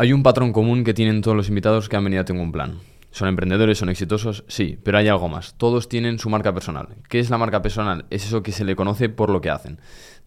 [0.00, 2.52] Hay un patrón común que tienen todos los invitados que han venido a Tengo un
[2.52, 2.78] Plan.
[3.10, 5.52] Son emprendedores, son exitosos, sí, pero hay algo más.
[5.58, 6.96] Todos tienen su marca personal.
[7.10, 8.06] ¿Qué es la marca personal?
[8.08, 9.78] Es eso que se le conoce por lo que hacen.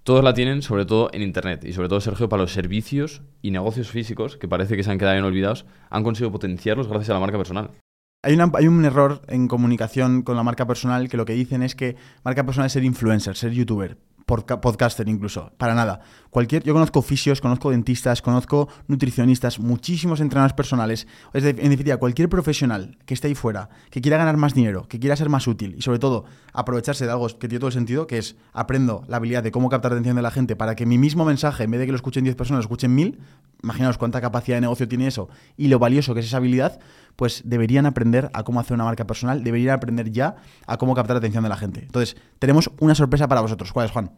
[0.04, 3.49] Todos la tienen, sobre todo en Internet, y sobre todo, Sergio, para los servicios y
[3.49, 7.14] negocios físicos, que parece que se han quedado bien olvidados, han conseguido potenciarlos gracias a
[7.14, 7.71] la marca personal.
[8.21, 11.74] Hay, hay un error en comunicación con la marca personal que lo que dicen es
[11.74, 15.52] que marca personal es ser influencer, ser youtuber, podcaster incluso.
[15.58, 16.02] Para nada.
[16.30, 21.08] Cualquier, yo conozco fisios, conozco dentistas, conozco nutricionistas, muchísimos entrenadores personales.
[21.34, 24.88] Es de- en definitiva, cualquier profesional que esté ahí fuera, que quiera ganar más dinero,
[24.88, 27.73] que quiera ser más útil y sobre todo aprovecharse de algo que tiene todo el
[27.73, 30.76] sentido, que es aprendo la habilidad de cómo captar la atención de la gente para
[30.76, 33.20] que mi mismo mensaje, en vez de que lo escuchen 10 personas, lo escuchen 1000,
[33.62, 36.80] imaginaos cuánta capacidad de negocio tiene eso y lo valioso que es esa habilidad,
[37.16, 40.35] pues deberían aprender a cómo hacer una marca personal, deberían aprender ya
[40.67, 41.81] a cómo captar la atención de la gente.
[41.81, 43.72] Entonces, tenemos una sorpresa para vosotros.
[43.72, 44.12] ¿Cuál es, Juan?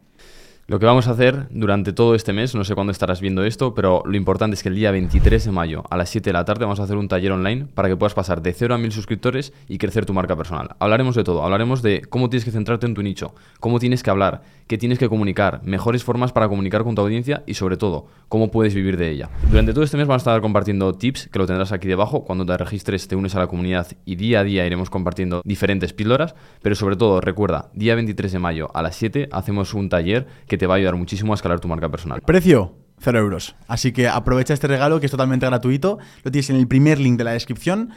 [0.67, 3.75] Lo que vamos a hacer durante todo este mes, no sé cuándo estarás viendo esto,
[3.75, 6.43] pero lo importante es que el día 23 de mayo a las 7 de la
[6.43, 8.91] tarde vamos a hacer un taller online para que puedas pasar de 0 a 1000
[8.91, 10.75] suscriptores y crecer tu marca personal.
[10.79, 14.09] Hablaremos de todo, hablaremos de cómo tienes que centrarte en tu nicho, cómo tienes que
[14.09, 18.07] hablar, qué tienes que comunicar, mejores formas para comunicar con tu audiencia y sobre todo,
[18.27, 19.29] cómo puedes vivir de ella.
[19.51, 22.23] Durante todo este mes vamos a estar compartiendo tips que lo tendrás aquí debajo.
[22.23, 25.93] Cuando te registres te unes a la comunidad y día a día iremos compartiendo diferentes
[25.93, 30.25] píldoras, pero sobre todo recuerda, día 23 de mayo a las 7 hacemos un taller
[30.47, 32.21] que te va a ayudar muchísimo a escalar tu marca personal.
[32.21, 33.55] Precio, 0 euros.
[33.67, 35.99] Así que aprovecha este regalo que es totalmente gratuito.
[36.23, 37.91] Lo tienes en el primer link de la descripción.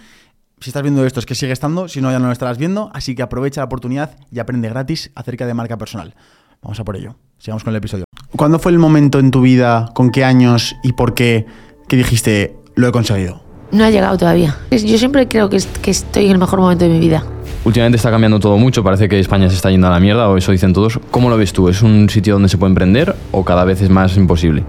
[0.60, 2.90] Si estás viendo esto es que sigue estando, si no ya no lo estarás viendo.
[2.92, 6.14] Así que aprovecha la oportunidad y aprende gratis acerca de marca personal.
[6.62, 7.16] Vamos a por ello.
[7.38, 8.04] Sigamos con el episodio.
[8.36, 11.46] ¿Cuándo fue el momento en tu vida, con qué años y por qué
[11.88, 13.42] que dijiste lo he conseguido?
[13.70, 14.56] No ha llegado todavía.
[14.70, 17.24] Yo siempre creo que, que estoy en el mejor momento de mi vida.
[17.64, 20.36] Últimamente está cambiando todo mucho, parece que España se está yendo a la mierda, o
[20.36, 20.98] eso dicen todos.
[21.10, 21.68] ¿Cómo lo ves tú?
[21.68, 24.64] ¿Es un sitio donde se puede emprender o cada vez es más imposible?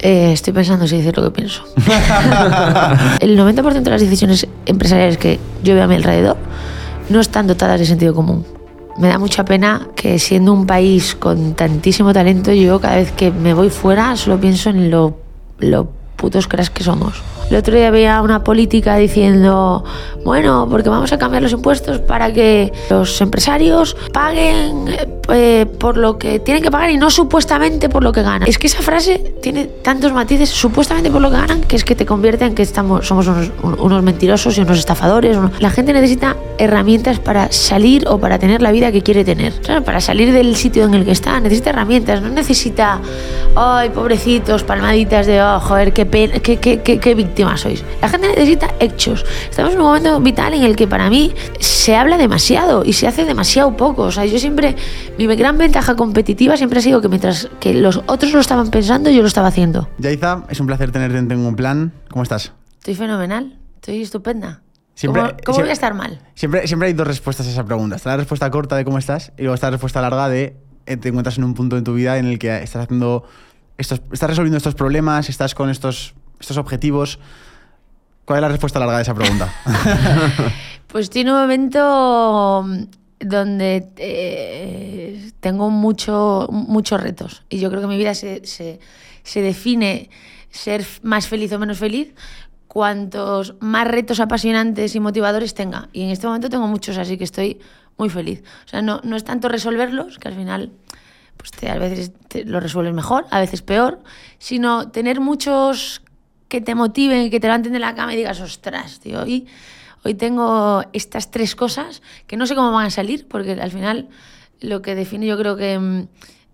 [0.00, 1.62] Eh, estoy pensando si decir lo que pienso.
[3.20, 6.38] el 90% de las decisiones empresariales que yo veo a mi alrededor
[7.10, 8.46] no están dotadas de sentido común.
[8.98, 13.30] Me da mucha pena que siendo un país con tantísimo talento, yo cada vez que
[13.30, 15.18] me voy fuera solo pienso en lo,
[15.58, 17.22] lo putos cracks que somos.
[17.50, 19.84] El otro día veía una política diciendo,
[20.24, 24.84] bueno, porque vamos a cambiar los impuestos para que los empresarios paguen
[25.32, 28.48] eh, por lo que tienen que pagar y no supuestamente por lo que ganan.
[28.48, 31.96] Es que esa frase tiene tantos matices, supuestamente por lo que ganan, que es que
[31.96, 35.36] te convierte en que estamos, somos unos, un- unos mentirosos y unos estafadores.
[35.58, 39.54] La gente necesita herramientas para salir o para tener la vida que quiere tener.
[39.64, 39.82] ¿sabes?
[39.82, 43.00] Para salir del sitio en el que está, necesita herramientas, no necesita,
[43.56, 47.84] ay, pobrecitos, palmaditas de, oh, joder, qué, pena, qué, qué, qué, qué víctima sois.
[48.00, 49.24] La gente necesita hechos.
[49.48, 53.06] Estamos en un momento vital en el que para mí se habla demasiado y se
[53.08, 54.02] hace demasiado poco.
[54.02, 54.76] O sea, yo siempre,
[55.18, 59.10] mi gran ventaja competitiva siempre ha sido que mientras que los otros lo estaban pensando,
[59.10, 59.88] yo lo estaba haciendo.
[59.98, 61.92] Yaiza, es un placer tenerte en Tengo un Plan.
[62.10, 62.52] ¿Cómo estás?
[62.78, 64.62] Estoy fenomenal, estoy estupenda.
[64.94, 66.20] Siempre- ¿Cómo, cómo siempre- voy a estar mal?
[66.34, 67.96] Siempre, siempre hay dos respuestas a esa pregunta.
[67.96, 70.56] Está la respuesta corta de cómo estás y luego está la respuesta larga de
[70.86, 73.24] eh, te encuentras en un punto en tu vida en el que estás haciendo
[73.78, 77.18] estos, estás resolviendo estos problemas, estás con estos, estos objetivos.
[78.24, 79.52] ¿Cuál es la respuesta larga de esa pregunta?
[80.88, 82.82] Pues en un momento mm,
[83.20, 88.80] donde eh, tengo mucho, muchos retos y yo creo que mi vida se, se-
[89.22, 90.10] se define
[90.50, 92.12] ser más feliz o menos feliz
[92.66, 95.88] cuantos más retos apasionantes y motivadores tenga.
[95.92, 97.60] Y en este momento tengo muchos, así que estoy
[97.96, 98.42] muy feliz.
[98.64, 100.72] O sea, no, no es tanto resolverlos, que al final
[101.36, 104.00] pues a veces te lo resuelves mejor, a veces peor,
[104.38, 106.02] sino tener muchos
[106.50, 109.46] que te motiven y que te levanten de la cama y digas, ostras, tío, hoy,
[110.04, 114.08] hoy tengo estas tres cosas que no sé cómo van a salir, porque al final
[114.60, 116.08] lo que define yo creo que mm,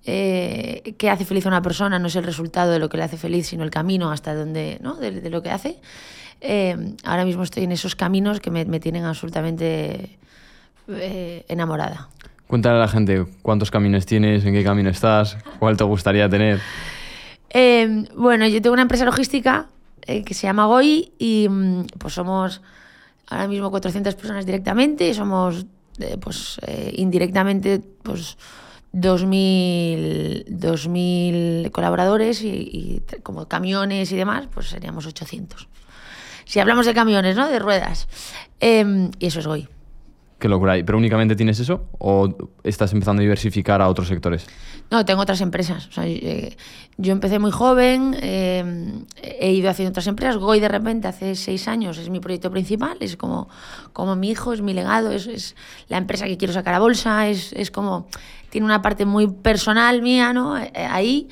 [0.05, 3.05] eh, que hace feliz a una persona no es el resultado de lo que le
[3.05, 4.95] hace feliz, sino el camino hasta donde, ¿no?
[4.97, 5.81] De, de lo que hace.
[6.43, 10.19] Eh, ahora mismo estoy en esos caminos que me, me tienen absolutamente
[10.89, 12.11] eh, enamorada.
[12.47, 16.61] Cuéntale a la gente cuántos caminos tienes, en qué camino estás, cuál te gustaría tener.
[17.51, 19.67] Eh, bueno, yo tengo una empresa logística
[20.07, 22.63] eh, que se llama GOI y mm, pues somos
[23.29, 25.67] ahora mismo 400 personas directamente y somos
[25.99, 28.37] eh, pues eh, indirectamente pues
[28.93, 35.69] 2.000 2.000 colaboradores y, como camiones y demás pues seríamos 800.
[36.45, 37.49] Si hablamos de camiones, ¿no?
[37.49, 38.07] De ruedas.
[38.61, 39.69] Eh, y eso es GOI.
[40.39, 40.75] Qué locura.
[40.85, 42.29] ¿Pero únicamente tienes eso o
[42.63, 44.47] estás empezando a diversificar a otros sectores?
[44.91, 45.87] No, tengo otras empresas.
[45.89, 46.57] O sea, eh,
[46.99, 50.37] yo empecé muy joven, eh, he ido haciendo otras empresas.
[50.37, 53.49] Goy de repente hace seis años es mi proyecto principal, es como,
[53.95, 55.57] como mi hijo, es mi legado, es, es
[55.89, 58.07] la empresa que quiero sacar a bolsa, es, es como,
[58.51, 60.59] tiene una parte muy personal mía, ¿no?
[60.59, 61.29] Eh, ahí.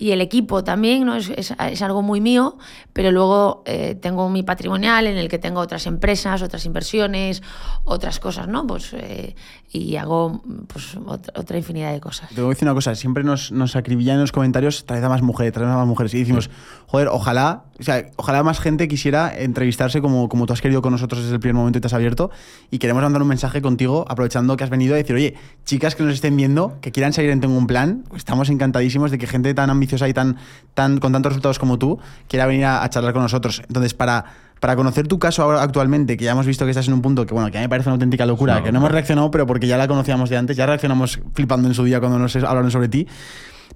[0.00, 1.14] Y el equipo también, ¿no?
[1.14, 2.56] Es, es- algo muy mío,
[2.92, 7.42] pero luego eh, tengo mi patrimonial en el que tengo otras empresas, otras inversiones,
[7.84, 8.66] otras cosas, ¿no?
[8.66, 9.36] Pues, eh,
[9.70, 12.30] y hago pues, otra, otra infinidad de cosas.
[12.30, 15.08] Te voy a decir una cosa, siempre nos, nos acribillan en los comentarios, traed a
[15.08, 16.14] más mujeres, traed a más mujeres.
[16.14, 16.50] Y decimos,
[16.86, 20.92] joder, ojalá, o sea, ojalá más gente quisiera entrevistarse como, como tú has querido con
[20.92, 22.30] nosotros desde el primer momento y te has abierto.
[22.70, 25.34] Y queremos mandar un mensaje contigo, aprovechando que has venido a decir, oye,
[25.64, 29.18] chicas que nos estén viendo, que quieran salir en Tengo un Plan, estamos encantadísimos de
[29.18, 30.36] que gente tan ambiciosa y tan,
[30.74, 31.98] tan con tantos resultados como tú
[32.28, 33.62] quiera venir a, a charlar con nosotros.
[33.66, 34.26] Entonces, para,
[34.60, 37.24] para conocer tu caso ahora actualmente, que ya hemos visto que estás en un punto
[37.24, 39.30] que, bueno, que a mí me parece una auténtica locura, No, que no hemos reaccionado,
[39.30, 42.36] pero porque ya la conocíamos de antes, ya reaccionamos flipando en su día cuando nos
[42.36, 43.06] hablaron sobre ti.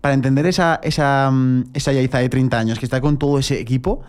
[0.05, 3.59] Para entender esa, esa, mm, esa Yaiza de 30 años que está con todo ese
[3.59, 4.03] equipo,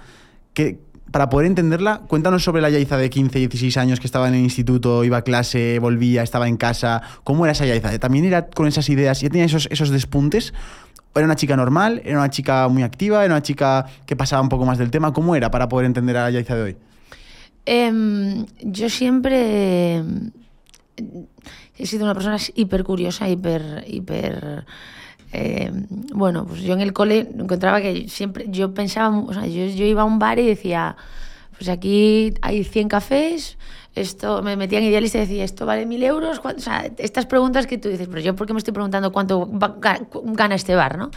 [0.53, 4.33] que, para poder entenderla, cuéntanos sobre la Yaiza de 15, 16 años que estaba en
[4.33, 7.01] el instituto, iba a clase, volvía, estaba en casa.
[7.23, 7.97] ¿Cómo era esa Yaiza?
[7.97, 9.21] ¿También era con esas ideas?
[9.21, 10.53] ¿Ya tenía esos, esos despuntes?
[11.15, 12.01] ¿Era una chica normal?
[12.03, 13.23] ¿Era una chica muy activa?
[13.23, 15.13] ¿Era una chica que pasaba un poco más del tema?
[15.13, 16.77] ¿Cómo era para poder entender a la Yaiza de hoy?
[17.65, 20.31] Em, yo siempre em,
[21.77, 24.65] he sido una persona hiper curiosa, hiper, hiper
[25.31, 29.65] em, bueno, pues yo en el cole encontraba que siempre, yo pensaba, o sea, yo,
[29.65, 30.95] yo iba a un bar y decía,
[31.57, 33.57] pues aquí hay 100 cafés,
[33.95, 37.65] esto, me metía en idealista y decía, esto vale mil euros, o sea, estas preguntas
[37.65, 41.11] que tú dices, pero yo por qué me estoy preguntando cuánto gana este bar, ¿no?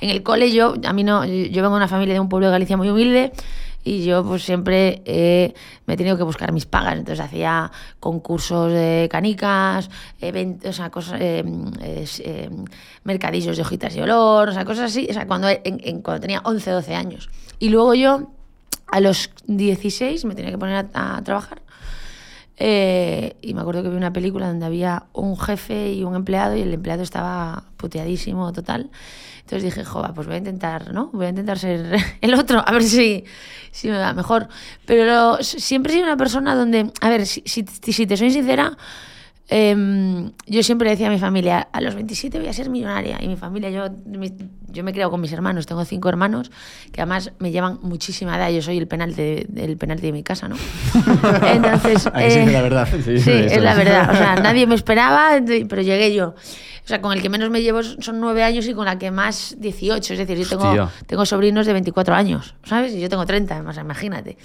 [0.00, 2.48] En el cole yo, a mí no, yo vengo de una familia de un pueblo
[2.48, 3.32] de Galicia muy humilde,
[3.84, 5.52] y yo pues siempre eh,
[5.86, 6.94] me he tenido que buscar mis pagas.
[6.96, 7.70] Entonces hacía
[8.00, 9.90] concursos de canicas,
[10.20, 11.44] eventos, o sea, cosas, eh,
[12.20, 12.50] eh,
[13.04, 16.40] mercadillos de hojitas y olor, o sea, cosas así, o sea, cuando, en- cuando tenía
[16.44, 17.28] 11, 12 años.
[17.58, 18.30] Y luego yo,
[18.90, 21.60] a los 16, me tenía que poner a, a trabajar.
[22.56, 26.56] Eh, y me acuerdo que vi una película donde había un jefe y un empleado
[26.56, 28.90] y el empleado estaba puteadísimo total.
[29.44, 31.10] Entonces dije, joder, pues voy a intentar, ¿no?
[31.12, 33.24] Voy a intentar ser el otro, a ver si,
[33.70, 34.48] si me va mejor.
[34.86, 38.76] Pero siempre he sido una persona donde, a ver, si, si, si te soy sincera,
[39.48, 43.18] em, yo siempre decía a mi familia, a los 27 voy a ser millonaria.
[43.20, 43.88] Y mi familia, yo,
[44.70, 46.50] yo me he criado con mis hermanos, tengo cinco hermanos
[46.90, 48.50] que además me llevan muchísima edad.
[48.50, 50.56] Yo soy el penalti, de- el penalti de mi casa, ¿no?
[51.52, 52.88] Entonces, Ahí sí eh, que la verdad.
[52.90, 53.76] Sí, Sí, es la es.
[53.76, 54.08] verdad.
[54.10, 55.32] O sea, nadie me esperaba,
[55.68, 56.34] pero llegué yo.
[56.84, 59.10] O sea, con el que menos me llevo son nueve años y con la que
[59.10, 60.12] más 18.
[60.12, 60.90] Es decir, yo tengo, Hostia.
[61.06, 62.92] tengo sobrinos de 24 años, ¿sabes?
[62.92, 64.36] Y yo tengo 30, además, imagínate.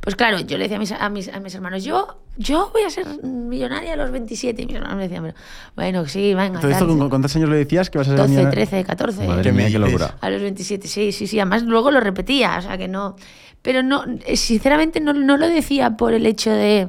[0.00, 2.82] Pues claro, yo le decía a mis, a mis, a mis hermanos, yo, yo voy
[2.82, 4.62] a ser millonaria a los 27.
[4.62, 5.34] Y mis hermanos me decían, "Pero,
[5.76, 6.58] bueno, sí, venga.
[6.58, 6.98] Todo esto, tal".
[6.98, 8.50] ¿con cuántos años le decías que vas a ser 12, millonaria?
[8.66, 9.26] 13, 14.
[9.26, 10.16] Madre ¿Qué me mía, qué locura.
[10.20, 11.38] A los 27, sí, sí, sí.
[11.38, 13.14] Además, luego lo repetía, o sea que no.
[13.62, 14.04] Pero no,
[14.34, 16.88] sinceramente, no, no lo decía por el hecho de,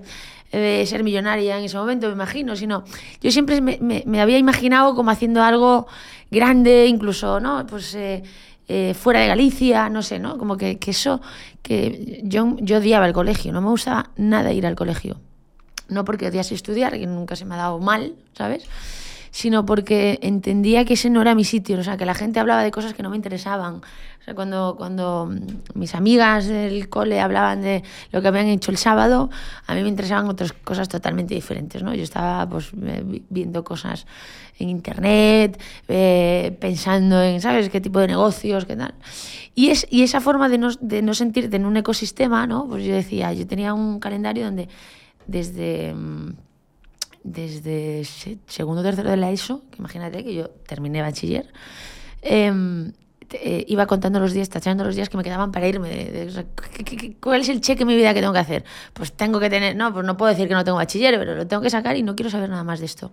[0.51, 2.83] de ser millonaria en ese momento, me imagino, sino
[3.21, 5.87] yo siempre me, me- me había imaginado como haciendo algo
[6.31, 7.65] grande, incluso, ¿no?
[7.67, 7.93] Pues.
[7.95, 8.23] eh,
[8.69, 10.37] eh, fuera de Galicia, no sé, ¿no?
[10.37, 11.21] Como que, que eso,
[11.61, 15.21] que yo, yo odiaba el colegio, no me gustaba nada ir al colegio
[15.89, 18.65] no porque odiase estudiar, que nunca se me ha dado mal, ¿sabes?
[19.37, 22.63] Sino porque entendía que ese no era mi sitio, o sea, que la gente hablaba
[22.63, 23.75] de cosas que no me interesaban.
[23.75, 28.71] O sea, cuando, cuando mm, mis amigas del cole hablaban de lo que habían hecho
[28.71, 29.29] el sábado,
[29.67, 31.93] a mí me interesaban otras cosas totalmente diferentes, ¿no?
[31.93, 34.07] Yo estaba pues vi- viendo cosas
[34.57, 38.95] en internet, eh, pensando en, ¿sabes?, qué tipo de negocios, qué tal.
[39.53, 42.65] Y, es, y esa forma de no, de no sentirte en un ecosistema, ¿no?
[42.67, 44.67] Pues yo decía, yo tenía un calendario donde
[45.27, 46.46] desde, mm,
[47.31, 51.51] desde se- segundo o tercero de la ESO, imagínate que yo terminé bachiller,
[52.21, 52.93] em,
[53.31, 55.89] eh, iba contando los días, tachando los días que me quedaban para irme.
[55.89, 58.21] de- de- o sea, ¿qué- qué- qué- ¿Cuál es el cheque en mi vida que
[58.21, 58.63] tengo que hacer?
[58.93, 61.45] Pues tengo que tener, no, pues no puedo decir que no tengo bachiller, pero lo
[61.45, 63.11] tengo que sacar y no quiero saber nada más de esto.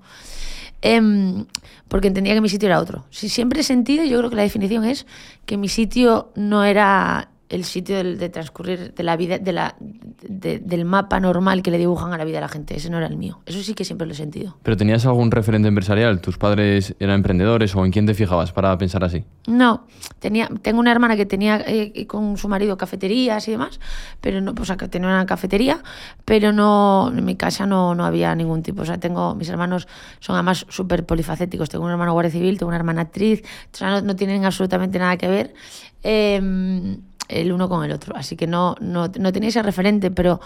[0.83, 1.47] Em,
[1.88, 3.06] porque entendía que mi sitio era otro.
[3.11, 5.06] Si siempre he sentido, yo creo que la definición es
[5.47, 9.76] que mi sitio no era el sitio del- de, transcurrir de la vida, de la,
[9.78, 12.74] de- del mapa normal que le dibujan a la vida a la gente.
[12.76, 13.40] Ese no era el mío.
[13.46, 14.56] Eso sí que siempre lo he sentido.
[14.62, 16.20] ¿Pero tenías algún referente empresarial?
[16.20, 19.24] ¿Tus padres eran emprendedores o en quién te fijabas para pensar así?
[19.46, 19.86] No,
[20.20, 23.78] tenía, tengo una hermana que tenía eh, con su marido cafeterías y demás,
[24.22, 25.82] pero no, o sea, que tenía una cafetería,
[26.24, 28.82] pero no, en mi casa no, no había ningún tipo.
[28.82, 29.86] O sea, tengo, mis hermanos
[30.20, 31.68] son además súper polifacéticos.
[31.68, 34.98] Tengo un hermano guardia civil, tengo una hermana actriz, o sea, no, no tienen absolutamente
[34.98, 35.54] nada que ver.
[36.02, 36.96] eh,
[37.28, 40.40] el uno con el otro, así que no, no, no tenía ese referente, pero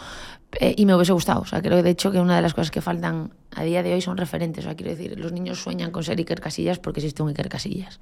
[0.61, 2.71] eh, y me hubiese gustado, o sea, creo de hecho que una de las cosas
[2.71, 5.91] que faltan a día de hoy son referentes, o sea, quiero decir, los niños sueñan
[5.91, 7.99] con ser Iker Casillas porque existe un Iker Casillas,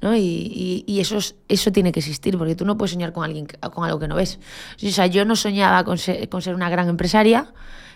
[0.00, 0.16] ¿no?
[0.16, 3.46] Y, y, eso, es- eso tiene que existir, porque tú no puedes soñar con, alguien,
[3.46, 4.38] con algo que no ves.
[4.84, 7.52] O sea, yo no soñaba con ser, con ser una gran empresaria,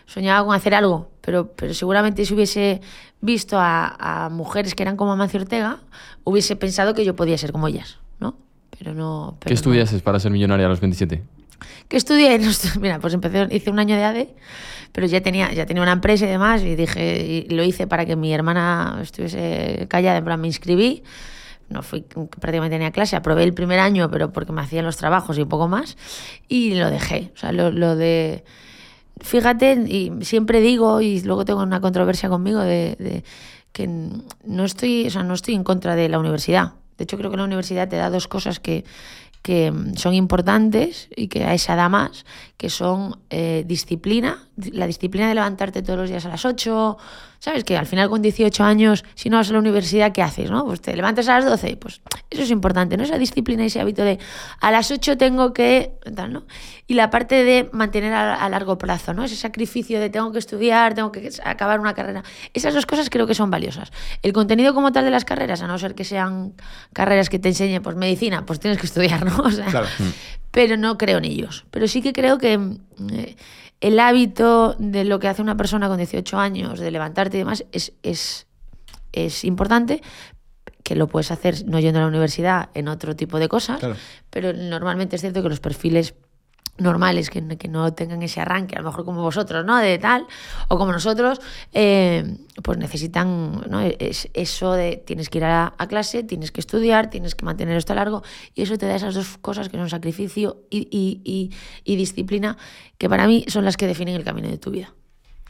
[0.06, 2.80] soñaba con hacer algo, pero, pero seguramente si hubiese
[3.20, 5.80] visto a, a mujeres que eran como Amancio Ortega,
[6.24, 7.98] hubiese pensado que yo podía ser como ellas.
[8.78, 9.36] Pero no...
[9.38, 9.54] pero ¿Qué no.
[9.54, 11.22] estudiases para ser millonaria a los 27?
[11.88, 12.38] ¿Qué estudié?
[12.38, 14.34] No estu- Mira, pues empecé, hice un año de ADE,
[14.92, 18.04] pero ya tenía, ya tenía una empresa y demás, y dije, y lo hice para
[18.06, 21.02] que mi hermana estuviese callada, en plan, me inscribí,
[21.68, 25.38] no fui, prácticamente tenía clase, aprobé el primer año, pero porque me hacían los trabajos
[25.38, 25.96] y un poco más,
[26.48, 27.30] y lo dejé.
[27.34, 28.44] O sea, lo, lo de...
[29.20, 33.24] Fíjate, y siempre digo, y luego tengo una controversia conmigo, de, de
[33.72, 36.72] que no estoy, o sea, no estoy en contra de la universidad.
[36.99, 38.84] De hecho, creo que la universidad te da dos cosas que,
[39.42, 42.25] que mm, son importantes y que a esa da más,
[42.56, 46.96] que son eh, disciplina, la disciplina de levantarte todos los días a las 8,
[47.42, 47.64] ¿sabes?
[47.64, 50.49] Que al final con 18 años, si no vas a la universidad, ¿qué haces?
[50.49, 50.64] ¿no?
[50.64, 53.02] Pues te levantas a las 12, pues eso es importante, ¿no?
[53.02, 54.20] Esa disciplina y ese hábito de
[54.61, 55.90] a las 8 tengo que...
[56.14, 56.44] Tal, ¿no?
[56.87, 59.25] Y la parte de mantener a, a largo plazo, ¿no?
[59.25, 62.22] Ese sacrificio de tengo que estudiar, tengo que acabar una carrera.
[62.54, 63.90] Esas dos cosas creo que son valiosas.
[64.22, 66.52] El contenido como tal de las carreras, a no ser que sean
[66.92, 69.37] carreras que te enseñen, pues medicina, pues tienes que estudiar, ¿no?
[69.42, 69.88] O sea, Claro.
[70.52, 71.64] pero no creo en ellos.
[71.72, 73.37] Pero sí que creo que eh,
[73.82, 77.64] el hábito de lo que hace una persona con 18 años, de levantarte y demás,
[77.72, 78.46] es, es,
[79.12, 80.00] es importante,
[80.84, 83.96] que lo puedes hacer no yendo a la universidad en otro tipo de cosas, Claro.
[84.30, 86.14] pero normalmente es cierto que los perfiles
[86.78, 89.76] normales que, que no tengan ese arranque, a lo mejor como vosotros, ¿no?
[89.78, 90.26] De tal,
[90.68, 91.40] o como nosotros,
[91.72, 93.80] eh, pues necesitan, ¿no?
[93.80, 97.76] Es, eso de tienes que ir a, a clase, tienes que estudiar, tienes que mantener
[97.76, 98.22] esto a largo,
[98.54, 101.50] y eso te da esas dos cosas que son sacrificio y, y- y-
[101.84, 102.56] y disciplina,
[102.98, 104.92] que para mí son las que definen el camino de tu vida.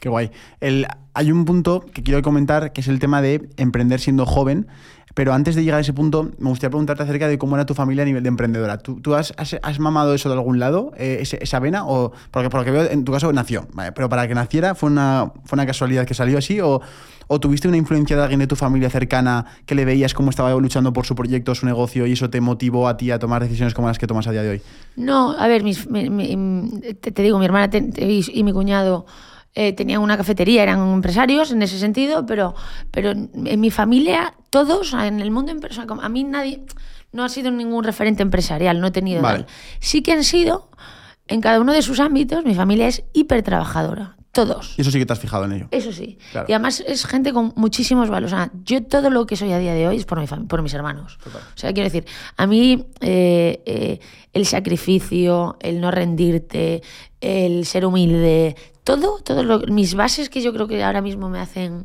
[0.03, 0.33] Qué guay.
[0.61, 4.67] El, hay un punto que quiero comentar que es el tema de emprender siendo joven.
[5.15, 7.75] Pero antes de llegar a ese punto, me gustaría preguntarte acerca de cómo era tu
[7.75, 8.79] familia a nivel de emprendedora.
[8.79, 11.87] ¿Tú, has, has- mamado eso de algún lado, eh, ese- esa vena?
[11.87, 14.89] O, porque por lo que veo, en tu caso nació, pero para que naciera, ¿fue
[14.91, 16.61] una, ¿fue una casualidad que salió así?
[16.61, 16.81] O,
[17.29, 20.51] ¿O tuviste una influencia de alguien de tu familia cercana que le veías cómo estaba
[20.55, 23.75] luchando por su proyecto, su negocio, y eso te motivó a ti a tomar decisiones
[23.75, 24.63] como las que tomas a día de hoy?
[24.97, 25.75] No, a ver, mi-
[27.01, 29.05] te, digo, mi hermana y mi cuñado
[29.55, 32.55] eh, tenían una cafetería, eran empresarios en ese sentido, pero,
[32.91, 36.63] pero en mi familia, todos, en el mundo empresarial, a mí nadie,
[37.13, 39.45] no ha sido ningún referente empresarial, no he tenido Vale.
[39.45, 39.47] tal.
[39.81, 40.71] Sí que han sido,
[41.29, 44.75] en cada uno de sus ámbitos, mi familia es hiper trabajadora, todos.
[44.79, 45.69] Y eso sí que te has fijado en ello.
[45.71, 46.19] Eso sí.
[46.31, 46.47] Claro.
[46.49, 48.33] Y además es gente con muchísimos valores.
[48.33, 50.63] O sea, yo todo lo que soy a día de hoy es por, mi por
[50.63, 51.19] mis hermanos.
[51.27, 52.07] O sea, quiero decir,
[52.39, 54.01] a mí eh, eh,
[54.33, 56.83] el sacrificio, el no rendirte,
[57.21, 61.85] el ser humilde, todo, lo- mis bases que yo creo que ahora mismo me hacen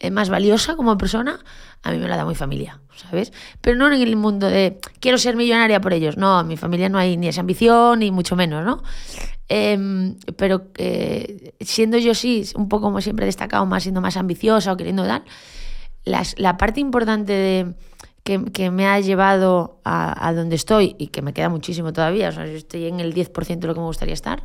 [0.00, 1.38] eh, más valiosa como persona,
[1.82, 3.32] a mí me la da mi familia, ¿sabes?
[3.60, 6.16] Pero no en el mundo de quiero ser millonaria por ellos.
[6.16, 8.82] No, en mi familia no hay ni esa ambición, ni mucho menos, ¿no?
[9.48, 14.16] Em, pero eh, siendo yo sí, un poco como siempre he destacado, más siendo más
[14.16, 15.22] ambiciosa o queriendo dar,
[16.04, 17.74] las- la parte importante de,
[18.24, 22.28] que, que me ha llevado a, a donde estoy y que me queda muchísimo todavía,
[22.30, 24.42] o sea, yo estoy en el 10% de lo que me gustaría estar,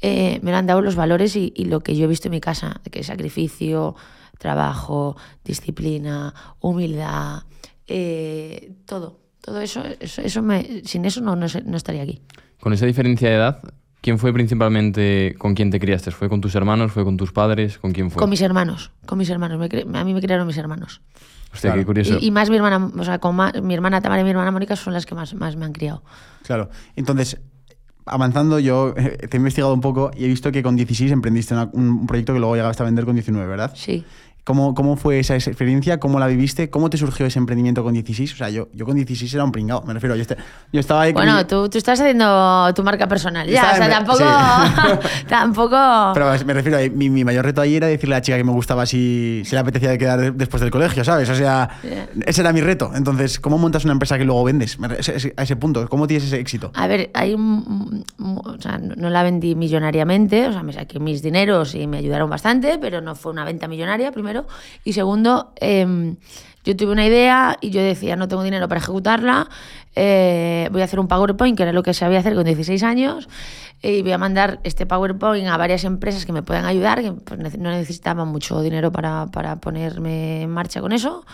[0.00, 2.32] eh, me lo han dado los valores y, y lo que yo he visto en
[2.32, 3.94] mi casa, que es sacrificio,
[4.38, 7.42] trabajo, disciplina, humildad,
[7.86, 9.20] eh, todo.
[9.40, 12.20] Todo eso, eso, eso me, sin eso no, no, estaría aquí.
[12.60, 13.60] Con esa diferencia de edad,
[14.00, 16.10] ¿quién fue principalmente con quien te criaste?
[16.10, 16.90] ¿Fue con tus hermanos?
[16.90, 17.78] ¿Fue con tus padres?
[17.78, 18.18] ¿Con quién fue?
[18.20, 19.56] Con mis hermanos, con mis hermanos.
[19.58, 21.00] me a mí me criaron mis hermanos.
[21.52, 21.80] Hostia, Claro.
[21.80, 22.18] qué curioso.
[22.20, 24.50] Y, y más mi hermana, o sea, con ma- mi hermana Tamara y mi hermana
[24.50, 26.02] Mónica son las que más, más me han criado.
[26.42, 26.68] Claro.
[26.96, 27.40] Entonces,
[28.06, 31.54] avanzando, yo eh, te he investigado un poco y he visto que con 16 emprendiste
[31.54, 33.72] una- un proyecto que luego llegaste a vender con 19, ¿verdad?
[33.74, 34.04] Sí.
[34.46, 35.98] ¿Cómo, ¿Cómo fue esa experiencia?
[35.98, 36.70] ¿Cómo la viviste?
[36.70, 38.32] ¿Cómo te surgió ese emprendimiento con 16?
[38.32, 40.14] O sea, yo, yo con 16 era un pringado, me refiero.
[40.14, 40.36] Yo, este-
[40.72, 43.48] yo estaba ahí mi- Bueno, tú, tú estás haciendo tu marca personal.
[43.48, 44.22] Ya, o sea, en- tampoco.
[45.28, 45.76] tampoco.
[46.14, 48.44] Pero me refiero, a- mi, mi mayor reto ahí era decirle a la chica que
[48.44, 51.28] me gustaba si, si le apetecía de quedar de- después del colegio, ¿sabes?
[51.28, 52.06] O sea, Yeah.
[52.26, 52.92] ese era mi reto.
[52.94, 54.78] Entonces, ¿cómo montas una empresa que luego vendes?
[55.36, 56.70] A ese punto, ¿cómo tienes ese éxito?
[56.74, 61.20] A ver, hay un, o sea, no la vendí millonariamente, o sea, me saqué mis
[61.22, 64.35] dineros y me ayudaron bastante, pero no fue una venta millonaria, primero.
[64.84, 66.16] Y segundo, em,
[66.64, 69.48] yo tuve una idea y yo decía, no tengo dinero para ejecutarla,
[69.94, 73.28] eh, voy a hacer un PowerPoint, que era lo que sabía hacer con 16 años,
[73.82, 77.58] y voy a mandar este PowerPoint a varias empresas que me puedan ayudar, que pues,
[77.58, 81.24] no necesitaban mucho dinero para, para ponerme en marcha con eso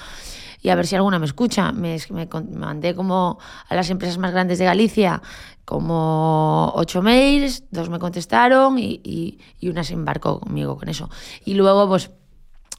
[0.62, 1.72] y a ver si alguna me escucha.
[1.72, 5.20] Me, me me mandé como a las empresas más grandes de Galicia
[5.64, 11.10] como ocho mails, dos me contestaron y, y, y una se embarcó conmigo con eso.
[11.44, 12.10] Y luego pues,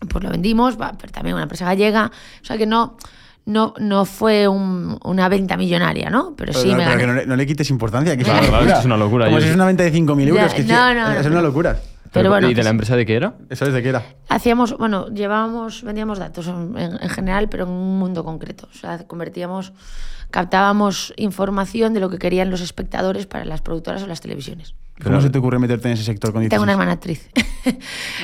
[0.06, 2.98] pues lo vendimos, pero también una empresa gallega, o sea que no...
[3.46, 6.34] No, no fue un- una venta millonaria, ¿no?
[6.38, 7.02] Pero, sí no, me pero gané.
[7.02, 8.80] que no, le, no le quites importancia, que es una claro, locura.
[8.80, 10.68] es una locura, Como yo si es una venta de 5.000 euros, Ya, que es,
[10.70, 11.78] no, no, es no, una locura.
[12.14, 13.34] Pero bueno, ¿Y de que la empresa de qué era?
[13.52, 14.02] ¿Sabes de qué era?
[14.30, 18.70] Hacíamos, bueno, llevábamos, vendíamos datos en general, pero en un mundo concreto.
[18.74, 19.74] O sea, convertíamos,
[20.32, 24.74] captábamos información de lo que querían los espectadores para las productoras o las televisiones.
[25.02, 26.50] ¿Cómo se te ocurre meterte en ese sector con 16?
[26.52, 27.30] Tengo una hermana actriz.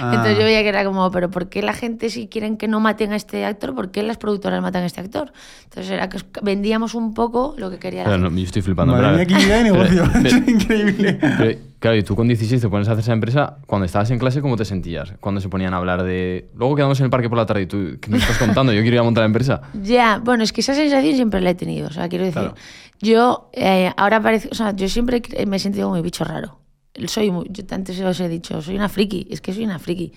[0.02, 0.12] Ah.
[0.16, 2.82] Entonces yo veía que era como, pero ¿por qué la gente si quieren que no
[2.82, 3.74] maten a este actor?
[3.74, 5.32] ¿Por qué las productoras matan a este actor?
[5.64, 8.42] Entonces era que vendíamos un poco lo que quería la Pero no, gente.
[8.42, 8.94] yo estoy flipando.
[8.96, 10.04] Madre mía, qué idea de negocio.
[10.12, 11.14] Pero- es increíble.
[11.22, 13.58] pero, claro, y tú con 16 te pones a hacer esa empresa.
[13.66, 15.14] Cuando estabas en clase, ¿cómo te sentías?
[15.20, 16.50] Cuando se ponían a hablar de.
[16.56, 18.72] Luego quedamos en el parque por la tarde y tú, ¿qué me estás contando?
[18.74, 19.62] Yo quiero ir a montar la empresa.
[19.82, 21.88] Ya, bueno, es que esa sensación siempre la he tenido.
[21.88, 22.56] O sea, quiero decir, Claro.
[23.02, 26.60] yo eh, ahora parece, o sea, yo siempre me he sentido como mi bicho raro.
[27.08, 30.12] Soy muy, yo antes os he dicho, soy una friki, es que soy una friki.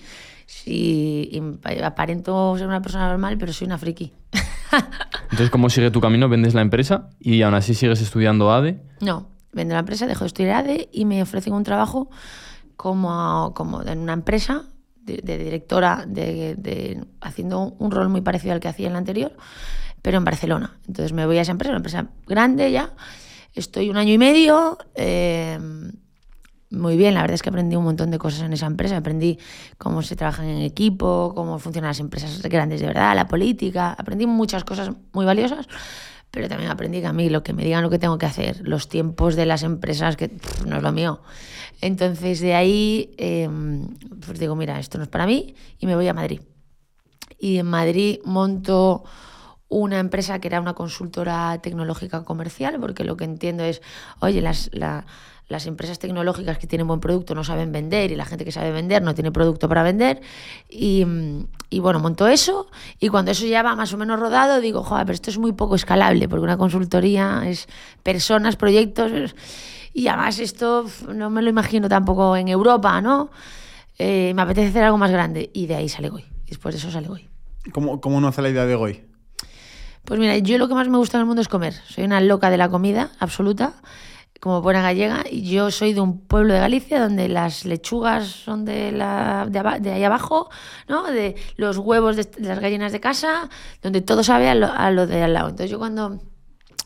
[0.45, 1.41] Sí,
[1.83, 4.11] aparento ser una persona normal, pero soy una friki.
[5.23, 6.27] Entonces, ¿cómo sigue tu camino?
[6.29, 8.81] ¿Vendes la empresa y aún así sigues estudiando ADE?
[9.01, 12.09] No, vendo la empresa, dejo de estudiar ADE y me ofrecen un trabajo
[12.75, 14.63] como, como en una empresa
[14.95, 18.99] de, de directora, de, de- haciendo un rol muy parecido al que hacía en la
[18.99, 19.35] anterior,
[20.01, 20.77] pero en Barcelona.
[20.87, 22.93] Entonces me voy a esa empresa, una empresa grande ya.
[23.53, 24.77] Estoy un año y medio.
[24.95, 25.59] eh,
[26.69, 28.97] muy bien, la verdad es que aprendí un montón de cosas en esa empresa.
[28.97, 29.37] Aprendí
[29.77, 33.91] cómo se trabajan en equipo, cómo funcionan las empresas grandes de verdad, la política.
[33.91, 35.67] Aprendí muchas cosas muy valiosas,
[36.33, 38.67] pero también aprendí que a mí lo que me digan lo que tengo que hacer,
[38.67, 40.31] los tiempos de las empresas, que
[40.65, 41.21] no es lo mío.
[41.79, 43.47] Entonces de ahí, eh,
[44.25, 46.41] pues digo, mira, esto no es para mí y me voy a Madrid.
[47.37, 49.03] Y en Madrid monto
[49.69, 53.83] una empresa que era una consultora tecnológica comercial, porque lo que entiendo es,
[54.19, 55.05] oye, las, la-
[55.47, 58.71] las empresas tecnológicas que tienen buen producto no saben vender y la gente que sabe
[58.71, 60.21] vender no tiene producto para vender.
[60.69, 61.05] Y,
[61.69, 62.67] y bueno, monto eso
[62.99, 65.51] y cuando eso ya va más o menos rodado, digo, joder, pero esto es muy
[65.51, 67.67] poco escalable, porque una consultoría es
[68.03, 69.35] personas, proyectos,
[69.93, 73.29] y además esto no me lo imagino tampoco en Europa, ¿no?
[73.99, 76.25] Eh, me apetece hacer algo más grande y de ahí sale Goy.
[76.47, 77.29] Después de eso sale Goy.
[77.71, 79.05] ¿Cómo, ¿Cómo nace la idea de Goy?
[80.03, 81.73] Pues mira, yo lo que más me gusta en el mundo es comer.
[81.87, 83.75] Soy una loca de la comida, absoluta,
[84.43, 85.23] como buena gallega.
[85.31, 89.93] Yo soy de un pueblo de Galicia donde las lechugas son de, la, de, de
[89.93, 90.49] ahí abajo,
[90.89, 91.09] ¿no?
[91.09, 93.49] De los huevos de, de las gallinas de casa,
[93.81, 95.47] donde todo sabe a lo, a lo de al lado.
[95.47, 96.19] Entonces yo cuando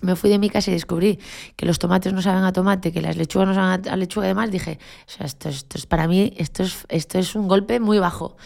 [0.04, 1.18] me fui de mi casa y descubrí
[1.56, 4.30] que los tomates no saben a tomate, que las lechugas no saben a lechuga y
[4.30, 4.78] demás, dije,
[5.08, 8.38] o sea, esto, esto es para mí, esto es, esto es un golpe muy bajo.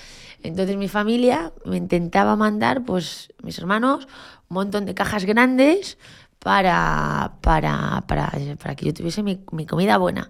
[0.41, 4.07] Entonces mi familia me intentaba mandar, pues mis hermanos,
[4.49, 5.97] un montón de cajas grandes
[6.43, 10.27] para, para, para, para que yo tuviese mi, mi comida buena.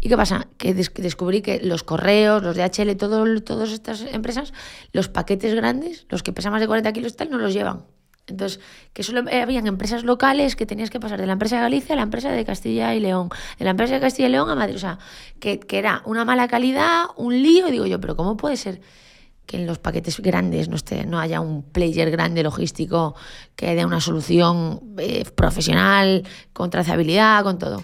[0.00, 0.46] ¿Y qué pasa?
[0.56, 4.54] Que des- descubrí que los correos, los DHL, todo, todas estas empresas,
[4.92, 7.84] los paquetes grandes, los que pesan más de 40 kilos tal, no los llevan.
[8.26, 8.60] Entonces,
[8.94, 11.96] que solo habían empresas locales que tenías que pasar de la empresa de Galicia a
[11.96, 14.76] la empresa de Castilla y León, de la empresa de Castilla y León a Madrid.
[14.76, 14.98] O sea,
[15.40, 17.68] que, que era una mala calidad, un lío.
[17.68, 18.80] Y digo yo, pero ¿cómo puede ser
[19.50, 23.16] que en los paquetes grandes no, esté, no haya un player grande logístico
[23.56, 27.82] que dé una solución eh, profesional, con trazabilidad, con todo?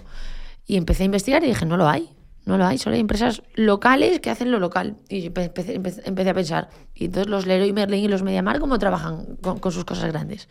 [0.64, 2.08] Y empecé a investigar y dije, no lo hay.
[2.44, 4.98] No lo hay, solo hay empresas locales que hacen lo local.
[5.08, 8.78] Y empecé, empecé- empecé a pensar, y entonces los Leroy Merlin y los Mediamar, ¿cómo
[8.78, 10.48] trabajan con, con sus cosas grandes?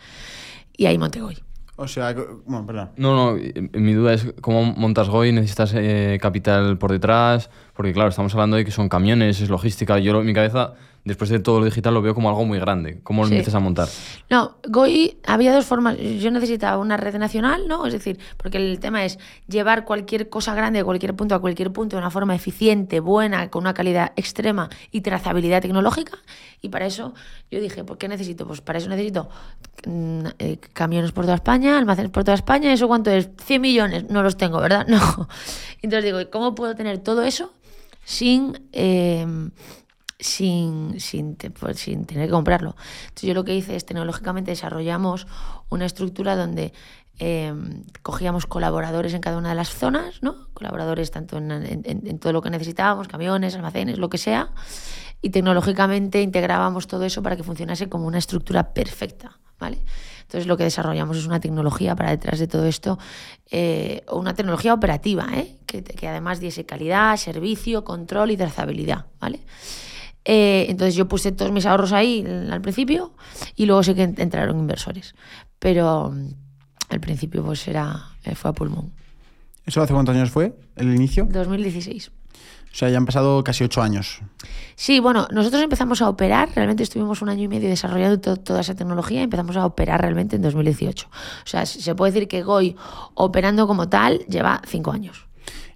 [0.75, 1.38] Y ahí monté Goy.
[1.78, 2.13] O sea,
[2.45, 2.91] bueno, perdón.
[2.97, 3.39] No, no,
[3.73, 8.58] mi duda es cómo montas Goy, necesitas eh, capital por detrás, porque claro, estamos hablando
[8.58, 9.97] de que son camiones, es logística.
[9.99, 10.73] Yo en mi cabeza,
[11.06, 13.00] después de todo lo digital, lo veo como algo muy grande.
[13.04, 13.36] ¿Cómo lo Sí.
[13.36, 13.88] empiezas a montar?
[14.30, 15.98] No, Goy había dos formas.
[15.98, 17.86] Yo necesitaba una red nacional, ¿no?
[17.86, 21.72] Es decir, porque el tema es llevar cualquier cosa grande de cualquier punto a cualquier
[21.72, 26.18] punto de una forma eficiente, buena, con una calidad extrema y trazabilidad tecnológica.
[26.62, 27.13] Y para eso
[27.52, 28.48] yo dije, ¿por qué necesito?
[28.48, 29.30] Pues para eso necesito
[29.86, 32.74] mm, eh, camiones por toda España, almacenes por toda España.
[32.74, 33.30] ¿Eso cuánto es?
[33.46, 34.10] 100 millones.
[34.10, 34.88] No los tengo, ¿verdad?
[34.96, 35.28] No.
[35.84, 37.54] Entonces digo, ¿cómo puedo tener todo eso
[38.04, 38.60] sin...
[38.74, 39.28] eh,
[40.19, 42.75] sin, sin, pues, sin tener que comprarlo.
[43.04, 45.28] Entonces yo lo que hice es tecnológicamente desarrollamos
[45.69, 46.73] una estructura donde
[47.19, 47.54] eh,
[48.01, 50.47] cogíamos colaboradores en cada una de las zonas, ¿no?
[50.54, 54.51] colaboradores tanto en, todo lo que necesitábamos, camiones, almacenes, lo que sea,
[55.21, 59.39] y tecnológicamente integrábamos todo eso para que funcionase como una estructura perfecta.
[59.60, 59.80] ¿vale?
[60.21, 62.99] Entonces lo que desarrollamos es una tecnología para detrás de todo esto,
[63.49, 65.58] eh, una tecnología operativa, ¿eh?
[65.65, 69.06] que, que además diese calidad, servicio, control y trazabilidad.
[69.21, 69.39] ¿vale?
[70.26, 73.14] Eh, entonces yo puse todos mis ahorros ahí al principio
[73.56, 75.14] y luego sí que en- entraron inversores.
[75.60, 76.30] Pero mm,
[76.90, 78.92] al principio pues era, eh, fue a pulmón.
[79.66, 80.56] ¿Eso hace cuántos años fue?
[80.76, 81.28] ¿El inicio?
[81.32, 82.10] 2016.
[82.10, 84.20] O sea, ya han pasado casi ocho años.
[84.76, 88.60] Sí, bueno, nosotros empezamos a operar, realmente estuvimos un año y medio desarrollando to- toda
[88.62, 91.08] esa tecnología y empezamos a operar realmente en 2018.
[91.08, 92.76] O sea, se se puede decir que Goy
[93.14, 95.26] operando como tal lleva cinco años.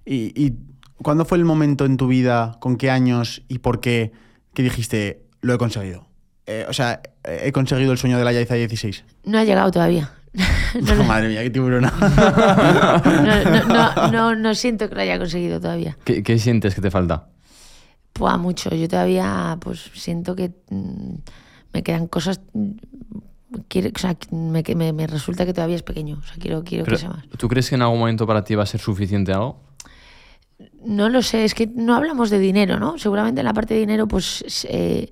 [0.04, 0.58] Y, y
[1.02, 4.12] ¿cuándo fue el momento en tu vida, con qué años y por qué
[4.54, 6.06] que dijiste, lo he conseguido?
[6.46, 9.04] Eh, o sea, he conseguido el sueño de la Yaiza 16.
[9.24, 10.12] No ha llegado todavía.
[10.80, 11.92] No, Madre mía, qué tiburona.
[13.04, 15.98] No, no, no, no, no siento que lo haya conseguido todavía.
[16.04, 17.26] ¿Qué, qué sientes que te falta?
[18.12, 18.70] Pues mucho.
[18.74, 21.14] Yo todavía pues siento que mm,
[21.72, 22.40] me quedan cosas.
[23.68, 26.18] quiero- o sea, me, me- me resulta que todavía es pequeño.
[26.22, 27.24] O sea, quiero, quiero Pero, que sea más.
[27.36, 29.60] ¿Tú crees que en algún momento para ti va a ser suficiente algo?
[30.82, 32.98] No lo sé, es que no hablamos de dinero, ¿no?
[32.98, 35.10] Seguramente en la parte de dinero, pues eh,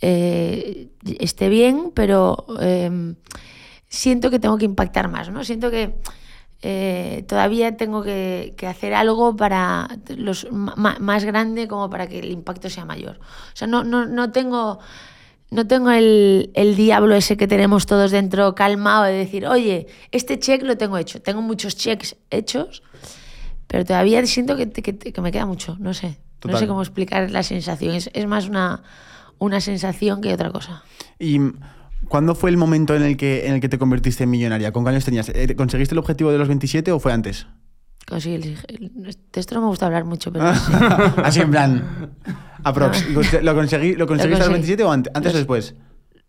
[0.00, 3.14] eh, esté bien, pero eh,
[3.88, 5.44] siento que tengo que impactar más, ¿no?
[5.44, 5.94] Siento que
[6.60, 12.68] eh, todavía tengo que, hacer algo para los más grande como para que el impacto
[12.68, 13.18] sea mayor.
[13.20, 14.78] O sea, no, no, no tengo.
[15.50, 20.38] No tengo el, el diablo ese que tenemos todos dentro calmado de decir, oye, este
[20.38, 21.22] check lo tengo hecho.
[21.22, 22.82] Tengo muchos checks hechos,
[23.68, 25.76] pero todavía siento que, que- que me queda mucho.
[25.78, 26.08] No sé.
[26.08, 26.58] No Total.
[26.60, 27.94] sé cómo explicar la sensación.
[27.94, 28.82] Es, es más una,
[29.38, 30.82] una sensación que otra cosa.
[31.18, 31.38] ¿Y
[32.08, 34.72] cuándo fue el momento en el que, en el que te convertiste en millonaria?
[34.72, 35.28] ¿Con qué años tenías?
[35.30, 37.46] Eh, ¿Conseguiste el objetivo de los 27 o fue antes?
[38.08, 38.92] Conseguí el- el-
[39.32, 40.72] de esto no me gusta hablar mucho, pero sí.
[41.24, 42.10] Así en plan.
[42.64, 43.08] Aprox.
[43.42, 44.52] ¿Lo, conseguí, ¿Lo conseguiste a los conseguí.
[44.76, 45.74] 27 o ante- antes o después?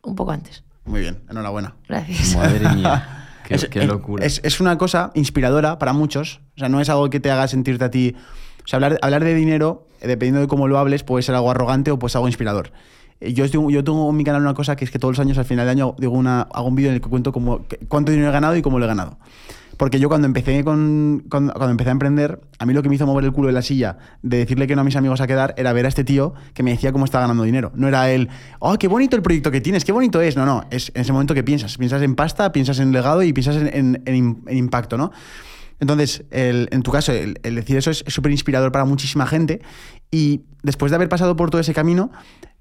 [0.04, 0.63] un poco antes.
[0.86, 1.75] Muy bien, enhorabuena.
[1.88, 2.36] Gracias.
[2.36, 3.15] Madre mía.
[3.50, 4.26] Qué, es, qué locura.
[4.26, 6.40] Es, es una cosa inspiradora para muchos.
[6.56, 8.16] O sea, no es algo que te haga sentirte a ti.
[8.64, 11.52] O sea, hablar, hablar de dinero, eh, dependiendo de cómo lo hables, puede ser algo
[11.52, 12.72] arrogante o puede ser algo inspirador.
[13.20, 15.20] Eh, Yo, estoy- yo tengo en mi canal una cosa que es que todos los
[15.20, 17.66] años, al final del año, digo una, hago un vídeo en el que cuento cómo,
[17.90, 19.18] cuánto dinero he ganado y cómo lo he ganado.
[19.80, 23.06] Porque yo cuando empecé, con, cuando, empecé a emprender, a mí lo que me hizo
[23.06, 25.54] mover el culo de la silla de decirle que no a mis amigos a quedar
[25.56, 27.72] era ver a este tío que me decía cómo estaba ganando dinero.
[27.76, 28.28] No era él,
[28.60, 30.36] oh, qué bonito el proyecto que tienes, qué bonito es.
[30.36, 31.78] No, no, es en ese momento que piensas.
[31.78, 35.12] Piensas en pasta, piensas en legado y piensas en, en- en im- en impacto, ¿no?
[35.80, 39.62] Entonces, el- en tu caso, el, decir eso es súper inspirador para muchísima gente.
[40.12, 42.12] Y después de haber pasado por todo ese camino,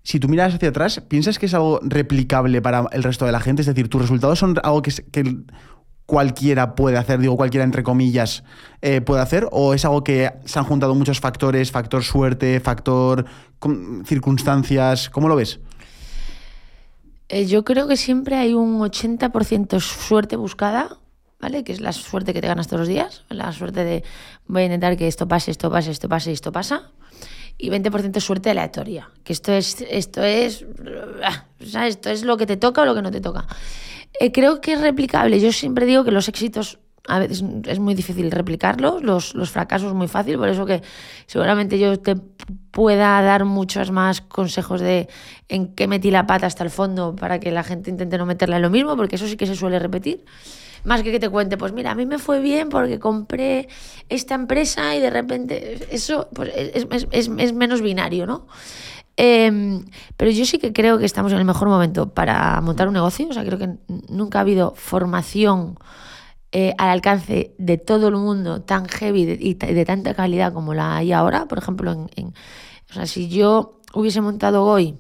[0.04, 3.40] si tú miras hacia atrás, ¿piensas que es algo replicable para el resto de la
[3.40, 3.62] gente?
[3.62, 4.92] Es decir, ¿tus resultados son algo que
[6.08, 8.42] cualquiera puede hacer, digo cualquiera entre comillas,
[8.80, 9.46] eh, puede hacer?
[9.52, 13.26] ¿O es algo que se han juntado muchos factores, factor suerte, factor
[14.06, 15.10] circunstancias?
[15.10, 15.60] ¿Cómo lo ves?
[17.28, 20.96] Eh, yo creo que siempre hay un 80% suerte buscada,
[21.40, 21.62] ¿vale?
[21.62, 24.02] Que es la suerte que te ganas todos los días, la suerte de
[24.46, 26.90] voy a intentar que esto pase, esto pase, esto pase esto pasa.
[27.58, 30.64] Y 20% suerte aleatoria, que esto es, esto es,
[31.22, 31.96] ah, ¿sabes?
[31.96, 33.46] Esto es lo que te toca o lo que no te toca.
[34.20, 35.40] Eh, creo que es replicable.
[35.40, 39.94] Yo siempre digo que los éxitos a veces es muy difícil replicarlos, los, los fracasos
[39.94, 40.82] muy fácil, por eso que
[41.26, 42.16] seguramente yo te
[42.70, 45.08] pueda dar muchos más consejos de
[45.48, 48.56] en qué metí la pata hasta el fondo para que la gente intente no meterla
[48.56, 50.26] en lo mismo, porque eso sí que se suele repetir.
[50.84, 53.68] Más que que te cuente, pues mira, a mí me fue bien porque compré
[54.10, 58.46] esta empresa y de repente eso pues, es, es- es- es menos binario, ¿no?
[59.20, 59.81] Eh,
[60.16, 63.28] pero yo sí que creo que estamos en el mejor momento para montar un negocio.
[63.28, 63.70] O sea, creo que
[64.09, 65.76] nunca ha habido formación
[66.52, 70.96] eh, al alcance de todo el mundo tan heavy y de tanta calidad como la
[70.96, 71.46] hay ahora.
[71.48, 72.28] Por ejemplo, en,
[72.90, 74.96] o sea, si yo hubiese montado hoy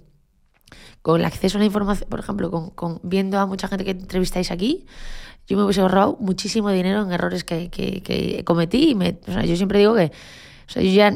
[1.02, 4.50] con el acceso a la información, por ejemplo, con, viendo a mucha gente que entrevistáis
[4.50, 4.84] aquí,
[5.46, 8.90] yo me hubiese ahorrado muchísimo dinero en errores que, cometí.
[8.90, 10.10] Y me- yo siempre digo que
[10.68, 11.10] o sea, yo ya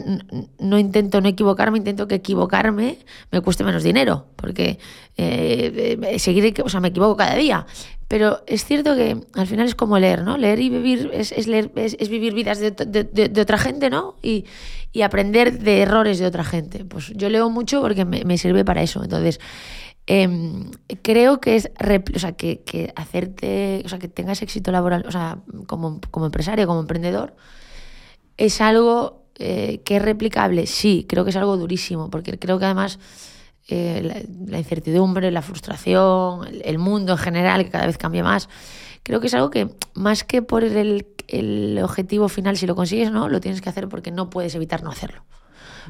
[0.59, 2.99] no intento no equivocarme, intento que equivocarme
[3.31, 4.79] me cueste menos dinero, porque
[5.19, 7.67] eh, eh, seguir, o sea, me equivoco cada día.
[8.09, 10.37] Pero es cierto que al final es como leer, ¿no?
[10.37, 13.88] Leer y vivir es, es leer, es, vivir vidas de, de- de- de otra gente,
[13.88, 14.17] ¿no?
[14.23, 14.45] Y,
[14.93, 16.85] y aprender de errores de otra gente.
[16.85, 19.03] Pues yo leo mucho porque me, me sirve para eso.
[19.03, 19.41] Entonces,
[20.07, 20.71] em,
[21.03, 21.71] creo que es
[22.15, 26.27] o sea, que, que hacerte, o sea, que tengas éxito laboral, o sea, como, como
[26.27, 27.35] empresario, como emprendedor,
[28.37, 30.66] es algo eh, que es replicable.
[30.66, 32.98] Sí, creo que es algo durísimo, porque creo que además
[33.68, 38.48] eh, la, incertidumbre, la frustración, el, el mundo en general, que cada vez cambia más,
[39.02, 43.11] creo que es algo que más que por el, el objetivo final, si lo consigues,
[43.11, 43.28] ¿no?
[43.28, 45.24] Lo tienes que hacer porque no puedes evitar no hacerlo.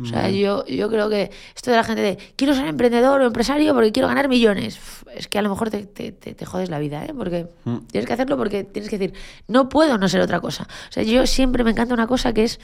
[0.00, 3.26] O sea, yo, yo creo que esto de la gente de quiero ser emprendedor o
[3.26, 4.78] empresario porque quiero ganar millones,
[5.14, 7.12] es que a lo mejor te, te, te- te jodes la vida, ¿eh?
[7.16, 7.46] Porque
[7.88, 9.14] tienes que hacerlo porque tienes que decir,
[9.48, 10.64] no puedo no ser otra cosa.
[10.88, 12.60] O sea, yo siempre me encanta una cosa que es,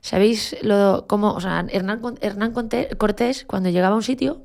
[0.00, 0.56] ¿sabéis?
[0.62, 2.52] Lo, como, o sea, Hernán, Hernán
[2.98, 4.42] Cortés, cuando llegaba a un sitio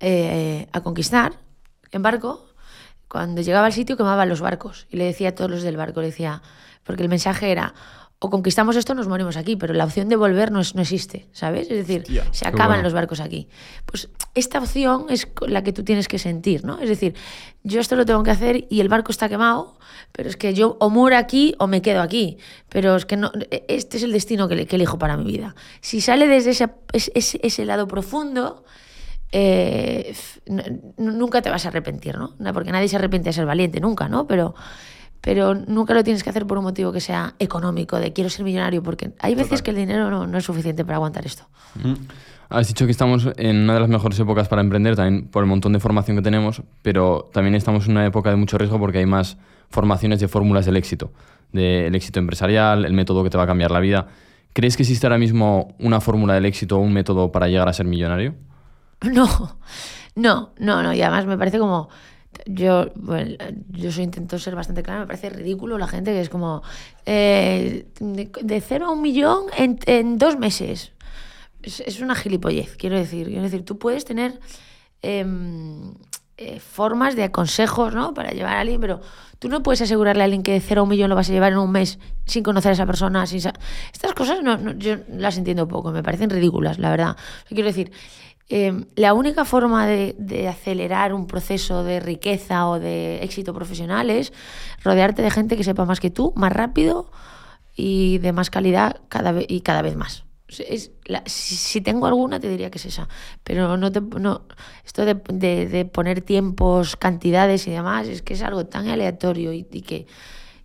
[0.00, 1.34] eh, a conquistar
[1.90, 2.46] en barco,
[3.08, 6.00] cuando llegaba al sitio quemaba los barcos y le decía a todos los del barco,
[6.00, 6.42] le decía,
[6.84, 7.74] porque el mensaje era,
[8.24, 11.26] o conquistamos esto, nos morimos aquí, pero la opción de volver no, es- no existe,
[11.32, 11.68] ¿sabes?
[11.70, 12.82] Es decir, Hostia, se acaban bueno.
[12.84, 13.48] los barcos aquí.
[13.84, 16.78] Pues esta opción es la que tú tienes que sentir, ¿no?
[16.78, 17.14] Es decir,
[17.64, 19.76] yo esto lo tengo que hacer y el barco está quemado,
[20.12, 22.38] pero es que yo o muero aquí o me quedo aquí.
[22.68, 23.32] Pero es que no,
[23.68, 25.56] este es el destino que, que elijo para mi vida.
[25.80, 28.64] Si sale desde ese, ese, lado profundo,
[29.32, 30.14] eh,
[30.96, 32.34] nunca te vas a arrepentir, ¿no?
[32.38, 34.26] No, Porque nadie se arrepiente de ser valiente, nunca, ¿no?
[34.26, 34.54] Pero,
[35.22, 38.44] pero nunca lo tienes que hacer por un motivo que sea económico, de quiero ser
[38.44, 41.44] millonario, porque hay veces que el dinero no, no es suficiente para aguantar esto.
[42.50, 45.48] Has dicho que estamos en una de las mejores épocas para emprender, también por el
[45.48, 48.98] montón de formación que tenemos, pero también estamos en una época de mucho riesgo porque
[48.98, 49.38] hay más
[49.70, 51.12] formaciones de fórmulas del éxito,
[51.52, 54.08] del éxito empresarial, el método que te va a cambiar la vida.
[54.52, 57.72] ¿Crees que existe ahora mismo una fórmula del éxito o un método para llegar a
[57.72, 58.34] ser millonario?
[59.02, 59.56] No,
[60.14, 60.92] no, no, no.
[60.92, 61.88] Y además me parece como.
[62.46, 63.36] Yo, bueno,
[63.70, 66.62] yo soy, intento ser bastante clara, me parece ridículo la gente que es como.
[67.06, 70.92] eh, de, cero a un millón en, en dos meses.
[71.62, 73.26] Es, una gilipollez, quiero decir.
[73.28, 74.40] Quiero decir, tú puedes tener.
[75.02, 75.94] em,
[76.38, 78.14] eh, formas de consejos, ¿no?
[78.14, 79.00] Para llevar a alguien, pero
[79.38, 81.32] tú no puedes asegurarle a alguien que de cero a un millón lo vas a
[81.32, 83.26] llevar en un mes sin conocer a esa persona.
[83.26, 87.16] Sin Estas cosas no, no- yo las entiendo poco, me parecen ridículas, la verdad.
[87.48, 87.92] Quiero decir,
[88.54, 94.10] eh, la única forma de, de acelerar un proceso de riqueza o de éxito profesional
[94.10, 94.32] es
[94.84, 97.10] rodearte de gente que sepa más que tú, más rápido
[97.74, 100.24] y de más calidad cada vez, y cada vez más.
[100.68, 103.08] Es la- si, si tengo alguna, te diría que es esa.
[103.42, 104.42] Pero no te, no,
[104.84, 109.54] esto de, de- de poner tiempos, cantidades y demás, es que es algo tan aleatorio
[109.54, 110.06] y, y que,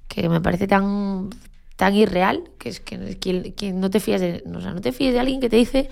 [0.09, 1.29] que me parece tan,
[1.77, 4.91] tan irreal que es que, que- que no te fías de, o sea, no te
[4.91, 5.89] fíes de alguien que te dice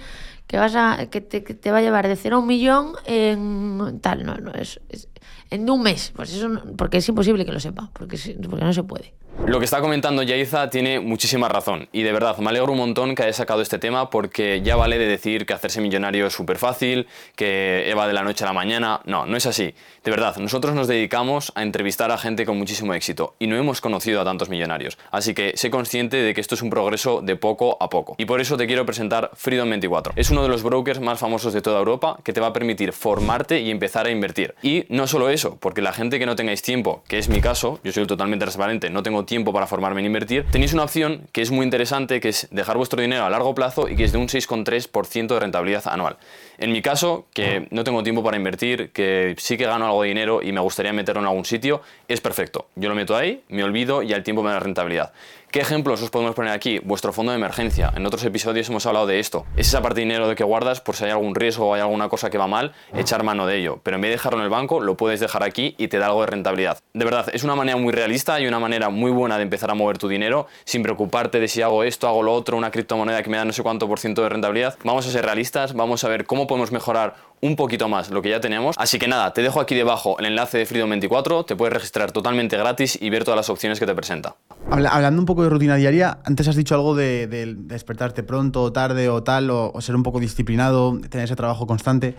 [0.47, 2.93] que vas a que te, que te va a llevar de cero a un millón
[3.05, 5.07] en tal, no, no, es, es-
[5.49, 6.11] en un mes.
[6.15, 8.17] Pues eso no- porque es imposible que lo sepa, porque,
[8.49, 9.13] porque no se puede.
[9.43, 13.13] Lo que está comentando Yaiza tiene muchísima razón y de verdad me alegro un montón
[13.13, 16.57] que haya sacado este tema porque ya vale de decir que hacerse millonario es súper
[16.57, 19.01] fácil, que va de la noche a la mañana.
[19.05, 19.75] No, no es así.
[20.03, 23.81] De verdad, nosotros nos dedicamos a entrevistar a gente con muchísimo éxito y no hemos
[23.81, 24.97] conocido a tantos millonarios.
[25.11, 28.15] Así que sé consciente de que esto es un progreso de poco a poco.
[28.17, 30.13] Y por eso te quiero presentar Freedom24.
[30.15, 32.93] Es uno de los brokers más famosos de toda Europa que te va a permitir
[32.93, 34.55] formarte y empezar a invertir.
[34.63, 37.79] Y no solo eso, porque la gente que no tengáis tiempo, que es mi caso,
[37.83, 41.41] yo soy totalmente transparente, no tengo tiempo para formarme en invertir, tenéis una opción que
[41.41, 44.17] es muy interesante, que es dejar vuestro dinero a largo plazo y que es de
[44.17, 46.17] un 6,3% de rentabilidad anual.
[46.57, 50.09] En mi caso, que no tengo tiempo para invertir, que sí que gano algo de
[50.09, 52.67] dinero y me gustaría meterlo en algún sitio, es perfecto.
[52.75, 55.11] Yo lo meto ahí, me olvido y al tiempo me da rentabilidad.
[55.55, 56.79] ¿Qué ejemplos os podemos poner aquí?
[56.79, 57.89] Vuestro fondo de emergencia.
[57.95, 59.45] En otros episodios hemos hablado de esto.
[59.55, 61.79] Es esa parte de dinero de que guardas por si hay algún riesgo o hay
[61.79, 63.79] alguna cosa que va mal, echar mano de ello.
[63.81, 66.07] Pero en vez de dejarlo en el banco, lo puedes dejar aquí y te da
[66.07, 66.79] algo de rentabilidad.
[66.93, 69.75] De verdad, es una manera muy realista y una manera muy buena de empezar a
[69.75, 73.29] mover tu dinero sin preocuparte de si hago esto, hago lo otro, una criptomoneda que
[73.29, 74.77] me da no sé cuánto por ciento de rentabilidad.
[74.83, 78.29] Vamos a ser realistas, vamos a ver cómo podemos mejorar un poquito más lo que
[78.29, 78.75] ya tenemos.
[78.79, 82.57] Así que nada, te dejo aquí debajo el enlace de Freedom24, te puedes registrar totalmente
[82.57, 84.35] gratis y ver todas las opciones que te presenta.
[84.71, 88.63] Habla- hablando un poco de rutina diaria, antes has dicho algo de, de despertarte pronto
[88.63, 92.15] o tarde o tal, o, o ser un poco disciplinado, tener ese trabajo constante.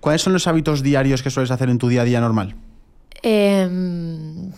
[0.00, 2.56] ¿Cuáles son los hábitos diarios que sueles hacer en tu día a día normal?
[3.22, 4.50] Em,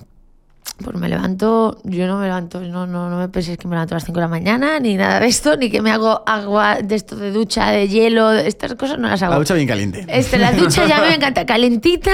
[0.83, 3.95] pues me levanto, yo no me levanto, no, no, no me penséis que me levanto
[3.95, 6.77] a las 5 de la mañana, ni nada de esto, ni que me hago agua
[6.83, 9.33] de esto de ducha, de hielo, estas cosas no las hago.
[9.33, 10.05] La ducha bien caliente.
[10.09, 12.13] Este, la ducha ya me encanta, calentita,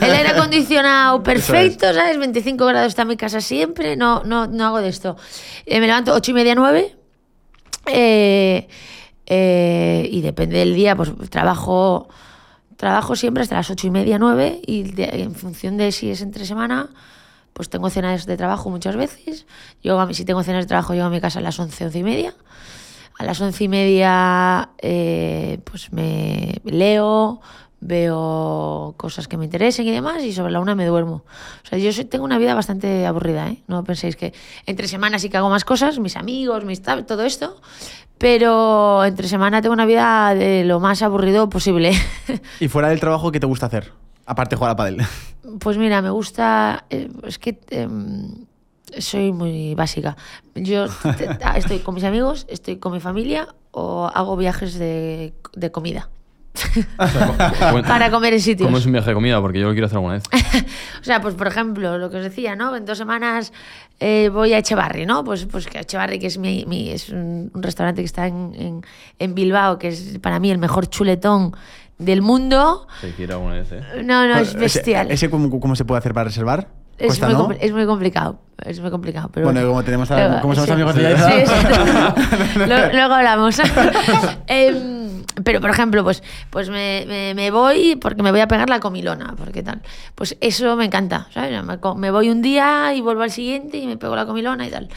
[0.00, 2.18] el aire acondicionado perfecto, ¿sabes?
[2.18, 5.16] 25 grados está mi casa siempre, no, no, no hago de esto.
[5.64, 6.96] Eh, me levanto 8 y media, 9.
[7.86, 8.66] eh,
[9.26, 12.08] eh, y depende del día, pues trabajo,
[12.76, 14.60] trabajo siempre hasta las 8 y media, 9.
[14.66, 16.88] Y de- en función de si es entre semana,
[17.52, 19.46] pues tengo cenas de trabajo muchas veces.
[19.82, 22.02] Mi- si tengo cenas de trabajo, llego a mi casa a las 11, 11 y
[22.02, 22.34] media.
[23.18, 27.40] A las once y media eh, pues me leo,
[27.80, 31.24] veo cosas que me interesen y demás, y sobre la una me duermo.
[31.62, 33.62] O sea, yo soy- tengo una vida bastante aburrida, ¿eh?
[33.68, 34.32] No penséis que
[34.66, 37.60] entre semanas sí que hago más cosas, mis amigos, mis tal, todo esto,
[38.16, 41.92] pero entre semana tengo una vida de lo más aburrido posible.
[42.60, 43.92] ¿Y fuera del trabajo, qué te gusta hacer?
[44.30, 45.02] Aparte de jugar a pádel.
[45.58, 46.84] Pues mira, me gusta.
[46.90, 48.46] eh, es que em,
[48.98, 50.16] soy muy básica.
[50.54, 50.86] Yo
[51.44, 56.08] ah, estoy con mis amigos, estoy con mi familia o hago viajes de, de comida.
[57.86, 58.66] Para comer en sitios.
[58.66, 59.40] ¿Cómo es un viaje de comida?
[59.40, 60.24] Porque yo lo quiero hacer alguna vez.
[61.00, 62.76] O sea, pues por ejemplo, lo que os decía, ¿no?
[62.76, 63.52] En dos semanas
[64.00, 65.24] eh, voy a Echevarri, ¿no?
[65.24, 68.52] Pues, pues que Echevarri, que es, mi, mi- es un, un restaurante que está en,
[68.54, 68.82] en-
[69.18, 71.52] en Bilbao, que es para mí el mejor chuletón
[72.00, 72.86] del mundo.
[73.00, 73.80] Sí, quiero alguna vez, ¿eh?
[74.04, 75.10] No, no, es Ese- bestial.
[75.10, 76.66] ¿Ese, cómo, cómo se puede hacer para reservar?
[76.98, 77.48] es, Cuesta, muy, ¿no?
[77.48, 78.38] compli- es muy complicado.
[78.62, 79.30] Es muy complicado.
[79.32, 80.72] Pero Bueno, como tenemos a- Luego- como somos sí.
[80.72, 81.56] amigos de Sí, Yaiza.
[81.56, 82.58] sí.
[82.58, 83.58] Luego, luego hablamos.
[84.46, 88.68] Em, pero, por ejemplo, pues, pues me, me- me voy porque me voy a pegar
[88.68, 89.34] la comilona.
[89.38, 89.80] Porque tal.
[90.14, 91.28] Pues eso me encanta.
[91.32, 91.64] ¿sabes?
[91.64, 94.66] Me, co- me voy un día y vuelvo al siguiente y me pego la comilona
[94.66, 94.88] y tal.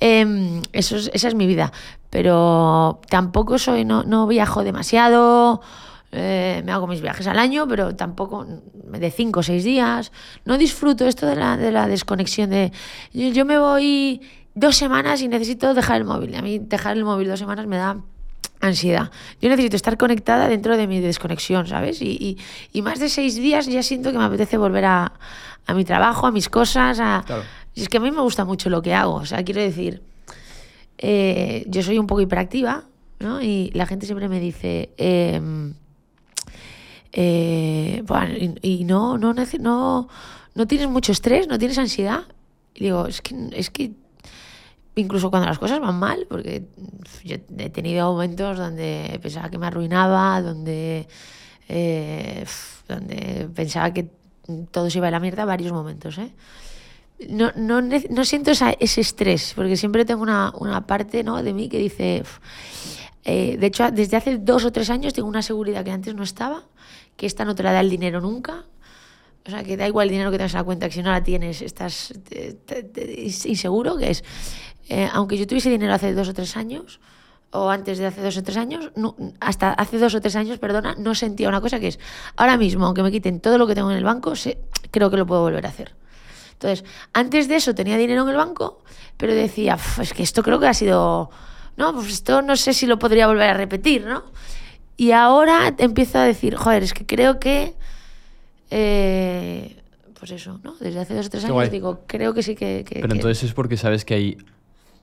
[0.00, 1.70] Em, eso es- esa es mi vida.
[2.10, 5.60] Pero tampoco soy, no, no viajo demasiado.
[6.12, 10.12] Eh, me hago mis viajes al año, pero tampoco de cinco o seis días.
[10.44, 12.72] No disfruto esto de la, de la desconexión de
[13.12, 14.20] yo, yo me voy
[14.54, 16.34] dos semanas y necesito dejar el móvil.
[16.34, 17.98] A mí dejar el móvil dos semanas me da
[18.60, 19.10] ansiedad.
[19.42, 22.00] Yo necesito estar conectada dentro de mi desconexión, ¿sabes?
[22.00, 22.38] Y, y-
[22.72, 25.12] y más de seis días ya siento que me apetece volver a,
[25.66, 26.98] a mi trabajo, a mis cosas.
[27.00, 27.22] A...
[27.26, 27.42] Claro.
[27.74, 29.16] Y es que a mí me gusta mucho lo que hago.
[29.16, 30.02] O sea, quiero decir,
[30.98, 32.84] eh, yo soy un poco hiperactiva,
[33.18, 33.42] ¿no?
[33.42, 35.74] Y la gente siempre me dice, em,
[37.12, 38.02] eh,
[38.62, 40.08] y, no, no, no,
[40.54, 42.24] no tienes mucho estrés, no tienes ansiedad.
[42.74, 43.92] Digo, es que, es que
[44.96, 46.64] incluso cuando las cosas van mal, porque
[47.24, 51.08] yo he tenido momentos donde pensaba que me arruinaba, donde,
[51.68, 52.44] eh,
[53.54, 54.08] pensaba que
[54.70, 56.30] todo se iba a la mierda, varios momentos, ¿eh?
[57.28, 61.42] no, no, no siento ese estrés, porque siempre tengo una, una parte ¿no?
[61.42, 62.22] de mí que dice...
[63.28, 66.22] Eh, de hecho, desde hace dos o tres años tengo una seguridad que antes no
[66.22, 66.62] estaba,
[67.16, 68.64] que esta no te la da el dinero nunca.
[69.44, 71.10] O sea, que da igual el dinero que tengas en la cuenta, que si no
[71.10, 72.12] la tienes estás
[73.44, 74.24] inseguro, que es...
[74.88, 77.00] eh, aunque yo tuviese dinero hace dos o tres años,
[77.50, 80.58] o antes de hace dos o tres años, no- hasta hace dos o tres años,
[80.58, 81.98] perdona, no sentía una cosa que es,
[82.36, 84.58] ahora mismo, aunque me quiten todo lo que tengo en el banco, sé-
[84.90, 85.94] creo que lo puedo volver a hacer.
[86.52, 88.82] Entonces, antes de eso tenía dinero en el banco,
[89.16, 91.30] pero decía, "Uf, es que esto creo que ha sido,
[91.76, 94.22] no, pues esto no sé si lo podría volver a repetir, ¿no?
[94.96, 97.74] Y ahora empiezo a decir, joder, es que creo que,
[98.70, 99.76] eh,
[100.18, 100.74] pues eso, ¿no?
[100.80, 101.68] Desde hace dos o tres Qué años guay.
[101.70, 102.84] digo, creo que sí que...
[102.86, 104.38] que- Pero que- entonces es porque sabes que hay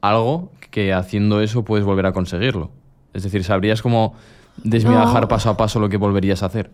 [0.02, 2.72] algo que haciendo eso puedes volver a conseguirlo.
[3.14, 4.16] Es decir, sabrías cómo
[4.58, 5.28] desmigajar No.
[5.28, 6.72] paso a paso lo que volverías a hacer.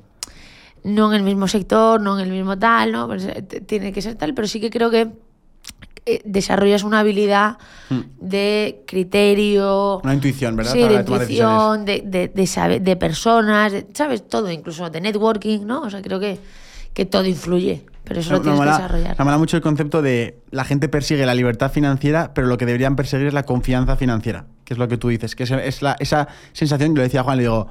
[0.82, 3.06] no en el mismo sector, no en el mismo tal, ¿no?
[3.08, 5.10] Pues, eh, tiene que ser tal, pero sí que creo que
[6.16, 7.58] eh, desarrollas una habilidad
[8.20, 10.74] de criterio, Una intuición, ¿verdad?
[10.74, 14.28] Sí, Para de intuición, de, de, de, saber- de personas, de- ¿sabes?
[14.28, 15.82] Todo, incluso de networking, ¿no?
[15.82, 16.40] O sea, creo que,
[16.94, 19.16] que todo influye, pero eso lo tienes me que desarrollar.
[19.18, 22.66] Me mola mucho el concepto de la gente persigue la libertad financiera, pero lo que
[22.66, 25.82] deberían perseguir es la confianza financiera, que es lo que tú dices, que es, es
[25.82, 27.68] la- esa sensación, yo le decía a Juan, le digo,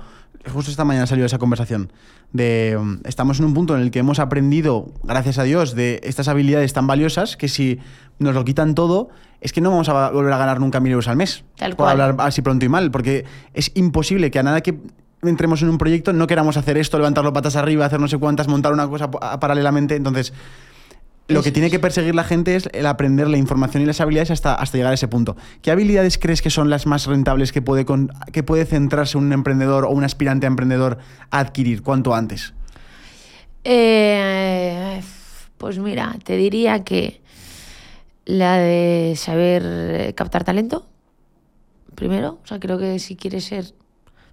[0.49, 1.93] justo esta mañana salió esa conversación,
[2.33, 6.01] de um, estamos en un punto en el que hemos aprendido, gracias a Dios, de
[6.05, 7.79] estas habilidades tan valiosas que si
[8.19, 9.09] nos lo quitan todo,
[9.41, 11.45] es que no vamos a volver a ganar nunca mil euros al mes.
[11.57, 12.01] Tal Por cual.
[12.01, 14.79] hablar así pronto y mal, porque es imposible que a nada que
[15.23, 18.49] entremos en un proyecto no queramos hacer esto, levantarlo patas arriba, hacer no sé cuántas,
[18.49, 19.97] montar una cosa pa- paralelamente.
[19.97, 20.33] Entonces,
[21.29, 24.31] lo que tiene que perseguir la gente es el aprender la información y las habilidades
[24.31, 25.37] hasta, hasta llegar a ese punto.
[25.63, 29.33] ¿Qué habilidades crees que son las más rentables que puede, con- que puede centrarse un
[29.33, 30.99] emprendedor o un aspirante a emprendedor
[31.31, 32.55] a adquirir cuanto antes?
[33.65, 35.01] Eh,
[35.59, 37.21] pues mira, te diría que
[38.25, 40.87] la de saber eh, captar talento,
[41.95, 42.39] primero.
[42.43, 43.75] O sea, creo que si quieres ser.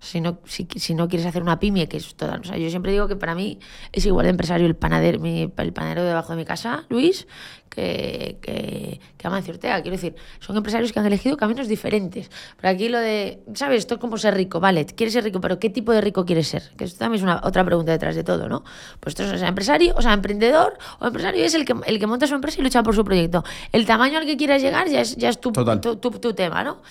[0.05, 2.35] Si no, si, si no quieres hacer una pyme, que es toda.
[2.39, 3.59] O sea, yo siempre digo que para mí
[3.91, 7.27] es igual de empresario el panadero, mi- el panadero debajo de mi casa, Luis,
[7.69, 9.81] que, que, que Amancio Ortega.
[9.81, 12.29] Quiero decir, son empresarios que han elegido caminos diferentes.
[12.61, 13.79] Pero aquí lo de, ¿sabes?
[13.79, 16.47] Esto es como ser rico, vale, quieres ser rico, pero ¿qué tipo de rico quieres
[16.47, 16.71] ser?
[16.77, 18.63] Que esto también es una, otra pregunta detrás de todo, ¿no?
[18.99, 21.99] Pues esto es o sea, empresario, o sea, emprendedor o empresario es el que, el
[21.99, 23.43] que monta su empresa y lucha por su proyecto.
[23.71, 26.63] El tamaño al que quieras llegar ya es, ya es tu, tu, tu- tu tema,
[26.63, 26.81] ¿no?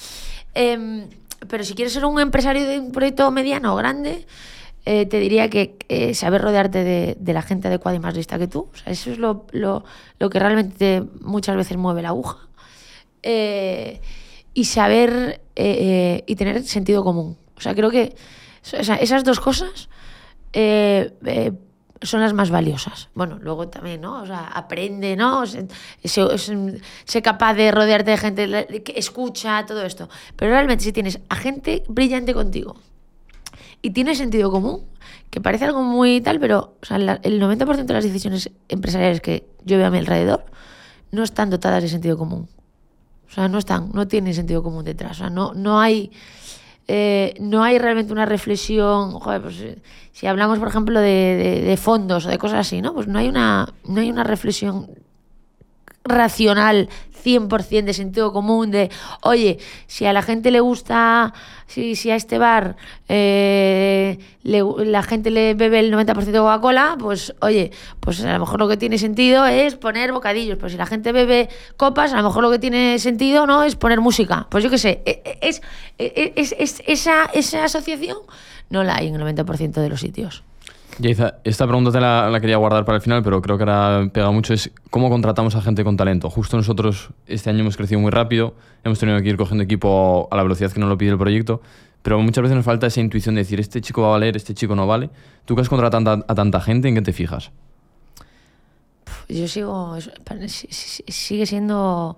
[0.57, 1.09] Em,
[1.49, 4.27] pero si quieres ser un empresario de un proyecto mediano o grande,
[4.87, 8.47] eh, te diría que eh, saber rodearte de, la gente adecuada y más lista que
[8.49, 8.69] tú.
[8.73, 9.85] O sea, eso es lo, lo-
[10.19, 12.49] lo que realmente muchas veces mueve la aguja.
[13.23, 14.01] Eh,
[14.53, 17.37] y saber y tener sentido común.
[17.57, 18.15] O sea, creo que
[18.79, 19.89] o sea, esas dos cosas
[22.03, 23.09] son las más valiosas.
[23.15, 24.23] Bueno, luego también, ¿no?
[24.23, 25.47] O sea, aprende, ¿no?
[25.47, 25.67] Sé,
[26.05, 30.09] sé- capaz de rodearte de gente que escucha, todo esto.
[30.37, 32.77] Pero realmente si tienes a gente brillante contigo
[33.83, 34.83] y tienes sentido común,
[35.31, 39.21] que parece algo muy tal, pero o sea, la- el 90% de las decisiones empresariales
[39.21, 40.45] que yo veo a mi alrededor
[41.11, 42.49] no están dotadas de sentido común.
[43.29, 45.13] O sea, no están, no tienen sentido común detrás.
[45.13, 46.11] O sea, no, no hay.
[46.89, 49.13] Eh, no hay realmente una reflexión.
[49.13, 49.79] Joder, pues, eh,
[50.13, 52.95] si hablamos, por ejemplo, de, de- de fondos o de cosas así, ¿no?
[52.95, 54.89] Pues no hay una, no hay una reflexión
[56.05, 56.89] racional
[57.25, 58.91] 100% de sentido común de,
[59.23, 61.33] oye, si a la gente le gusta,
[61.67, 62.77] si, si a este bar
[63.09, 67.71] eh, le- la gente le bebe el 90% de Coca-Cola, pues oye,
[68.01, 71.13] pues a lo mejor lo que tiene sentido es poner bocadillos, pues si la gente
[71.13, 74.47] bebe copas, a lo mejor lo que tiene sentido no es poner música.
[74.51, 75.63] Pues yo qué sé, e- e- es,
[75.97, 78.19] e- es- es- esa, esa asociación
[78.69, 80.43] no la hay en el 90% de los sitios.
[80.99, 84.31] Yaiza, esta pregunta te la, quería guardar para el final, pero creo que ahora pega
[84.31, 84.55] mucho.
[84.55, 86.31] Es cómo contratamos a gente con talento.
[86.31, 88.55] Justo nosotros este año hemos crecido muy rápido,
[88.85, 91.61] hemos tenido que ir cogiendo equipo a la velocidad que nos lo pide el proyecto,
[92.03, 94.55] pero muchas veces nos falta esa intuición de decir, este chico va a valer, este
[94.55, 95.11] chico no vale.
[95.47, 97.51] Tú que has contratado a, tanta- gente, ¿en qué te fijas?
[99.29, 99.97] Yo sigo,
[101.09, 102.17] sigue siendo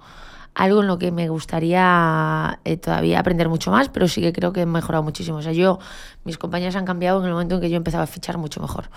[0.58, 4.54] algo en lo que me gustaría eh, todavía aprender mucho más, pero sí que creo
[4.54, 5.36] que he mejorado muchísimo.
[5.36, 5.78] O sea, yo,
[6.24, 8.88] mis compañías han cambiado en el momento en que yo empezaba a fichar mucho mejor.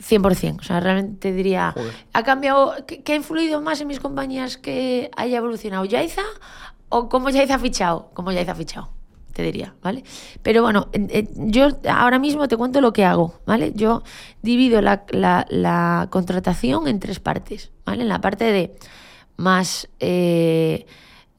[0.00, 0.60] 100%.
[0.60, 1.74] O sea, realmente diría,
[2.12, 2.74] ¿ha cambiado?
[2.86, 5.84] ¿qué, ha influido más en mis compañías que haya evolucionado?
[5.84, 6.22] ¿Yaiza
[6.88, 8.10] o cómo Yaiza ha fichado?
[8.14, 8.88] ¿Cómo Yaiza ha fichado?
[9.32, 10.04] te diría, ¿vale?
[10.42, 13.72] Pero bueno, en- en- yo ahora mismo te cuento lo que hago, ¿vale?
[13.74, 14.02] Yo
[14.42, 18.02] divido la, la- la contratación en tres partes, ¿vale?
[18.02, 18.76] En la parte de
[19.42, 20.86] más eh,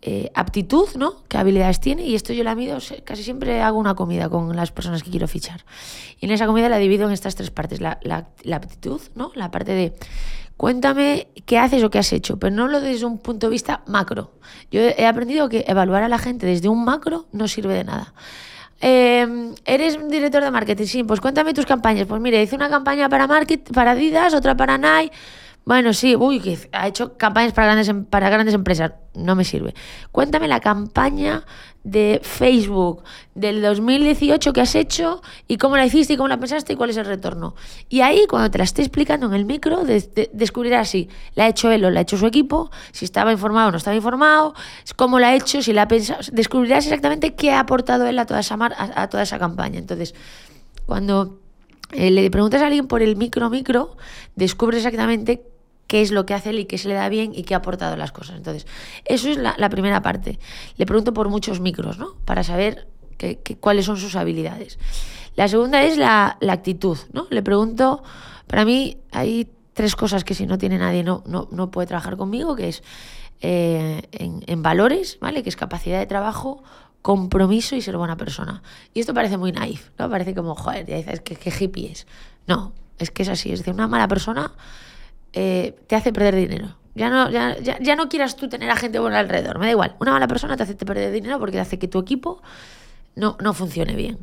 [0.01, 1.23] eh, aptitud, ¿no?
[1.29, 2.05] ¿Qué habilidades tiene?
[2.05, 5.27] Y esto yo la mido, casi siempre hago una comida con las personas que quiero
[5.29, 5.63] fichar.
[6.19, 7.79] Y en esa comida la divido en estas tres partes.
[7.79, 9.31] La, la- la aptitud, ¿no?
[9.35, 9.93] La parte de
[10.57, 13.81] cuéntame qué haces o qué has hecho, pero no lo desde un punto de vista
[13.87, 14.33] macro.
[14.71, 18.13] Yo he aprendido que evaluar a la gente desde un macro no sirve de nada.
[18.81, 22.05] Eh, eres un director de marketing, sí, pues cuéntame tus campañas.
[22.05, 25.15] Pues mire, hice una campaña para market, para Adidas, otra para Nike.
[25.65, 28.91] Bueno, sí, uy, que ha hecho campañas para grandes, em- para grandes empresas.
[29.15, 29.73] No me sirve.
[30.11, 31.45] Cuéntame la campaña
[31.85, 33.03] de Facebook
[33.33, 36.89] del 2018 que has hecho y cómo la hiciste y cómo la pensaste y cuál
[36.89, 37.55] es el retorno.
[37.87, 41.45] Y ahí, cuando te la esté explicando en el micro, de- de- descubrirás si la
[41.45, 43.95] ha hecho él o la ha hecho su equipo, si estaba informado o no estaba
[43.95, 44.53] informado,
[44.97, 46.19] cómo la ha hecho, si la ha pensado.
[46.33, 49.79] Descubrirás exactamente qué ha aportado él a toda esa, mar- a, a toda esa campaña.
[49.79, 50.13] Entonces,
[50.85, 51.39] cuando
[51.91, 53.95] eh, le preguntas a alguien por el micro micro,
[54.35, 55.43] descubres exactamente
[55.93, 57.57] qué es lo que hace él y qué se le da bien y qué ha
[57.57, 58.35] aportado las cosas.
[58.35, 58.65] Entonces,
[59.05, 60.39] eso es la, la primera parte.
[60.75, 62.15] Le pregunto por muchos micros, ¿no?
[62.25, 62.87] Para saber
[63.19, 64.79] que- que- cuáles son sus habilidades.
[65.35, 67.27] La segunda es la, la actitud, ¿no?
[67.29, 68.01] Le pregunto,
[68.47, 72.17] para mí hay tres cosas que si no tiene nadie no, no, no puede trabajar
[72.17, 72.81] conmigo, que es
[73.41, 75.43] eh, en, en valores, ¿vale?
[75.43, 76.63] Que es capacidad de trabajo,
[77.03, 78.63] compromiso y ser buena persona.
[78.95, 80.09] Y esto parece muy naif, ¿no?
[80.09, 82.07] Parece como, joder, ya dices que, que hippie es.
[82.47, 83.51] No, es que es así.
[83.51, 84.53] Es decir, una mala persona
[85.33, 86.75] eh, te hace perder dinero.
[86.95, 89.71] Ya no, ya, ya, ya no quieras tú tener a gente buena alrededor, me da
[89.71, 89.95] igual.
[89.99, 92.41] Una mala persona te hace perder dinero porque te hace que tu equipo
[93.15, 94.19] no, no funcione bien.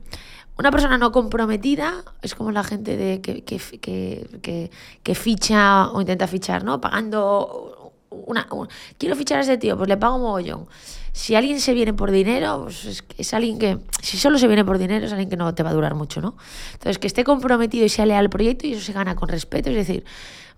[0.59, 4.71] Una persona no comprometida es como la gente de que, que, que,
[5.03, 6.81] que- ficha o intenta fichar, ¿no?
[6.81, 10.67] Pagando una, un- quiero fichar a ese tío, pues le pago un mogollón.
[11.13, 14.65] Si alguien se viene por dinero, pues es, es alguien que, si solo se viene
[14.65, 16.37] por dinero, es alguien que no te va a durar mucho, ¿no?
[16.75, 19.71] Entonces, que esté comprometido y sea leal al proyecto y eso se gana con respeto.
[19.71, 20.05] Es decir,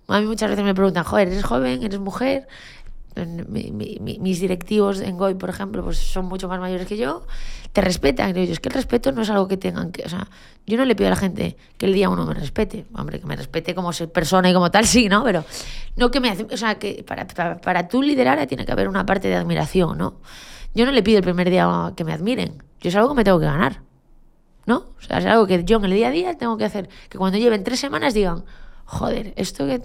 [0.07, 1.83] a mí muchas veces me preguntan, joder, ¿eres joven?
[1.83, 2.47] ¿Eres mujer?
[3.15, 7.25] Mis directivos en GOI, por ejemplo, pues son mucho más mayores que yo,
[7.71, 8.35] te respetan.
[8.35, 10.03] Y yo, es que el respeto no es algo que tengan que.
[10.03, 10.27] O sea,
[10.65, 12.85] yo no le pido a la gente que el día uno me respete.
[12.95, 15.23] Hombre, que me respete como ser persona y como tal, sí, ¿no?
[15.23, 15.45] Pero
[15.95, 16.29] no que me.
[16.31, 19.35] hace- O sea, que para, para, para tú liderar tiene que haber una parte de
[19.35, 20.15] admiración, ¿no?
[20.73, 22.63] Yo no le pido el primer día que me admiren.
[22.81, 23.81] Yo es algo que me tengo que ganar.
[24.65, 24.77] ¿no?
[24.97, 26.87] O sea, es algo que yo en el día a día tengo que hacer.
[27.09, 28.43] Que cuando lleven tres semanas digan,
[28.85, 29.81] joder, esto que.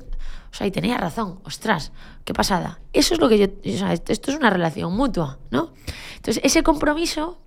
[0.51, 1.93] O sea, y tenía razón, ostras,
[2.25, 2.81] qué pasada.
[2.93, 3.47] Eso es lo que yo.
[3.47, 5.73] O sea, esto es una relación mutua, ¿no?
[6.17, 7.39] Entonces, ese compromiso.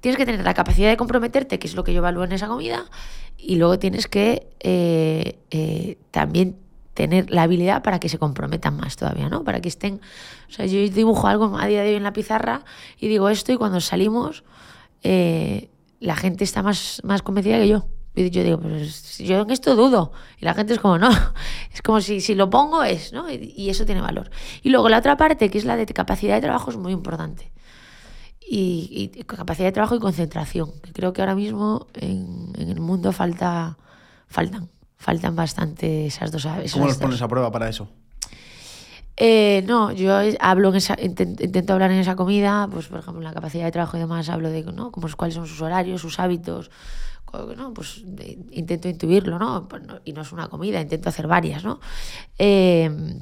[0.00, 2.46] Tienes que tener la capacidad de comprometerte, que es lo que yo evalúo en esa
[2.46, 2.84] comida,
[3.38, 6.58] y luego tienes que eh, eh, también
[6.94, 9.44] tener la habilidad para que se comprometan más todavía, ¿no?
[9.44, 10.00] Para que estén...
[10.48, 12.64] O sea, yo dibujo algo a día de hoy en la pizarra
[12.98, 14.44] y digo esto y cuando salimos
[15.02, 17.86] eh, la gente está más, más convencida que yo.
[18.16, 20.12] Y yo digo, pues yo en esto dudo.
[20.40, 21.10] Y la gente es como, no,
[21.72, 23.30] es como si, si lo pongo es, ¿no?
[23.30, 24.30] Y, y eso tiene valor.
[24.62, 27.50] Y luego la otra parte, que es la de capacidad de trabajo, es muy importante.
[28.46, 32.78] Y, y capacidad de trabajo y concentración, que creo que ahora mismo en, en el
[32.78, 33.78] mundo falta,
[34.28, 37.88] faltan, faltan bastante esas dos esas ¿Cómo los pones a prueba para eso?
[39.16, 43.20] Eh, no, yo hablo en esa, inten- intento hablar en esa comida, pues por ejemplo,
[43.20, 44.90] en la capacidad de trabajo y demás, hablo de ¿no?
[44.90, 46.70] Como es- cuáles son sus horarios, sus hábitos,
[47.56, 47.72] ¿no?
[47.74, 49.66] Pues de- intento intuirlo, ¿no?
[49.68, 51.80] Pues no- Y no es una comida, intento hacer varias, ¿no?
[52.38, 53.18] Eh,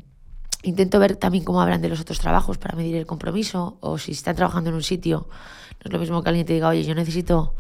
[0.63, 4.13] intento ver también cómo hablan de los otros trabajos para medir el compromiso, o si
[4.13, 6.95] están trabajando en un sitio, no es lo mismo que alguien te diga, oye, yo
[6.95, 7.55] necesito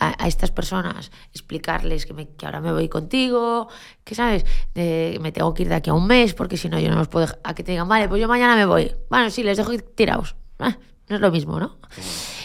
[0.00, 3.68] a, a estas personas, explicarles que, me- que ahora me voy contigo,
[4.02, 4.44] que sabes,
[4.74, 6.96] De- me tengo que ir de aquí a un mes porque si no yo no
[6.96, 8.92] los puedo a que te digan, vale, pues yo mañana me voy.
[9.10, 10.34] Bueno, sí, les dejo ir tirados.
[10.58, 10.76] Ah,
[11.08, 11.78] no es lo mismo, ¿no?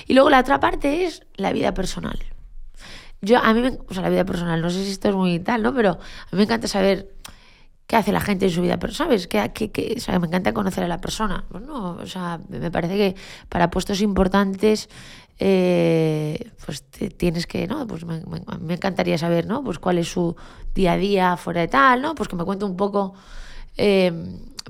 [0.08, 2.20] Y luego la otra parte es la vida personal.
[3.26, 5.40] Yo, a mí, me, o sea, la vida personal, no sé si esto es muy
[5.40, 5.74] tal, ¿no?
[5.74, 5.96] Pero a
[6.32, 7.16] mí me encanta saber
[7.88, 9.28] qué hace la gente en su vida, pero ¿sabes?
[9.28, 11.46] ¿Qué, qué- qué- o sea, me encanta conocer a la persona.
[11.50, 13.16] Pues no, o sea, me parece que
[13.50, 14.90] para puestos importantes,
[15.40, 17.86] eh, pues te- tienes que, ¿no?
[17.88, 19.64] Pues me, me- me encantaría saber, ¿no?
[19.64, 20.36] Pues cuál es su
[20.74, 22.16] día a día fuera de tal, ¿no?
[22.16, 23.14] Pues que me cuente un poco
[23.78, 24.12] eh,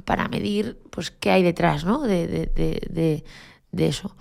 [0.06, 2.01] para medir, pues qué hay detrás, ¿no?
[2.01, 3.24] De, de, de, de-
[3.72, 4.16] de eso.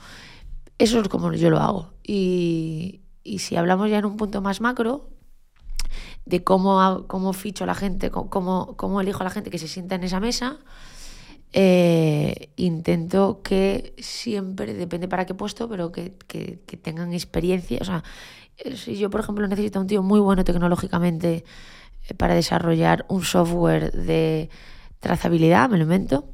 [0.79, 1.95] Eso es como yo lo hago.
[2.03, 5.09] Y, y si hablamos ya en un punto más macro,
[6.27, 9.69] de cómo, cómo ficho a la gente, cómo, cómo elijo a la gente que se
[9.69, 10.59] sienta en esa mesa,
[11.53, 17.79] eh, intento que siempre, depende para qué puesto, pero que, que- que tengan experiencia.
[17.81, 18.03] O sea,
[18.59, 21.45] eh, si yo, por ejemplo, necesito un tío muy bueno tecnológicamente
[22.09, 24.51] eh, para desarrollar un software de
[25.01, 26.25] trazabilidad, me lo invento.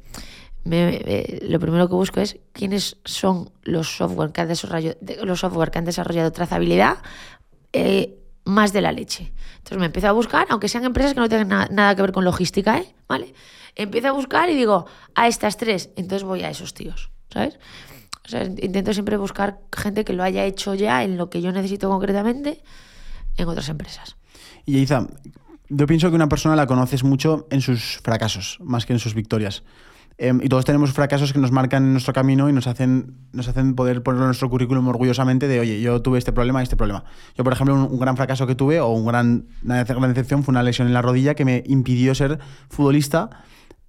[0.63, 4.47] Lo primero que busco es quiénes son los software que han
[5.85, 6.97] desarrollado, trazabilidad
[7.73, 9.31] eh, más de la leche.
[9.57, 12.11] Entonces me empiezo a buscar, aunque sean empresas que no tengan na- nada que ver
[12.11, 12.93] con logística, ¿eh?
[13.07, 13.33] ¿Vale?
[13.75, 14.85] Empiezo a buscar y digo,
[15.15, 17.57] a estas tres, entonces voy a esos tíos, ¿sabes?
[18.61, 22.61] Intento siempre buscar gente que lo haya hecho ya en lo que yo necesito concretamente
[23.37, 24.15] en otras empresas.
[24.65, 25.07] Y Iza,
[25.69, 29.13] yo pienso que una persona la conoces mucho en sus fracasos, más que en sus
[29.15, 29.63] victorias.
[30.23, 33.47] Em, y todos tenemos fracasos que nos marcan en nuestro camino y nos hacen, nos
[33.47, 37.03] hacen poder ponerlo en nuestro currículum orgullosamente de, oye, yo tuve este problema, este problema.
[37.35, 40.43] Yo, por ejemplo, un, un gran fracaso que tuve o un gran, una gran decepción
[40.43, 42.37] fue una lesión en la rodilla que me impidió ser
[42.69, 43.31] futbolista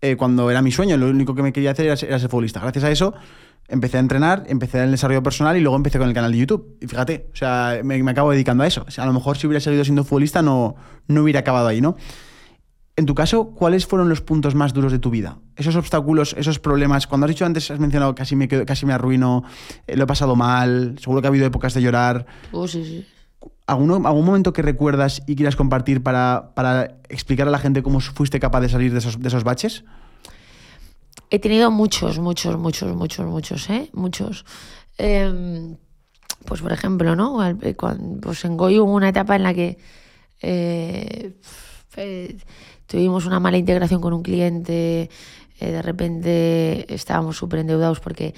[0.01, 0.97] eh, cuando era mi sueño.
[0.97, 2.61] Lo único que me quería hacer era era ser futbolista.
[2.61, 3.13] Gracias a eso
[3.69, 6.39] empecé a entrenar, empecé en el desarrollo personal y luego empecé con el canal de
[6.39, 6.79] YouTube.
[6.81, 8.87] Y fíjate, o sea, me, me acabo dedicando a eso.
[8.89, 10.77] O sea, a lo mejor si hubiera seguido siendo futbolista no,
[11.09, 11.95] no hubiera acabado ahí, ¿no?
[13.03, 15.39] En tu caso, ¿cuáles fueron los puntos más duros de tu vida?
[15.57, 17.09] Esos obstáculos, esos problemas.
[17.09, 19.43] Cuando has dicho antes, has mencionado casi me, quedo- casi me arruino,
[19.89, 22.27] eh, lo he pasado mal, seguro que ha habido épocas de llorar.
[22.53, 23.05] Oh, sí, sí.
[23.67, 27.99] ¿Alguno- ¿Algún momento que recuerdas y quieras compartir para, para explicar a la gente cómo
[27.99, 29.83] fuiste capaz de salir de esos, de esos baches?
[31.29, 33.91] He tenido muchos, muchos, muchos, muchos, muchos, ¿eh?
[33.95, 34.45] Muchos.
[34.97, 35.77] Em,
[36.47, 37.45] pues por ejemplo, ¿no?
[37.45, 37.75] Eh,
[38.23, 39.77] pues en Goy hubo una etapa en la que
[40.41, 41.33] eh,
[42.93, 45.09] tuvimos una mala integración con un cliente,
[45.59, 48.35] eh, de repente estábamos súper endeudados porque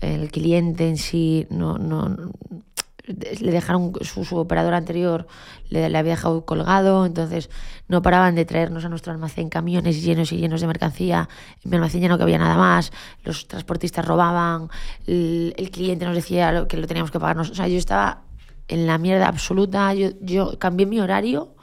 [0.00, 2.16] el cliente en sí no, no
[3.08, 5.26] le dejaron su, su operador anterior
[5.68, 7.50] le, le había dejado colgado entonces
[7.88, 11.28] no paraban de traernos a nuestro almacén camiones llenos y llenos de mercancía.
[11.64, 12.92] En mi almacén ya no cabía nada más
[13.24, 14.68] los transportistas robaban
[15.08, 17.50] el, el cliente nos decía que lo teníamos que pagarnos.
[17.50, 18.22] O sea yo estaba
[18.68, 21.56] en la mierda absoluta yo, yo cambié mi horario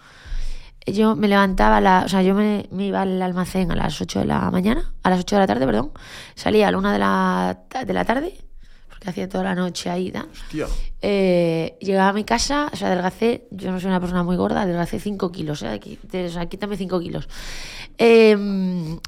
[0.86, 4.20] yo me levantaba, la, o sea, yo me, me iba al almacén a las 8
[4.20, 5.92] de la mañana, a las 8 de la tarde, perdón,
[6.36, 8.34] salía a la 1 de la, de la tarde,
[8.90, 10.14] porque hacía toda la noche ahí.
[11.02, 14.62] Eh, llegaba a mi casa, o sea, adelgacé, yo no soy una persona muy gorda,
[14.62, 15.70] adelgacé 5 kilos, ¿eh?
[15.70, 17.28] Aquí, o sea, quítame 5 kilos.
[17.98, 18.38] Eh,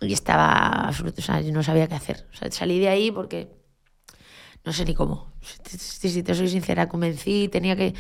[0.01, 2.25] y estaba, absoluto, o sea, yo no sabía qué hacer.
[2.33, 3.56] O sea, salí de ahí porque
[4.67, 5.27] no sé ni cómo.
[5.65, 7.93] Si, si- te soy sincera, convencí, tenía que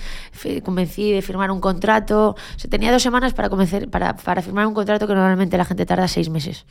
[0.63, 2.31] convencí de firmar un contrato.
[2.55, 5.63] O sea, tenía dos semanas para convencer, para, para firmar un contrato que normalmente la
[5.65, 6.65] gente tarda seis meses.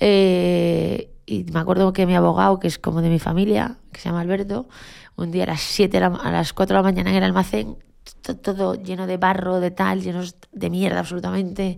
[0.00, 4.08] Eh, y me acuerdo que mi abogado, que es como de mi familia, que se
[4.08, 4.68] llama Alberto,
[5.16, 7.24] un día a las 7 de la- a las 4 de la mañana en el
[7.24, 7.76] almacén,
[8.22, 11.76] to- todo lleno de barro, de tal, llenos de mierda absolutamente.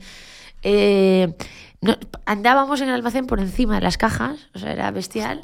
[0.63, 1.35] Eh,
[1.85, 5.41] no- andábamos en el almacén por encima de las cajas, o sea, era bestial.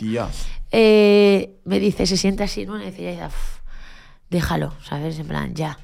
[0.72, 2.80] Eh, me dice, se sienta así, ¿no?
[2.80, 3.58] Y decía, ya, "Uf,
[4.30, 5.18] déjalo, ¿sabes?
[5.18, 5.78] En plan, ya.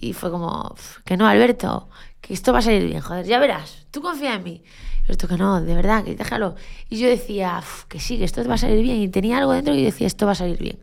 [0.00, 1.88] Y fue como, "Uf, que no, Alberto,
[2.20, 4.62] que esto va a salir bien, joder, ya verás, tú confía en mí.
[5.08, 6.54] Esto que no, de verdad, que déjalo.
[6.88, 8.98] Y yo decía, "Uf, que sí, que esto va a salir bien.
[8.98, 10.78] Y tenía algo dentro y decía, esto va a salir bien.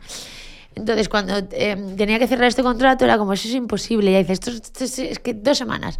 [0.76, 4.12] Entonces, cuando eh, tenía que cerrar este contrato, era como, eso es imposible.
[4.12, 5.98] Y ya dices, esto, esto es, es que dos semanas.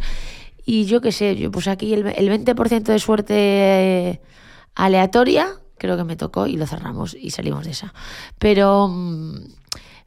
[0.72, 4.20] Y yo qué sé, yo pues aquí el, el 20% de suerte eh,
[4.74, 5.48] aleatoria,
[5.78, 7.92] creo que me tocó y lo cerramos y salimos de esa.
[8.38, 9.36] Pero mm,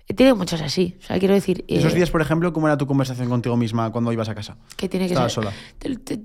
[0.08, 0.96] he tenido muchos así.
[1.02, 1.66] O sea, quiero decir.
[1.68, 4.58] Esos eh, días, por ejemplo, ¿cómo era tu conversación contigo misma cuando ibas a casa?
[4.78, 5.44] que tiene que Estabas ser.
[5.44, 5.56] sola.
[5.80, 6.22] Te- te-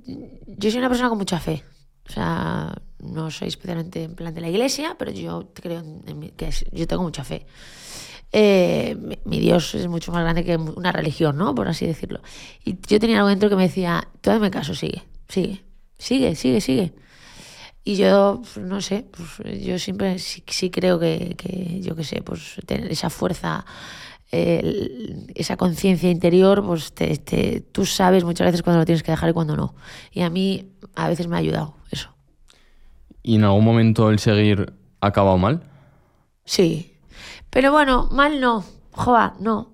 [0.46, 1.64] yo soy una persona con mucha fe.
[2.08, 6.30] O sea, no soy especialmente en plan de la iglesia, pero yo creo en, en
[6.30, 7.44] que yo tengo mucha fe.
[8.32, 11.54] Eh, mi, Dios es mucho más grande que una religión, ¿no?
[11.54, 12.20] Por así decirlo.
[12.64, 15.64] Y yo tenía algo dentro que me decía, tú hazme caso, sigue, sigue,
[15.98, 16.92] sigue, sigue, sigue.
[17.84, 22.04] Y yo, pues, no sé, pues, yo siempre sí, sí creo que, que, yo qué
[22.04, 23.64] sé, pues tener esa fuerza
[24.32, 29.12] eh, esa conciencia interior, pues te, te- tú sabes muchas veces cuándo lo tienes que
[29.12, 29.74] dejar y cuándo no.
[30.12, 30.66] Y a mí
[30.96, 32.10] a veces me ha ayudado eso.
[33.22, 35.62] ¿Y en algún momento el seguir ha acabado mal?
[36.44, 36.97] Sí.
[37.50, 38.64] Pero bueno, mal no.
[38.92, 39.72] Joa, no.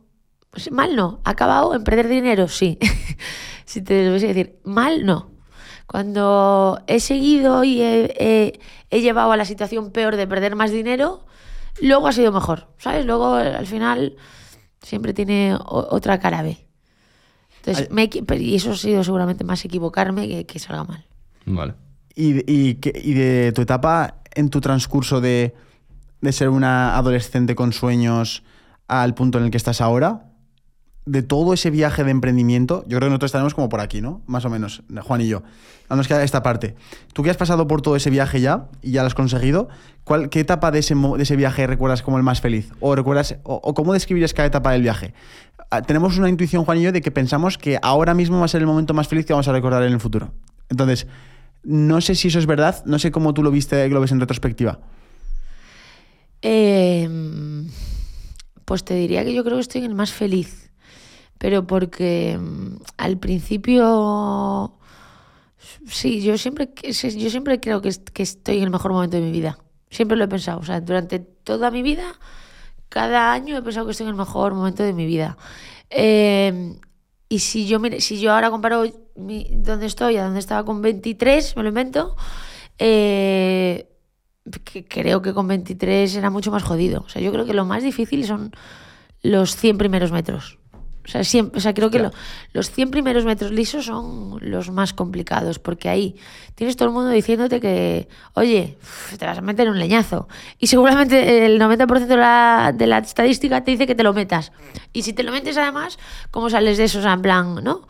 [0.51, 1.21] Pues mal no.
[1.25, 2.49] ¿Ha acabado en perder dinero?
[2.49, 2.79] Sí.
[3.65, 5.31] si te lo voy a decir, mal no.
[5.87, 8.61] Cuando he seguido y he, he-
[8.91, 11.25] he llevado a la situación peor de perder más dinero,
[11.81, 12.69] luego ha sido mejor.
[12.79, 13.05] ¿Sabes?
[13.07, 14.17] Luego al final
[14.83, 16.59] siempre tiene o- otra cara B.
[17.59, 21.05] Entonces, me y eso ha sido seguramente más equivocarme que que salga mal.
[21.47, 21.75] Vale.
[22.15, 25.55] Y, de- y que- y de tu etapa en tu transcurso de,
[26.25, 28.43] de ser una adolescente con sueños
[28.89, 30.31] al punto en el que estás ahora,
[31.07, 34.23] de todo ese viaje de emprendimiento, yo creo que nosotros estaremos como por aquí, ¿no?
[34.27, 35.43] Más o menos, Juan y yo.
[35.91, 36.77] Ahora nos queda esta parte.
[37.13, 39.69] Tú que has pasado por todo ese viaje ya y ya lo has conseguido,
[40.05, 42.73] ¿cuál, ¿qué etapa de ese, mo- de ese viaje recuerdas como el más feliz?
[42.81, 45.13] ¿O, recuerdas, o, o cómo describirías cada etapa del viaje?
[45.71, 48.49] Ah, Tenemos una intuición, Juan y yo, de que pensamos que ahora mismo va a
[48.49, 50.33] ser el momento más feliz que vamos a recordar en el futuro.
[50.71, 51.07] Entonces,
[51.65, 54.21] no sé si eso es verdad, no sé cómo tú lo viste, lo ves en
[54.21, 54.79] retrospectiva.
[56.47, 57.09] Eh,
[58.67, 60.71] pues te diría que yo creo que estoy en el más feliz.
[61.39, 64.79] Pero porque mm, al principio.
[65.87, 69.23] Sí, yo siempre, yo siempre creo que, est- que estoy en el mejor momento de
[69.23, 69.59] mi vida.
[69.91, 70.61] Siempre lo he pensado.
[70.61, 72.05] O sea, durante toda mi vida,
[72.89, 75.37] cada año he pensado que estoy en el mejor momento de mi vida.
[75.91, 76.77] Eh,
[77.29, 78.85] y si yo, si yo ahora comparo
[79.17, 82.17] mi- dónde estoy a dónde estaba con 23, me lo invento,
[82.79, 83.89] eh,
[84.65, 87.03] que creo que con 23 era mucho más jodido.
[87.07, 88.53] O sea, yo creo que lo más difícil son
[89.23, 90.59] los 100 primeros metros.
[91.07, 92.13] O sea, siempre, o sea creo que lo-
[92.55, 96.17] los 100 primeros metros lisos son los más complicados, porque ahí
[96.55, 98.79] tienes todo el mundo diciéndote que, oye,
[99.19, 100.29] te vas a meter un leñazo.
[100.59, 104.51] Y seguramente el 90% de la, de la estadística te dice que te lo metas.
[104.95, 105.99] Y si te lo metes además,
[106.31, 107.01] ¿cómo sales de eso?
[107.01, 107.87] O sea, en plan, ¿no?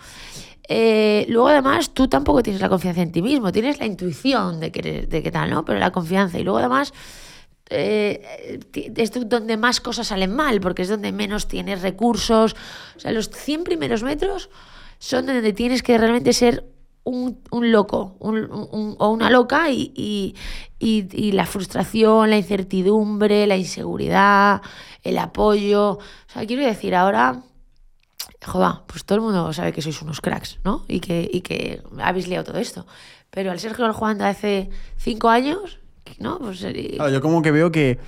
[0.68, 4.72] Eh, luego además tú tampoco tienes la confianza en ti mismo, tienes la intuición de
[4.72, 5.64] que, de que tal, ¿no?
[5.64, 6.38] Pero la confianza.
[6.38, 6.92] Y luego además
[7.70, 8.60] eh,
[8.96, 12.54] es do- donde más cosas salen mal, porque es donde menos tienes recursos.
[12.96, 14.50] O sea, los 100 primeros metros
[14.98, 16.64] son donde tienes que realmente ser
[17.04, 20.34] un, un loco un- o una loca y- y-
[20.78, 24.62] y la frustración, la incertidumbre, la inseguridad,
[25.02, 25.90] el apoyo.
[25.92, 27.42] O sea, quiero decir, ahora
[28.46, 30.84] joder, pues todo el mundo sabe que sois unos cracks, ¿no?
[30.88, 32.86] Y que, y que habéis liado todo esto.
[33.30, 35.78] Pero al Sergio Juan de hace cinco años,
[36.18, 36.38] ¿no?
[36.38, 37.98] Pues, eh, Claro, yo como que veo que,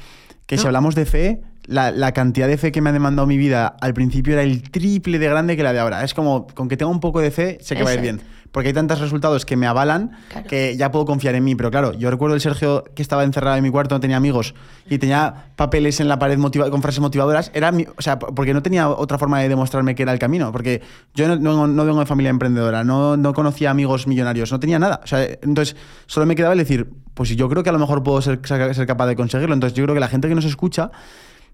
[0.46, 0.68] que si No.
[0.68, 3.92] hablamos de fe, la, la cantidad de fe que me ha demandado mi vida al
[3.94, 6.04] principio era el triple de grande que la de ahora.
[6.04, 8.20] Es como, con que tenga un poco de fe, sé que va a ir bien.
[8.52, 10.48] Porque hay tantos resultados que me avalan Claro.
[10.48, 11.54] que ya puedo confiar en mí.
[11.54, 14.54] Pero claro, yo recuerdo el Sergio que estaba encerrado en mi cuarto, no tenía amigos
[14.88, 17.50] y tenía papeles en la pared motiva- con frases motivadoras.
[17.54, 20.52] Era mi- o sea, porque no tenía otra forma de demostrarme que era el camino.
[20.52, 20.82] Porque
[21.14, 24.78] yo no, no- no vengo de familia emprendedora, no, no conocía amigos millonarios, no tenía
[24.78, 25.00] nada.
[25.02, 25.76] O sea, entonces
[26.06, 28.86] solo me quedaba el decir, pues yo creo que a lo mejor puedo ser, ser
[28.86, 29.54] capaz de conseguirlo.
[29.54, 30.90] Entonces yo creo que la gente que nos escucha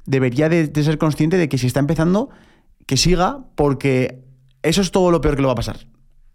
[0.07, 2.31] debería de, de ser consciente de que si está empezando,
[2.87, 4.25] que siga, porque
[4.63, 5.77] eso es todo lo peor que le va a pasar.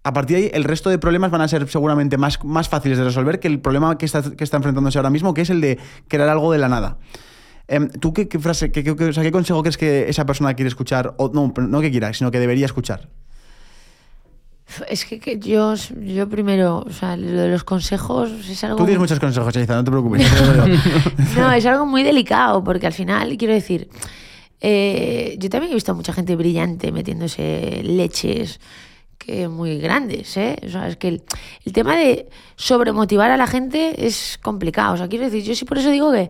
[0.03, 2.97] A partir de ahí, el resto de problemas van a ser seguramente más, más fáciles
[2.97, 5.59] de resolver que el problema que está, que está enfrentándose ahora mismo, que es el
[5.59, 5.77] de
[6.07, 6.97] crear algo de la nada.
[7.67, 10.53] Em, ¿Tú qué, qué frase, qué, qué- o sea, qué consejo crees que esa persona
[10.53, 11.13] quiere escuchar?
[11.17, 13.09] O, no, no que quiera, sino que debería escuchar.
[14.89, 18.77] Es que, que yo, yo primero, o sea, lo de los consejos es algo...
[18.77, 20.25] Tú tienes muchos consejos, Chaiza, no te preocupes.
[21.37, 23.89] No, es algo muy delicado, porque al final, quiero decir,
[24.61, 28.59] eh, yo también he visto a mucha gente brillante metiéndose leches
[29.17, 30.57] que muy grandes, ¿eh?
[30.65, 31.23] O sea, es que el,
[31.65, 34.93] el tema de sobremotivar a la gente es complicado.
[34.93, 36.29] O sea, quiero decir, yo sí por eso digo que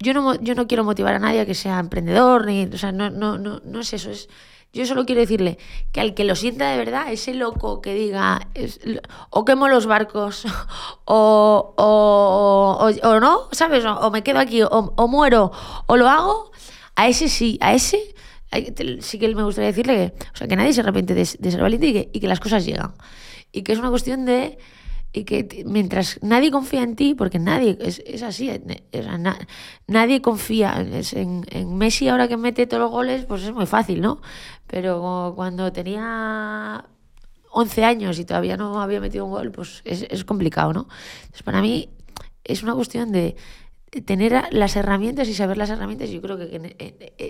[0.00, 3.10] yo no, yo no quiero motivar a nadie que sea emprendedor, ni, o sea, no,
[3.10, 4.28] no, no, no es eso, es...
[4.72, 5.56] Yo solo quiero decirle
[5.92, 8.80] que al que lo sienta de verdad, ese loco que diga es-
[9.30, 10.44] o quemo los barcos
[11.04, 13.84] o, o, o- o no, ¿sabes?
[13.84, 15.52] O, me quedo aquí o muero
[15.86, 16.50] o lo hago,
[16.96, 18.13] a ese sí, a ese
[18.54, 21.28] hay- te- sí que me gustaría decirle que, o sea, que nadie se arrepiente de,
[21.38, 22.92] de ser valiente y que, y que las cosas llegan.
[23.52, 24.58] Y que es una cuestión de
[25.16, 28.60] y que mientras nadie confía en ti, porque nadie, es, es así, eh,
[28.98, 29.38] o sea, na-
[29.86, 33.66] nadie confía es en, en Messi ahora que mete todos los goles, pues es muy
[33.66, 34.20] fácil, ¿no?
[34.66, 36.84] Pero cuando tenía
[37.52, 40.88] 11 años y todavía no había metido un gol, pues es, es complicado, ¿no?
[41.22, 41.90] Entonces, para mí
[42.42, 43.36] es una cuestión de
[44.00, 46.10] tener las herramientas y saber las herramientas.
[46.10, 46.74] Yo creo que, en-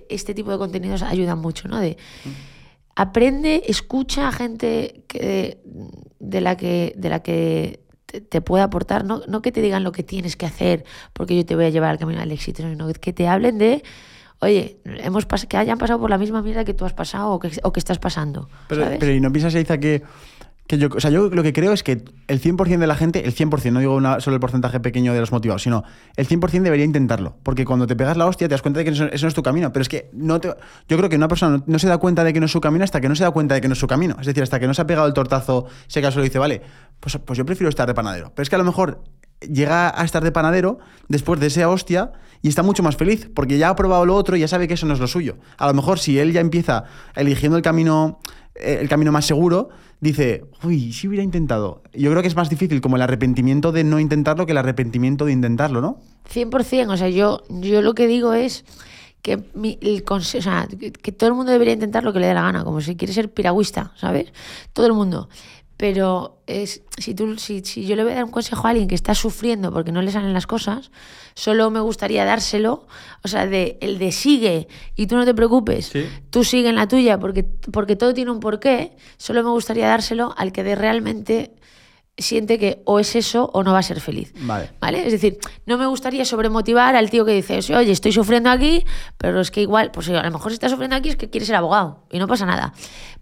[0.08, 1.78] este tipo de contenidos ayudan mucho, ¿no?
[1.78, 1.96] De,
[2.96, 5.58] aprende, escucha a gente que,
[6.20, 9.82] de la que, de la que te, te pueda aportar, no, no que te digan
[9.82, 12.62] lo que tienes que hacer porque yo te voy a llevar al camino al éxito,
[12.62, 13.82] sino que te hablen de,
[14.40, 17.50] oye, hemos que hayan pasado por la misma mierda que tú has pasado o que,
[17.62, 18.48] o que estás pasando.
[18.68, 18.98] Pero, ¿sabes?
[19.00, 20.02] pero ¿y no piensas, Eiza, que,
[20.66, 23.26] que yo, o sea, yo lo que creo es que el 100% de la gente,
[23.26, 25.84] el 100%, no digo solo el porcentaje pequeño de los motivados, sino
[26.16, 27.36] el 100% debería intentarlo.
[27.42, 29.42] Porque cuando te pegas la hostia te das cuenta de que eso, no es tu
[29.42, 29.72] camino.
[29.72, 30.54] Pero es que no te-
[30.88, 32.82] yo creo que una persona no, se da cuenta de que no es su camino
[32.82, 34.16] hasta que no se da cuenta de que no es su camino.
[34.18, 36.62] Es decir, hasta que no se ha pegado el tortazo, se caso y dice, vale,
[36.98, 38.32] pues, pues yo prefiero estar de panadero.
[38.34, 39.04] Pero es que a lo mejor
[39.40, 43.58] llega a estar de panadero después de esa hostia y está mucho más feliz porque
[43.58, 45.36] ya ha probado lo otro y ya sabe que eso no es lo suyo.
[45.58, 46.84] A lo mejor si él ya empieza
[47.14, 48.20] eligiendo el camino
[48.54, 49.68] el camino más seguro,
[50.00, 51.82] dice, uy, si hubiera intentado.
[51.92, 55.24] Yo creo que es más difícil como el arrepentimiento de no intentarlo que el arrepentimiento
[55.24, 55.98] de intentarlo, ¿no?
[56.32, 58.64] 100%, o sea, yo, yo lo que digo es
[59.22, 60.68] que, mi- el o sea,
[61.02, 63.12] que todo el mundo debería intentar lo que le dé la gana, como si quiere
[63.14, 64.32] ser piragüista, ¿sabes?
[64.72, 65.28] Todo el mundo.
[65.76, 68.86] Pero es, si, tú, si, si yo le voy a dar un consejo a alguien
[68.86, 70.92] que está sufriendo porque no le salen las cosas,
[71.34, 72.86] solo me gustaría dárselo,
[73.24, 76.06] o sea, de el de sigue y tú no te preocupes, Sí.
[76.30, 80.32] tú sigue en la tuya porque, porque todo tiene un porqué, solo me gustaría dárselo
[80.36, 81.54] al que de realmente
[82.16, 84.32] siente que o es eso o no va a ser feliz.
[84.42, 84.70] Vale.
[84.80, 85.04] ¿Vale?
[85.04, 88.84] Es decir, no me gustaría sobremotivar al tío que dice, oye, estoy sufriendo aquí,
[89.18, 91.44] pero es que igual, pues a lo mejor si está sufriendo aquí es que quiere
[91.44, 92.72] ser abogado y no pasa nada.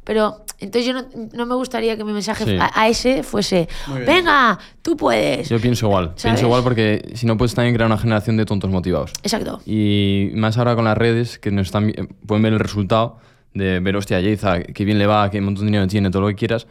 [0.04, 2.56] Pero entonces yo no, no me gustaría que mi mensaje Sí.
[2.60, 3.68] a, a ese fuese,
[4.04, 5.48] venga, tú puedes.
[5.48, 6.06] Yo pienso igual.
[6.16, 6.22] ¿Sabes?
[6.22, 9.12] Pienso igual porque si no puedes también crear una generación de tontos motivados.
[9.22, 9.60] Exacto.
[9.64, 11.92] Y más ahora con las redes que nos están,
[12.26, 13.18] pueden ver el resultado
[13.54, 16.28] de ver, hostia, Yeiza, qué bien le va, qué montón de dinero tiene, todo lo
[16.28, 16.66] que quieras,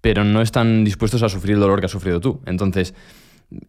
[0.00, 2.40] pero no están dispuestos a sufrir el dolor que has sufrido tú.
[2.44, 2.92] Entonces,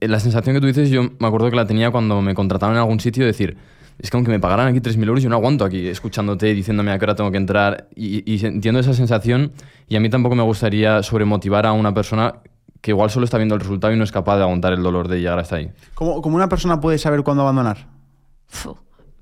[0.02, 2.76] eh, la sensación que tú dices, yo me acuerdo que la tenía cuando me contrataron
[2.76, 3.56] en algún sitio, decir,
[4.00, 6.98] es que aunque me pagaran aquí 3.000 euros, yo no aguanto aquí escuchándote, diciéndome a
[6.98, 7.88] qué hora tengo que entrar.
[7.96, 9.52] Y, y entiendo esa sensación
[9.88, 12.36] y a mí tampoco me gustaría sobremotivar a una persona
[12.82, 15.10] que igual solo está viendo el resultado y no es capaz de aguantar el dolor
[15.10, 15.70] de llegar hasta ahí.
[15.96, 17.88] ¿Cómo, cómo una persona puede saber cuándo abandonar?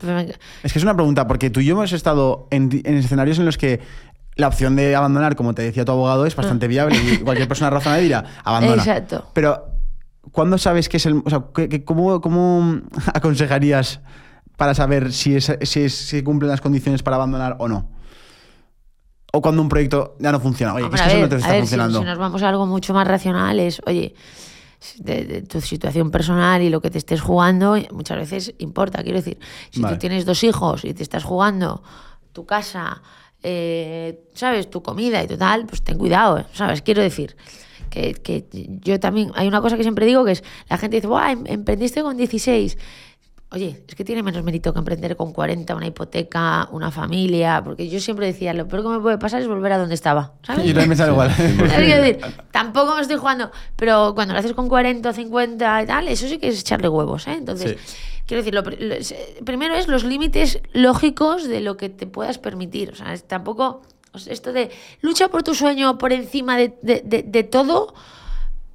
[0.03, 0.27] Me-
[0.63, 3.45] Es que es una pregunta, porque tú y yo hemos estado en, en escenarios en
[3.45, 3.79] los que
[4.35, 7.71] la opción de abandonar, como te decía tu abogado, es bastante viable y cualquier persona
[7.71, 8.83] razonable dirá, abandona.
[8.83, 9.25] Exacto.
[9.33, 9.65] Pero,
[10.31, 11.23] ¿cuándo sabes que es el...
[11.25, 12.81] O sea, ¿qué- qué- cómo, cómo
[13.15, 14.01] aconsejarías
[14.57, 17.87] para saber si, es, si, es- si cumplen las condiciones para abandonar o no?
[19.33, 20.73] O cuando un proyecto ya no funciona.
[20.73, 21.99] Oye, Hombre, es que eso no te está ver, funcionando.
[21.99, 24.15] Si, nos vamos a algo mucho más racional, es, oye,
[24.99, 29.03] de, de tu situación personal y lo que te estés jugando, muchas veces importa.
[29.03, 29.37] Quiero decir,
[29.69, 29.95] si Vale.
[29.95, 31.83] tú tienes dos hijos y te estás jugando
[32.31, 33.01] tu casa,
[33.43, 34.69] eh, ¿sabes?
[34.69, 36.81] Tu comida y tu tal, pues ten cuidado, ¿sabes?
[36.81, 37.35] Quiero decir.
[37.89, 38.45] Que, que
[38.83, 41.43] yo también, hay una cosa que siempre digo que es, la gente dice, "Buah, em-
[41.47, 42.77] emprendiste con 16.
[43.49, 47.87] Oye, es que tiene menos mérito que emprender con 40, una hipoteca, una familia, porque
[47.87, 50.33] yo siempre decía, lo peor que me puede pasar es volver a donde estaba.
[50.43, 50.65] ¿sabes?
[50.65, 51.33] Yo también me sale igual.
[51.37, 52.19] Decir,
[52.51, 56.27] tampoco me estoy jugando, pero cuando lo haces con 40 o 50 y tal, eso
[56.27, 57.35] sí que es echarle huevos, ¿eh?
[57.37, 57.77] Entonces,
[58.25, 58.79] quiero decir, lo, pr-
[59.39, 62.89] lo- primero es los límites lógicos de lo que te puedas permitir.
[62.91, 63.81] O sea, es tampoco
[64.11, 67.93] o sea, esto de lucha por tu sueño por encima de, de- de- de todo.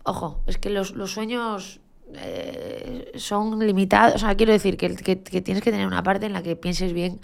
[0.05, 1.79] Ojo, es que los, los sueños
[2.17, 4.17] eh, son limitados.
[4.17, 6.57] O sea, quiero decir que, que- que tienes que tener una parte en la que
[6.57, 7.21] pienses bien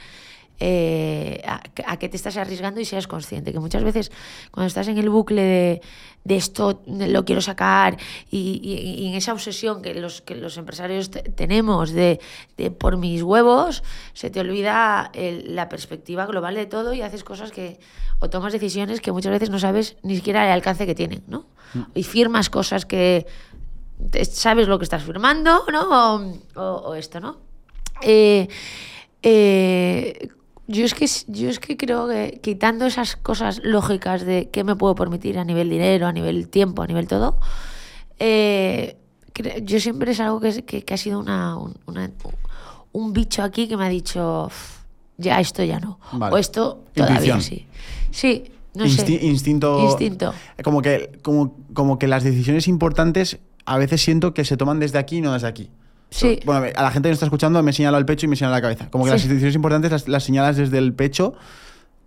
[0.61, 3.53] eh, a, a qué te estás arriesgando y seas consciente.
[3.53, 4.11] Que muchas veces
[4.51, 5.81] cuando estás en el bucle de,
[6.25, 7.97] de esto lo quiero sacar
[8.31, 12.19] y, y- y en esa obsesión que los, que los empresarios te- tenemos de,
[12.57, 13.85] de por mis huevos,
[14.15, 17.79] se te olvida el- la perspectiva global de todo y haces cosas que
[18.19, 21.47] o tomas decisiones que muchas veces no sabes ni siquiera el alcance que tienen, ¿no?
[21.95, 23.27] Y firmas cosas que
[24.31, 25.83] sabes lo que estás firmando, ¿no?
[26.15, 27.37] O, o- o esto, ¿no?
[28.03, 28.49] Eh,
[29.23, 30.29] eh,
[30.67, 34.77] yo, es que, yo es que creo que quitando esas cosas lógicas de qué me
[34.77, 37.39] puedo permitir a nivel dinero, a nivel tiempo, a nivel todo,
[38.19, 38.97] eh,
[39.63, 42.11] yo siempre es algo que, que, que ha sido una, un, una-
[42.93, 44.79] un bicho aquí que me ha dicho, "Uf,
[45.19, 46.01] ya esto ya no.
[46.13, 46.35] Vale.
[46.35, 47.43] O esto todavía Intuición.
[47.43, 47.67] sí.
[48.11, 48.45] Sí,
[48.75, 49.27] no Insti- sé.
[49.27, 49.81] Instinto.
[49.85, 50.33] Instinto.
[50.65, 53.39] Como que, como, como que las decisiones importantes
[53.69, 55.71] a veces siento que se toman desde aquí y no desde aquí.
[56.11, 56.41] Sí.
[56.47, 58.57] Bueno, a la gente que nos está escuchando me señala el pecho y me señala
[58.57, 58.89] la cabeza.
[58.91, 59.15] Como que Sí.
[59.17, 61.35] las decisiones importantes las, las señalas desde el pecho.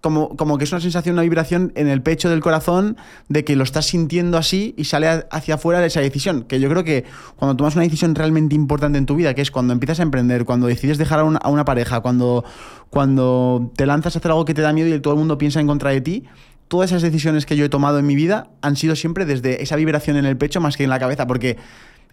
[0.01, 2.97] Como, como que es una sensación, una vibración en el pecho del corazón
[3.29, 6.41] de que lo estás sintiendo así y sale a- hacia afuera de esa decisión.
[6.41, 7.03] Que yo creo que
[7.35, 10.43] cuando tomas una decisión realmente importante en tu vida, que es cuando empiezas a emprender,
[10.45, 12.43] cuando decides dejar a una, a una pareja, cuando,
[12.89, 15.59] cuando te lanzas a hacer algo que te da miedo y todo el mundo piensa
[15.59, 16.23] en contra de ti,
[16.71, 19.75] todas esas decisiones que yo he tomado en mi vida han sido siempre desde esa
[19.75, 21.57] vibración en el pecho más que en la cabeza, porque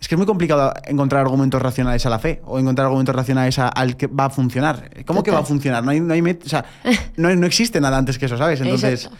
[0.00, 3.56] es que es muy complicado encontrar argumentos racionales a la fe o encontrar argumentos racionales
[3.60, 4.90] a- al que va a funcionar.
[5.06, 5.84] ¿Cómo que va a funcionar?
[5.84, 6.64] No, hay, no, hay met- o sea,
[7.16, 8.60] no, no existe nada antes que eso, ¿sabes?
[8.60, 9.16] Entonces, Exacto.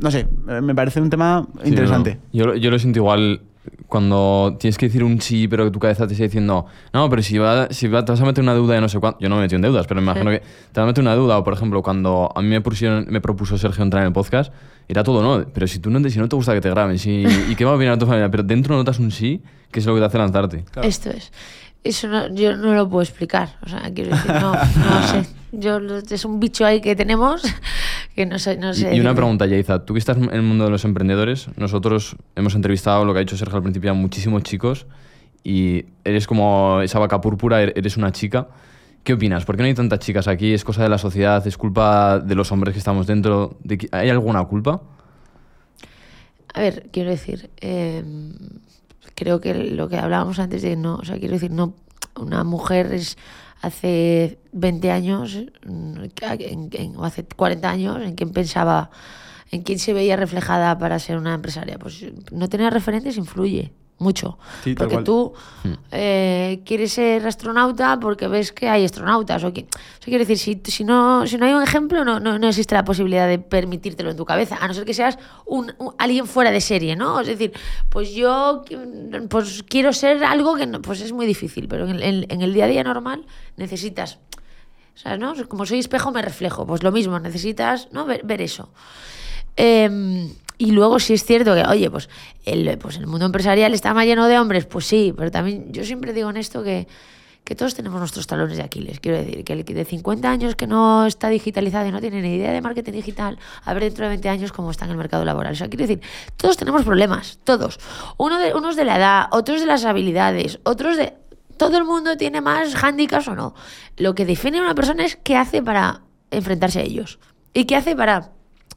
[0.00, 2.18] no sé, eh, me parece un tema interesante.
[2.32, 2.44] Sí, no.
[2.46, 3.42] yo, yo lo siento igual
[3.86, 7.22] cuando tienes que decir un sí, pero que tu cabeza te está diciendo, no, pero
[7.22, 9.18] si, va, si va- te vas a meter una deuda de no sé cuánto.
[9.20, 10.38] Yo no me metí en deudas, pero me imagino Sí.
[10.38, 11.38] que te vas a meter una deuda.
[11.38, 14.52] O, por ejemplo, cuando a mí me, pusieron, me propuso Sergio entrar en el podcast,
[14.86, 15.44] era todo no.
[15.52, 17.64] Pero si tú no, te- si no te gusta que te graben, si, ¿y qué
[17.64, 18.30] va a opinar tu familia?
[18.30, 19.42] Pero dentro notas un sí,
[19.72, 20.64] que es lo que te hace lanzarte.
[20.82, 21.32] Esto es.
[21.82, 23.56] Eso no- yo no lo puedo explicar.
[23.64, 24.58] O sea, quiero decir, no, no
[25.10, 25.26] sé.
[25.52, 27.42] Yo, es un bicho ahí que tenemos
[28.14, 28.56] que no sé.
[28.56, 29.14] No Y- sé y una decirte.
[29.16, 29.84] pregunta, Yaiza.
[29.84, 33.20] Tú que estás en el mundo de los emprendedores, nosotros hemos entrevistado, lo que ha
[33.20, 34.86] dicho Sergio al principio, a muchísimos chicos
[35.42, 38.48] y eres como esa vaca púrpura, er- eres una chica.
[39.02, 39.46] ¿Qué opinas?
[39.46, 40.52] ¿Por qué no hay tantas chicas aquí?
[40.52, 41.44] ¿Es cosa de la sociedad?
[41.46, 43.56] ¿Es culpa de los hombres que estamos dentro?
[43.64, 44.82] ¿De ¿Hay alguna culpa?
[46.52, 48.04] A ver, quiero decir, eh,
[49.14, 51.74] creo que lo que hablábamos antes de no, o sea, quiero decir, no,
[52.16, 53.16] una mujer es
[53.60, 55.36] hace 20 años,
[56.96, 58.90] o hace 40 años, en quién pensaba,
[59.50, 61.78] en quién se veía reflejada para ser una empresaria.
[61.78, 64.38] Pues no tener referentes influye mucho.
[64.64, 65.32] Sí, porque tú
[65.92, 69.44] eh, quieres ser astronauta porque ves que hay astronautas.
[69.44, 72.18] O, que, o sea, quiero decir, si, si, no, si no hay un ejemplo, no,
[72.18, 75.18] no, no existe la posibilidad de permitírtelo en tu cabeza, a no ser que seas
[75.46, 77.20] un, un- alguien fuera de serie, ¿no?
[77.20, 77.52] Es decir,
[77.90, 78.64] pues yo
[79.28, 82.54] pues quiero ser algo que no, pues es muy difícil, pero en, el- en el
[82.54, 83.26] día a día normal
[83.56, 84.18] necesitas,
[84.94, 85.18] ¿sabes?
[85.18, 85.34] ¿no?
[85.48, 88.06] Como soy espejo me reflejo, pues lo mismo, necesitas ¿no?
[88.06, 88.70] ver, ver eso.
[89.56, 90.30] Eh,
[90.60, 92.10] y luego sí es cierto que, oye, pues
[92.44, 95.84] el, pues el mundo empresarial está más lleno de hombres, pues sí, pero también yo
[95.84, 96.86] siempre digo en esto que,
[97.44, 99.00] que todos tenemos nuestros talones de Aquiles.
[99.00, 102.34] Quiero decir, que el de 50 años que no está digitalizado y no tiene ni
[102.34, 105.24] idea de marketing digital, a ver dentro de 20 años cómo está en el mercado
[105.24, 105.54] laboral.
[105.54, 106.02] O sea, quiero decir,
[106.36, 107.80] todos tenemos problemas, todos.
[108.18, 111.14] Uno de, unos de la edad, otros de las habilidades, otros de...
[111.56, 113.54] Todo el mundo tiene más hándicaps o no.
[113.96, 117.18] Lo que define a una persona es qué hace para enfrentarse a ellos
[117.54, 118.32] y qué hace para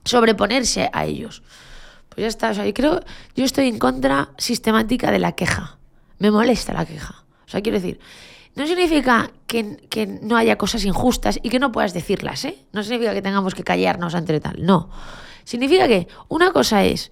[0.05, 1.43] sobreponerse a ellos.
[2.13, 2.99] Pues ya está, o sea, yo creo,
[3.35, 5.77] yo estoy en contra sistemática de la queja.
[6.19, 7.23] Me molesta la queja.
[7.45, 7.99] O sea, quiero decir,
[8.55, 12.65] no significa que, que no haya cosas injustas y que no puedas decirlas, ¿eh?
[12.71, 14.89] No significa que tengamos que callarnos ante tal, no.
[15.43, 17.11] Significa que una cosa es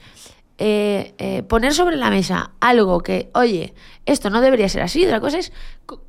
[0.63, 3.73] eh, eh, poner sobre la mesa algo que, oye,
[4.05, 5.51] esto no debería ser así, otra cosa es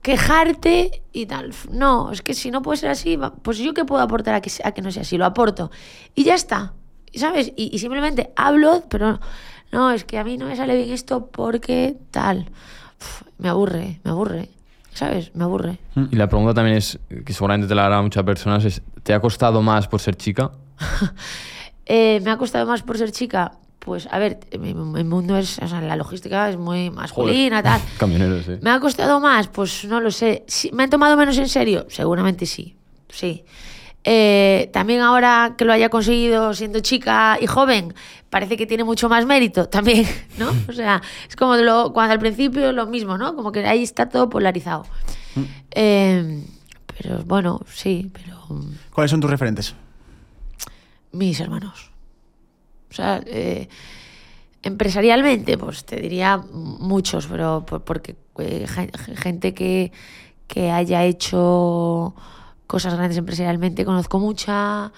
[0.03, 1.55] quejarte y tal.
[1.70, 4.82] No, es que si no puede ser así, pues yo qué puedo aportar a que
[4.82, 5.70] no sea así, lo aporto.
[6.14, 6.74] Y ya está,
[7.14, 7.52] ¿sabes?
[7.56, 9.20] Y, y simplemente hablo, pero
[9.72, 12.50] no, es que a mí no me sale bien esto porque tal.
[13.00, 14.50] Uf, me aburre, me aburre,
[14.92, 15.34] ¿sabes?
[15.34, 15.78] Me aburre.
[16.10, 19.20] Y la pregunta también es, que seguramente te la harán muchas personas, es, ¿te ha
[19.20, 20.52] costado más por ser chica?
[21.84, 23.52] Eh, me ha costado más por ser chica.
[23.80, 27.80] Pues a ver, mi, mi mundo es, o sea, la logística es muy masculina, tal.
[27.98, 28.52] Camioneros, sí.
[28.62, 29.48] ¿Me ha costado más?
[29.48, 30.44] Pues no lo sé.
[30.46, 31.86] Sí, ¿Me han tomado menos en serio?
[31.88, 32.76] Seguramente sí.
[33.08, 33.44] Sí.
[34.05, 37.94] Eh, también ahora que lo haya conseguido siendo chica y joven,
[38.30, 40.07] parece que tiene mucho más mérito también,
[40.38, 40.53] ¿no?
[40.68, 43.36] O sea, es como lo, cuando al principio lo mismo, ¿no?
[43.36, 44.84] Como que ahí está todo polarizado.
[45.70, 46.44] Eh,
[46.98, 49.74] pero bueno, sí, pero mm, ¿Cuáles son tus referentes?
[51.12, 51.90] mis hermanos.
[52.90, 53.68] O sea, eh,
[54.62, 59.92] empresarialmente, pues te diría muchos, pero por- porque eh, gen- gente que,
[60.46, 62.14] que haya hecho
[62.72, 64.92] cosas grandes empresarialmente conozco mucha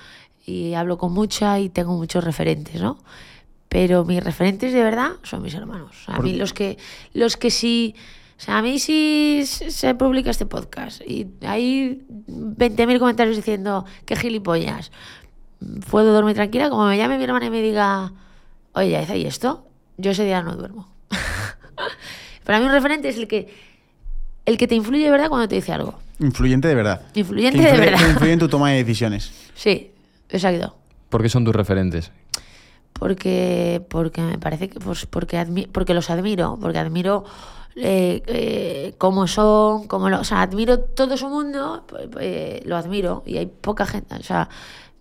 [0.46, 2.98] y hablo con mucha y tengo muchos referentes, ¿no?
[3.68, 6.04] Pero mis referentes de verdad son mis hermanos.
[6.06, 6.78] A mí los que,
[7.14, 7.96] los que sí...
[8.38, 14.14] O sea, a mí si se publica este podcast y hay 20.000 comentarios diciendo que
[14.14, 14.92] gilipollas,
[15.90, 18.12] puedo dormir tranquila, como me llame mi hermana y me diga,
[18.74, 19.66] oye, ya ¿y esto?
[19.96, 20.88] Yo ese día no duermo.
[22.44, 23.52] Para mí un referente es el que,
[24.46, 26.03] el que te influye verdad cuando te dice algo.
[26.20, 27.02] Influyente de verdad.
[27.14, 27.98] Influyente de verdad.
[27.98, 29.32] que influye en tu toma de decisiones.
[29.54, 29.92] Sí,
[30.28, 30.76] exacto.
[31.08, 32.10] ¿Por qué son tus referentes?
[32.92, 37.24] Porque, porque me parece que pues porque, admi- porque los admiro, porque admiro
[37.76, 41.84] eh, eh, cómo son, cómo lo, o sea, admiro todo su mundo,
[42.20, 44.48] eh, lo admiro y hay poca gente, o sea,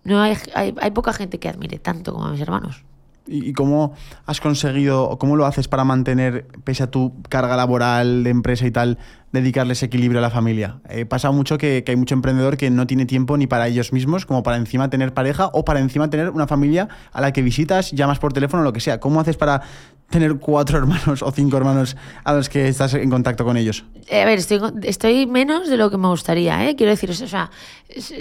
[0.02, 2.82] no hay, hay, hay poca gente que admire tanto como a mis hermanos.
[3.26, 3.94] ¿Y cómo
[4.26, 8.66] has conseguido, o cómo lo haces para mantener, pese a tu carga laboral de empresa
[8.66, 8.98] y tal,
[9.32, 10.80] dedicarle ese equilibrio a la familia?
[10.90, 14.26] Eh, pasa mucho que, hay mucho emprendedor que no tiene tiempo ni para ellos mismos,
[14.26, 17.92] como para encima tener pareja o para encima tener una familia a la que visitas,
[17.92, 19.00] llamas por teléfono, lo que sea.
[19.00, 19.62] ¿Cómo haces para
[20.10, 23.84] tener cuatro hermanos o cinco hermanos a los que estás en contacto con ellos?
[24.08, 26.76] Eh, A ver, estoy, menos de lo que me gustaría, ¿eh?
[26.76, 27.50] Quiero decir, o sea,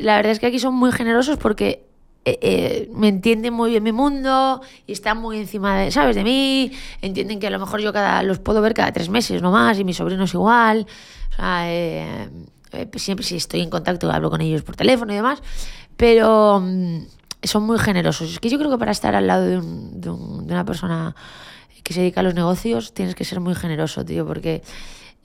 [0.01, 1.92] la verdad es que aquí son muy generosos porque
[2.25, 6.15] eh, eh, me entienden muy bien mi mundo y están muy encima de, ¿sabes?
[6.15, 6.71] De mí.
[7.01, 9.77] Entienden que a lo mejor yo cada, los puedo ver cada tres meses no más
[9.79, 10.87] y mi sobrino es igual.
[11.31, 12.29] O sea, eh,
[12.71, 15.41] eh, pues siempre si estoy en contacto hablo con ellos por teléfono y demás.
[15.97, 16.99] Pero mm,
[17.43, 18.31] son muy generosos.
[18.31, 20.65] Es que yo creo que para estar al lado de, un- de un- de una
[20.65, 21.15] persona
[21.83, 24.63] que se dedica a los negocios, tienes que ser muy generoso, tío, porque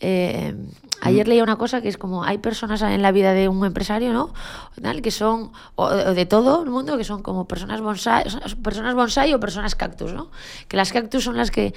[0.00, 0.54] eh,
[1.00, 4.12] ayer leía una cosa que es como hay personas en la vida de un empresario,
[4.12, 4.32] ¿no?
[4.80, 8.24] Tal, que son, o, o de todo el mundo, que son como personas bonsai,
[8.62, 10.30] personas bonsai o personas cactus, ¿no?
[10.68, 11.74] Que las cactus son las que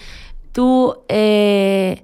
[0.52, 2.04] tú eh,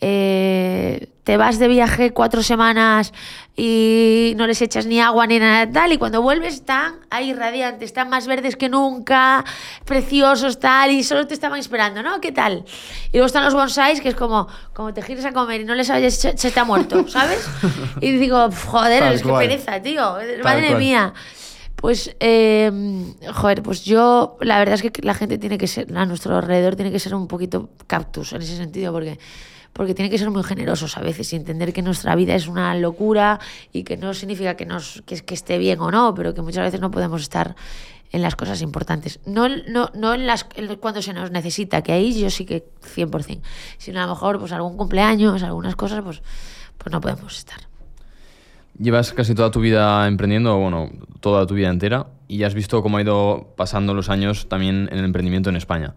[0.00, 3.12] eh, te vas de viaje cuatro semanas
[3.56, 7.86] y no les echas ni agua ni nada tal, y cuando vuelves están ahí radiantes,
[7.86, 9.44] están más verdes que nunca,
[9.84, 12.20] preciosos tal, y solo te estaban esperando, ¿no?
[12.20, 12.64] ¿Qué tal?
[13.08, 15.74] Y luego están los bonsais, que es como, como te gires a comer y no
[15.74, 17.46] les sabes, se, se te ha muerto, ¿sabes?
[18.00, 20.78] Y digo, joder, Tal es que pereza, tío, Tal madre cual.
[20.78, 21.14] mía.
[21.74, 22.72] Pues, eh,
[23.34, 26.74] joder, pues yo, la verdad es que la gente tiene que ser, a nuestro alrededor
[26.74, 29.18] tiene que ser un poquito cactus en ese sentido, porque,
[29.72, 32.74] porque tiene que ser muy generosos a veces y entender que nuestra vida es una
[32.74, 33.38] locura
[33.72, 36.64] y que no significa que, nos, que, que esté bien o no, pero que muchas
[36.64, 37.54] veces no podemos estar
[38.10, 39.20] en las cosas importantes.
[39.26, 42.64] No, no, no en las en cuando se nos necesita, que ahí yo sí que
[42.96, 43.40] 100%,
[43.78, 46.22] sino a lo mejor pues algún cumpleaños, algunas cosas, pues,
[46.76, 47.58] pues no podemos estar.
[48.78, 50.90] Llevas casi toda tu vida emprendiendo, bueno,
[51.20, 54.98] toda tu vida entera, y has visto cómo ha ido pasando los años también en
[54.98, 55.94] el emprendimiento en España.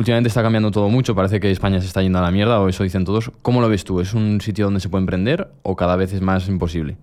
[0.00, 2.70] Últimamente está cambiando todo mucho, parece que España se está yendo a la mierda, o
[2.70, 3.30] eso dicen todos.
[3.42, 4.00] ¿Cómo lo ves tú?
[4.00, 6.96] ¿Es un sitio donde se puede emprender o cada vez es más imposible?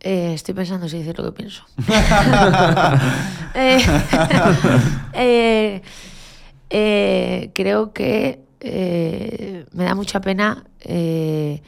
[0.00, 1.64] Eh, estoy pensando si decir lo que pienso.
[3.54, 3.78] Eh,
[5.12, 5.82] eh,
[6.70, 11.60] eh, creo que eh, me da mucha pena eh,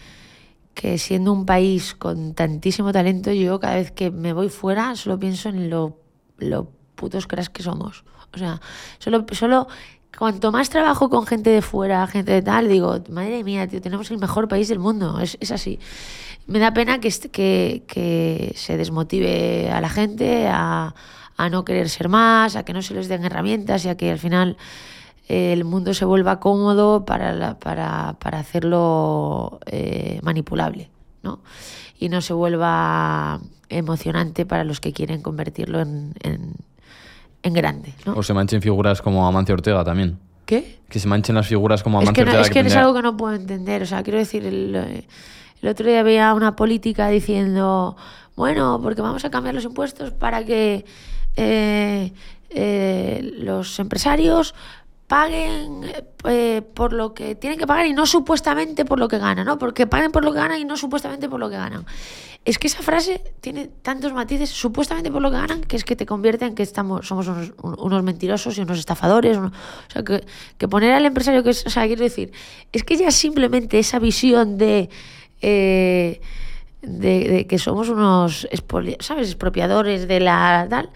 [0.73, 5.19] que siendo un país con tantísimo talento, yo cada vez que me voy fuera solo
[5.19, 6.01] pienso en lo,
[6.39, 8.03] lo putos cracks que somos.
[8.37, 8.61] O sea,
[8.99, 9.67] solo, solo
[10.17, 14.11] cuanto más trabajo con gente de fuera, gente de tal, digo, madre mía, tío, tenemos
[14.11, 15.19] el mejor país del mundo.
[15.21, 15.79] Es, así.
[16.47, 17.11] Me da pena que,
[18.55, 20.95] se desmotive a la gente a,
[21.37, 24.11] a no querer ser más, a que no se les den herramientas y a que
[24.13, 24.57] al final
[25.29, 30.91] eh, el mundo se vuelva cómodo para, la- para, para hacerlo eh, manipulable,
[31.23, 31.41] ¿no?
[31.99, 36.55] Y no se vuelva emocionante para los que quieren convertirlo en, en,
[37.43, 38.15] en grande, ¿no?
[38.15, 40.19] O se manchen figuras como Amancio Ortega también.
[40.45, 40.79] ¿Qué?
[40.89, 42.47] Que se manchen las figuras como Es Amancio que, no- Ortega.
[42.47, 43.83] es, que es algo que no puedo entender.
[43.83, 45.05] O sea, quiero decir, el,
[45.63, 47.97] el otro día veía una política diciendo,
[48.37, 50.85] bueno, porque vamos a cambiar los impuestos para que
[51.37, 52.13] eh,
[52.51, 54.55] eh, los empresarios
[55.07, 55.83] paguen
[56.25, 59.59] eh, por lo que tienen que pagar y no supuestamente por lo que ganan, ¿no?
[59.59, 61.85] Porque paguen por lo que ganan y no supuestamente por lo que ganan.
[62.47, 65.97] Es que esa frase tiene tantos matices, supuestamente por lo que ganan, que es que
[65.97, 69.37] te convierte en que estamos, somos unos, un- unos mentirosos y unos estafadores.
[69.37, 69.49] uno-
[69.89, 72.31] o sea, que, poner al empresario que es, o sea, quiero decir,
[72.73, 74.89] es que ya simplemente esa visión de,
[75.43, 76.21] eh,
[76.83, 78.47] de, que somos unos,
[79.01, 80.91] ¿sabes?, expropiadores de la tal,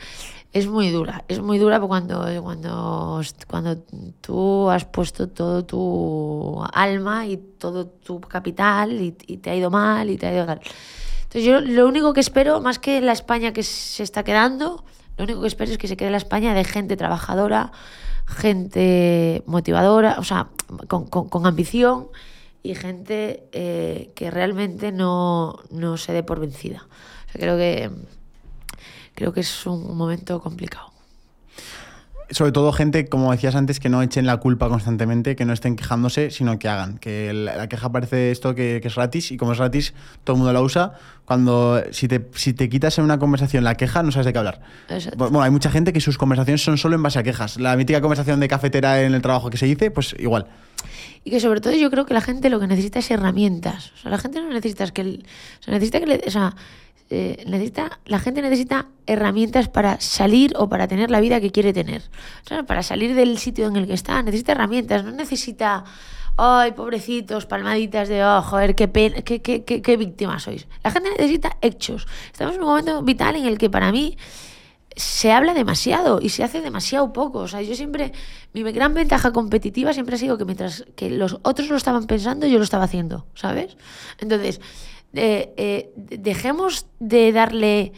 [0.53, 1.25] es muy dura.
[1.27, 3.77] Es muy dura cuando, cuando, cuando
[4.21, 9.71] tú has puesto todo tu alma y todo tu capital y, y te ha ido
[9.71, 10.61] mal y te ha ido tal.
[11.31, 14.85] Entonces yo lo único que espero, más que la España que se está quedando,
[15.17, 17.71] lo único que espero es que se quede la España de gente trabajadora,
[18.27, 20.49] gente motivadora, o sea,
[20.89, 22.09] con, con- ambición
[22.65, 26.89] y gente eh, que realmente no, no se dé por vencida.
[27.29, 27.91] O sea, creo que
[29.15, 30.90] creo que es un momento complicado.
[32.33, 35.75] Sobre todo gente, como decías antes, que no echen la culpa constantemente, que no estén
[35.75, 36.99] quejándose, sino que hagan.
[36.99, 40.35] Que la, la queja parece esto que, que es gratis y como es gratis, todo
[40.35, 40.93] el mundo la usa.
[41.25, 44.39] Cuando si te, si te quitas en una conversación la queja, no sabes de qué
[44.39, 44.61] hablar.
[44.89, 45.19] Exacto.
[45.19, 47.59] Bueno, hay mucha gente que sus conversaciones son solo en base a quejas.
[47.59, 50.47] La mítica conversación de cafetera en el trabajo que se dice, pues igual.
[51.25, 53.93] Y que sobre todo yo creo que la gente lo que necesita es herramientas.
[53.95, 55.27] O sea, la gente no necesita es que el-
[55.61, 56.55] o sea, necesita que le- o sea,
[57.11, 61.73] eh, necesita la gente necesita herramientas para salir o para tener la vida que quiere
[61.73, 62.03] tener.
[62.45, 65.85] O sea, para salir del sitio en el que está, necesita herramientas, no necesita
[66.43, 70.67] Ay, pobrecitos, palmaditas de, oh, joder, qué, pena, qué, qué, qué, sois.
[70.83, 72.07] La gente necesita hechos.
[72.33, 74.17] Estamos en un momento vital en el que para mí
[74.97, 77.41] se habla demasiado y se hace demasiado poco.
[77.41, 78.13] O sea, yo siempre,
[78.55, 82.47] mi gran ventaja competitiva siempre ha sido que mientras que los otros lo estaban pensando,
[82.47, 83.77] yo lo estaba haciendo, ¿sabes?
[84.19, 84.63] Entonces,
[85.15, 87.93] eh, eh, dejemos de darle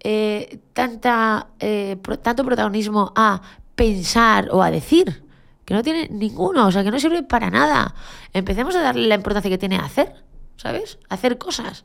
[0.00, 3.40] eh, tanta, eh, pro- tanto protagonismo a
[3.74, 5.22] pensar o a decir,
[5.64, 7.94] que no tiene ninguno, o sea, que no sirve para nada.
[8.32, 10.14] Empecemos a darle la importancia que tiene a hacer,
[10.56, 10.98] ¿sabes?
[11.08, 11.84] A hacer cosas.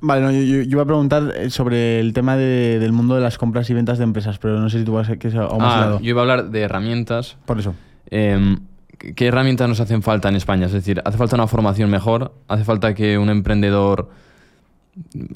[0.00, 3.20] Vale, no, yo, yo- yo iba a preguntar sobre el tema de- del mundo de
[3.20, 5.76] las compras y ventas de empresas, pero no sé si tú vas a que Ah,
[5.80, 6.00] lado.
[6.00, 7.36] yo iba a hablar de herramientas.
[7.44, 7.74] Por eso.
[8.10, 8.58] Em,
[9.02, 10.66] ¿qué- ¿Qué herramientas nos hacen falta en España?
[10.66, 12.32] Es decir, ¿hace falta una formación mejor?
[12.48, 14.08] ¿Hace falta que un emprendedor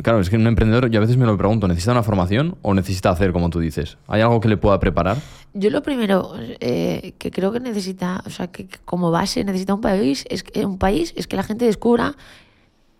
[0.02, 2.74] Claro, es que un emprendedor, yo a veces me lo pregunto, ¿necesita una formación o
[2.74, 3.96] necesita hacer como tú dices?
[4.06, 5.16] ¿Hay algo que le pueda preparar?
[5.54, 9.80] Yo lo primero eh, que creo que necesita, o sea, que, como base necesita un
[9.80, 12.16] país, es que, un país, es que la gente descubra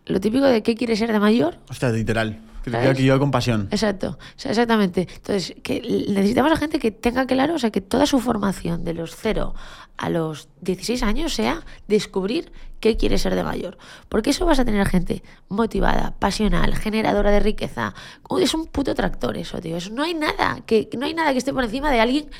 [0.06, 1.58] lo típico de qué quiere ser de mayor.
[1.68, 2.40] Hostia, literal.
[2.64, 3.68] Diga que yo con pasión.
[3.70, 5.06] Exacto, o sea, exactamente.
[5.14, 8.94] Entonces, que necesitamos a gente que tenga claro, o sea, que toda su formación de
[8.94, 9.54] los 0
[9.96, 13.78] a los 16 años sea descubrir qué quiere ser de mayor.
[14.08, 17.94] Porque eso vas a tener gente motivada, pasional, generadora de riqueza.
[18.40, 19.78] Es un puto tractor eso, tío.
[19.92, 22.30] No hay nada que no hay nada que esté por encima de alguien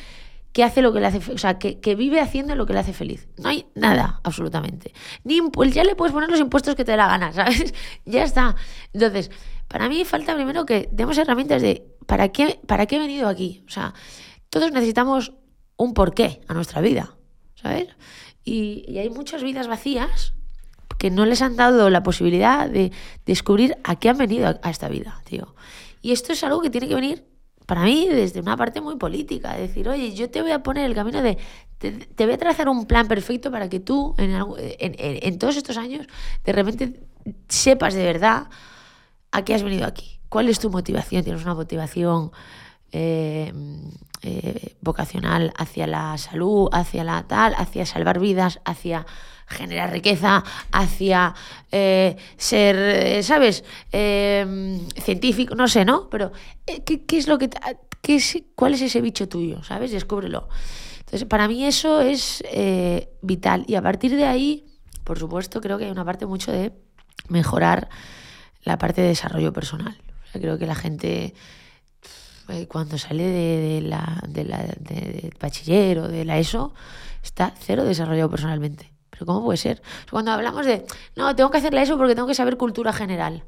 [0.57, 2.79] que hace lo que le hace, o sea, que, que vive haciendo lo que le
[2.79, 3.29] hace feliz.
[3.37, 4.95] No hay nada, absolutamente.
[5.23, 5.39] Ni
[5.71, 7.75] ya le puedes poner los impuestos que te dé la gana, ¿sabes?
[8.07, 8.57] ya está.
[8.95, 9.31] Entonces,
[9.69, 13.65] para mí falta primero que demos herramientas de ¿para qué, para qué he venido aquí?
[13.67, 13.93] O sea,
[14.49, 15.35] todos necesitamos
[15.77, 17.16] un porqué a nuestra vida,
[17.61, 17.89] ¿sabes?
[18.45, 20.33] Y, y hay muchas vidas vacías
[20.99, 22.93] que no les han dado la posibilidad de
[23.27, 25.55] descubrir a qué han venido a, esta vida, tío.
[26.01, 27.25] Y esto es algo que tiene que venir,
[27.67, 29.55] para mí, desde una parte muy política.
[29.57, 31.37] Decir, oye, yo te voy a poner el camino de...
[31.79, 35.39] Te, te voy a trazar un plan perfecto para que tú, en, en, en- en
[35.39, 36.07] todos estos años,
[36.45, 37.01] de repente
[37.49, 38.49] sepas de verdad
[39.33, 40.19] a qué has venido aquí.
[40.31, 41.25] ¿Cuál es tu motivación?
[41.25, 42.31] ¿Tienes una motivación
[42.93, 43.53] eh,
[44.27, 49.07] eh, vocacional hacia la salud, hacia la tal, hacia salvar vidas, hacia
[49.47, 51.33] generar riqueza, hacia
[51.71, 53.63] eh, ser, eh, ¿sabes?
[53.93, 56.11] Eh, científico, no sé, ¿no?
[56.11, 56.33] Pero
[56.85, 57.47] ¿qué, es lo que...
[57.49, 57.61] te-
[58.03, 59.63] qué es, ¿Cuál es ese bicho tuyo?
[59.63, 59.93] ¿Sabes?
[59.93, 60.49] Descúbrelo.
[60.99, 62.43] Entonces, para mí eso es
[63.23, 63.65] vital.
[63.69, 64.67] Y a partir de ahí,
[65.05, 66.73] por supuesto, creo que hay una parte mucho de
[67.29, 67.89] mejorar
[68.63, 69.97] la parte de desarrollo personal.
[70.33, 71.35] Creo que la gente
[72.49, 76.73] eh, cuando sale de, de la, de la de, bachiller o de la ESO
[77.23, 78.93] está cero desarrollado personalmente.
[79.11, 79.83] Pero ¿cómo puede ser?
[80.11, 80.85] Cuando hablamos de,
[81.17, 83.45] no, tengo que hacer la ESO porque tengo que saber cultura general.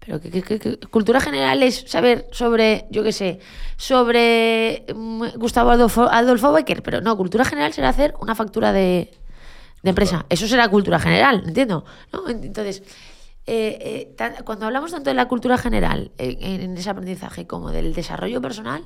[0.00, 3.40] Pero ¿qué, qué- qué- qué- cultura general es saber sobre, yo qué sé,
[3.76, 6.82] sobre mm, Gustavo Adolfo, Adolfo Becker.
[6.82, 9.10] Pero no, cultura general será hacer una factura de,
[9.82, 10.26] de empresa.
[10.28, 11.84] Eso será cultura general, entiendo.
[12.12, 12.28] ¿no?
[12.28, 12.82] Entonces,
[13.46, 17.70] eh, eh, cuando hablamos tanto de la cultura general eh, en, en ese aprendizaje como
[17.70, 18.84] del desarrollo personal,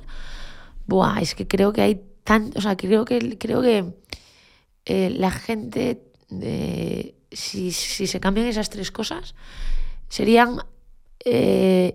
[0.85, 3.93] buah, es que creo que hay tan, o sea, creo que creo que
[4.85, 6.01] eh, la gente,
[7.31, 9.35] si, si se cambian esas tres cosas,
[10.09, 10.59] serían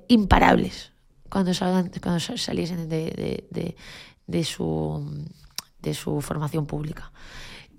[0.09, 0.93] imparables
[1.29, 3.77] cuando salgan, cuando sa- saliesen de, de- de-
[4.27, 5.25] de su
[5.81, 7.13] de su formación pública.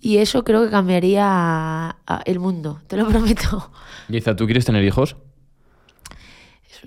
[0.06, 1.96] Y eso creo que cambiaría
[2.26, 3.72] el mundo, te lo prometo.
[4.08, 5.16] Giza, ¿tú quieres tener hijos?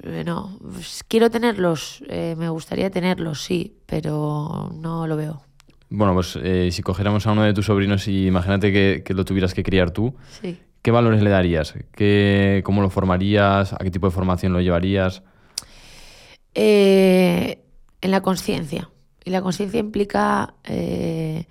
[0.04, 5.42] Eh, No, pues, quiero tenerlos, eh, me gustaría tenerlos, sí, pero no lo veo.
[5.90, 9.24] Bueno, pues eh, si cogiéramos a uno de tus sobrinos y imagínate que, que lo
[9.24, 10.56] tuvieras que criar tú, Sí.
[10.82, 11.74] ¿qué valores le darías?
[11.96, 13.72] ¿Qué, ¿Cómo lo formarías?
[13.72, 15.24] ¿A qué tipo de formación lo llevarías?
[16.54, 17.58] Eh,
[18.00, 18.88] en la conciencia.
[19.24, 20.54] Y la conciencia implica.
[20.62, 21.46] eh,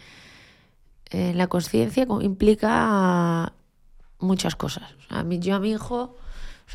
[1.11, 3.53] eh, la conciencia co- implica
[4.19, 4.83] muchas cosas.
[5.09, 6.15] A mí, yo a mi hijo,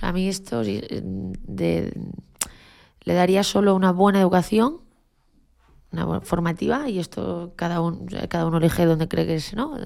[0.00, 1.92] a mí esto le
[3.04, 4.80] daría solo una buena educación,
[5.92, 9.76] una buena formativa, y esto cada uno, cada uno elige donde cree que es, ¿no?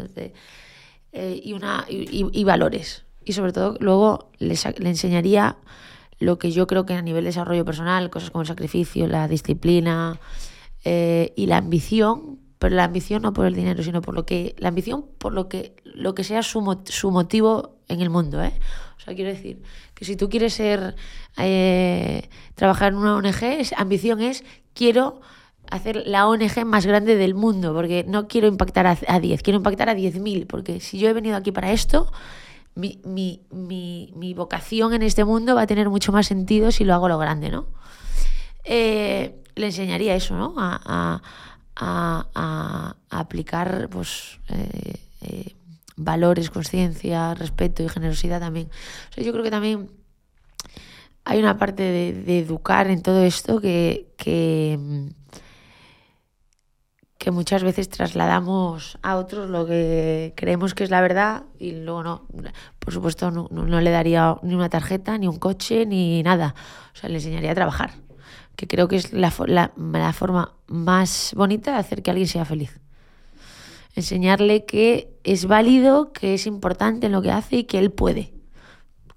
[1.12, 3.04] Eh, y, una, y, valores.
[3.24, 5.56] Y sobre todo, luego le, le enseñaría
[6.18, 9.26] lo que yo creo que a nivel de desarrollo personal, cosas como el sacrificio, la
[9.28, 10.20] disciplina
[10.84, 14.54] eh, y la ambición, pero la ambición no por el dinero, sino por lo que,
[14.58, 18.52] la ambición por lo que, lo que sea su, su motivo en el mundo, ¿eh?
[18.96, 19.62] O sea, quiero decir
[19.94, 20.96] que si tú quieres ser,
[21.38, 24.42] eh, trabajar en una ONG, es- ambición es,
[24.74, 25.20] quiero
[25.70, 29.58] hacer la ONG más grande del mundo, porque no quiero impactar a, a 10, quiero
[29.58, 32.10] impactar a 10.000, porque si yo he venido aquí para esto,
[32.74, 36.84] mi, mi, mi, mi vocación en este mundo va a tener mucho más sentido si
[36.84, 37.66] lo hago lo grande, ¿no?
[38.64, 40.54] Eh, le enseñaría eso, ¿no?
[40.58, 41.22] A-
[41.76, 45.54] a- aplicar, pues, eh, eh,
[45.96, 48.68] valores, conciencia, respeto y generosidad también.
[49.10, 49.90] O sea, yo creo que también
[51.24, 54.78] hay una parte de, educar en todo esto que, que,
[57.18, 62.02] que muchas veces trasladamos a otros lo que creemos que es la verdad y luego
[62.04, 62.26] no.
[62.78, 66.54] Por supuesto, no, no- no le daría ni una tarjeta, ni un coche, ni nada.
[66.94, 67.90] O sea, le enseñaría a trabajar,
[68.56, 72.44] que creo que es la, la- la forma más bonita de hacer que alguien sea
[72.44, 72.80] feliz.
[73.94, 78.32] Enseñarle que es válido, que es importante en lo que hace y que él puede.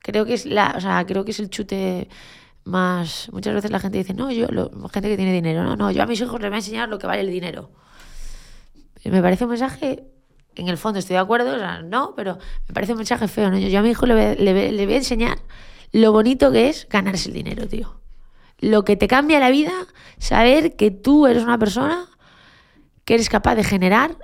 [0.02, 2.08] Creo que es la, o sea, creo que es el chute
[2.64, 3.30] más.
[3.34, 4.48] Muchas veces la gente dice, no, yo,
[4.94, 6.98] gente que tiene dinero, no, no, yo a mis hijos les voy a enseñar lo
[6.98, 7.72] que vale el dinero.
[9.04, 10.04] Me parece un mensaje,
[10.56, 12.38] en el fondo estoy de acuerdo, o sea, no, pero
[12.68, 13.58] me parece un mensaje feo, ¿no?
[13.58, 15.40] Yo, yo a mi hijo le le le voy a enseñar
[15.92, 17.99] lo bonito que es ganarse el dinero, tío.
[18.60, 19.74] Lo que te cambia la vida,
[20.18, 22.08] saber que tú eres una persona
[23.06, 24.18] que eres capaz de generar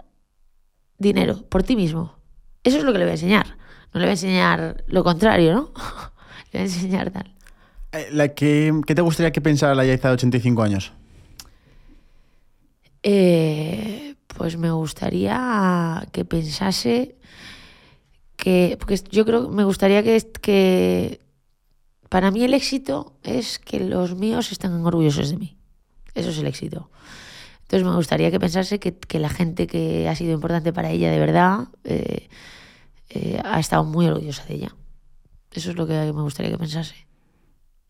[0.97, 2.17] dinero por ti mismo.
[2.63, 3.57] Eso es lo que le voy a enseñar.
[3.93, 5.71] No le voy a enseñar lo contrario, ¿no?
[6.51, 7.33] le voy a enseñar tal.
[7.93, 10.91] Eh, la que, ¿Qué te gustaría que pensara la Yaiza de 85 años?
[13.03, 17.15] Eh, pues me gustaría que pensase
[18.35, 18.77] que.
[18.79, 21.19] Porque yo creo me gustaría que, que.
[22.09, 25.57] Para mí el éxito es que los míos estén orgullosos de mí.
[26.13, 26.89] Eso es el éxito.
[27.63, 31.09] Entonces me gustaría que pensase que, que la gente que ha sido importante para ella
[31.09, 32.29] de verdad eh,
[33.09, 34.75] eh, ha estado muy orgullosa de ella.
[35.51, 36.95] Eso es lo que me gustaría que pensase.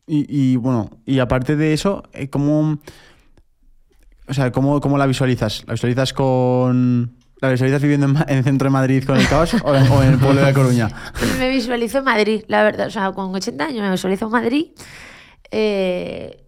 [0.07, 2.79] Y, y bueno, y aparte de eso, eh, ¿cómo,
[4.27, 5.63] o sea, ¿cómo, ¿cómo, la visualizas?
[5.67, 7.17] ¿La visualizas con.
[7.41, 10.03] ¿La visualizas viviendo en, en, el centro de Madrid con el caos o, en, o
[10.03, 10.87] en el pueblo de Coruña?
[11.39, 12.87] Me visualizo en Madrid, la verdad.
[12.87, 14.67] O sea, con 80 años me visualizo en Madrid.
[15.51, 16.45] Eh,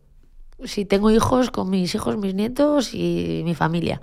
[0.63, 4.01] si tengo hijos, con mis hijos, mis nietos y mi familia.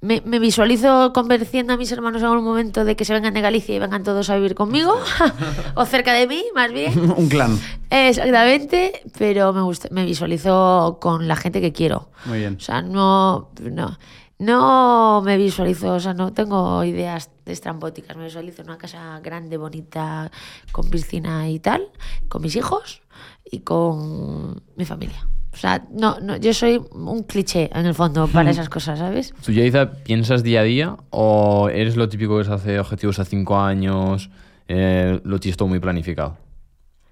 [0.00, 3.40] Me, me, visualizo convenciendo a mis hermanos en algún momento de que se vengan de
[3.40, 4.94] Galicia y vengan todos a vivir conmigo,
[5.74, 7.10] o cerca de mí, más bien.
[7.16, 7.58] Un clan.
[7.90, 12.10] Exactamente, pero me, gusta, me visualizo con la gente que quiero.
[12.26, 12.56] Muy bien.
[12.56, 13.98] O sea, no, no,
[14.44, 18.16] no me visualizo, o sea, no tengo ideas estrambóticas.
[18.16, 20.30] Me visualizo en una casa grande, bonita,
[20.72, 21.88] con piscina y tal,
[22.28, 23.02] con mis hijos
[23.50, 25.26] y con mi familia.
[25.52, 29.32] O sea, no, no, yo soy un cliché en el fondo para esas cosas, ¿sabes?
[29.44, 33.24] ¿Tú, Yaiza, piensas día a día o eres lo típico que se hace objetivos a
[33.24, 34.30] cinco años,
[34.66, 36.36] eh, lo tienes todo muy planificado?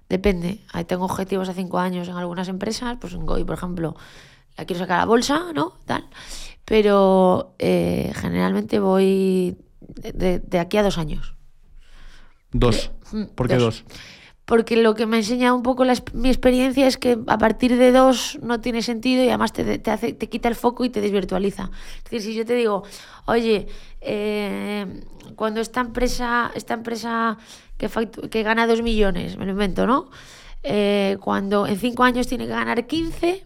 [0.09, 0.59] Depende.
[0.73, 3.95] Ahí tengo objetivos a cinco años en algunas empresas, pues en Goy, por ejemplo,
[4.57, 5.73] la quiero sacar a la bolsa, ¿no?
[5.85, 6.03] Tal.
[6.65, 11.35] Pero eh, generalmente voy de, de, aquí a dos años.
[12.51, 12.91] ¿Dos?
[13.35, 13.83] ¿Por qué dos?
[13.85, 13.99] dos?
[14.45, 17.91] porque lo que me enseña un poco la, mi experiencia es que a partir de
[17.91, 20.99] dos no tiene sentido y además te, te, hace, te quita el foco y te
[20.99, 21.71] desvirtualiza.
[21.97, 22.83] Es decir, si yo te digo,
[23.25, 23.67] oye,
[24.01, 25.01] eh,
[25.35, 27.37] cuando esta empresa, esta empresa
[27.77, 27.89] que,
[28.29, 30.09] que gana dos millones, me lo invento, ¿no?
[30.61, 33.45] Eh, cuando en cinco años tiene que ganar 15,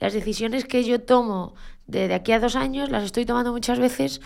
[0.00, 1.54] las decisiones que yo tomo
[1.86, 4.20] de, de aquí a dos años las estoy tomando muchas veces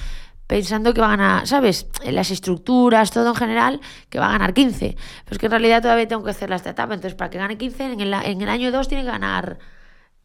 [0.50, 1.86] pensando que va a ganar, ¿sabes?
[2.02, 4.96] En las estructuras, todo en general, que va a ganar 15.
[5.24, 6.92] Pero es que en realidad todavía tengo que hacer la esta etapa.
[6.92, 9.60] Entonces, para que gane 15, en el, en el año 2 tiene que ganar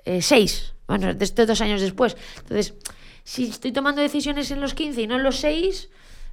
[0.04, 0.74] eh, 6.
[0.88, 2.18] Bueno, desde dos años después.
[2.38, 2.74] Entonces,
[3.24, 5.90] si estoy tomando decisiones en los 15 y no en los 6,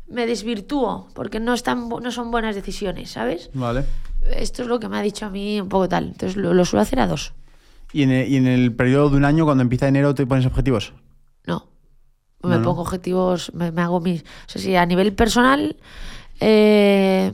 [0.08, 3.50] me desvirtúo, porque no, están, no son buenas decisiones, ¿sabes?
[3.52, 3.84] Vale.
[4.34, 6.04] Esto es lo que me ha dicho a mí un poco tal.
[6.04, 7.34] Entonces, lo, lo suelo hacer a dos.
[7.92, 10.46] ¿Y en, el, ¿Y en el periodo de un año, cuando empieza enero, te pones
[10.46, 10.94] objetivos?
[11.46, 11.68] No.
[12.42, 12.82] Me no, pongo no.
[12.82, 14.22] objetivos, me, me, hago mis.
[14.22, 15.76] O sea, si a nivel personal.
[16.40, 17.32] Eh,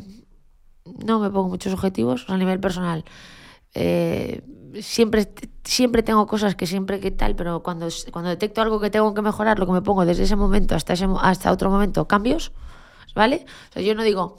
[1.05, 2.25] no me pongo muchos objetivos.
[2.25, 3.05] O sea, a nivel personal.
[3.75, 4.43] Eh,
[4.81, 5.33] siempre,
[5.65, 9.23] siempre tengo cosas que siempre que tal, pero cuando, cuando detecto algo que tengo que
[9.23, 12.53] mejorar, lo que me pongo desde ese momento hasta, ese, hasta otro momento, cambios.
[13.15, 13.47] ¿Vale?
[13.71, 14.37] O sea, yo no digo.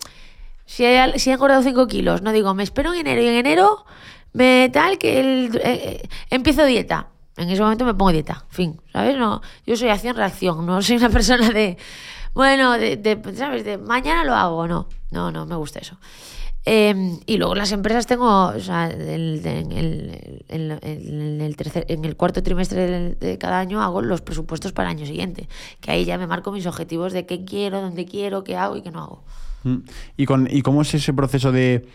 [0.65, 3.33] Si he, si he engordado 5 kilos, no digo, me espero en enero y en
[3.33, 3.85] enero
[4.34, 7.07] me tal que el, eh, empiezo dieta
[7.39, 9.18] en ese momento me pongo dieta, fin, ¿sabes?
[9.18, 11.77] No, yo soy acción-reacción, no soy una persona de,
[12.34, 13.64] bueno, de, de, ¿sabes?
[13.64, 15.97] De mañana lo hago, no, no, no me gusta eso.
[16.65, 19.72] Eh, y luego las empresas tengo, o sea, en,
[20.49, 25.47] el, cuarto trimestre de, cada año hago los presupuestos para el año siguiente,
[25.80, 28.81] que ahí ya me marco mis objetivos de qué quiero, dónde quiero, qué hago y
[28.81, 29.23] qué no hago.
[30.18, 31.88] ¿Y, con, y cómo es ese proceso de,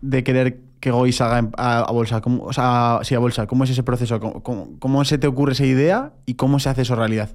[0.00, 2.20] de querer que Gois haga a, a bolsa?
[2.20, 3.46] ¿Cómo, o sea, sí, a bolsa.
[3.46, 4.18] ¿Cómo es ese proceso?
[4.18, 7.30] ¿Cómo, ¿Cómo, cómo, se te ocurre esa idea y cómo se hace eso realidad?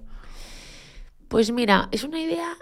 [1.29, 2.57] Pues mira, es una idea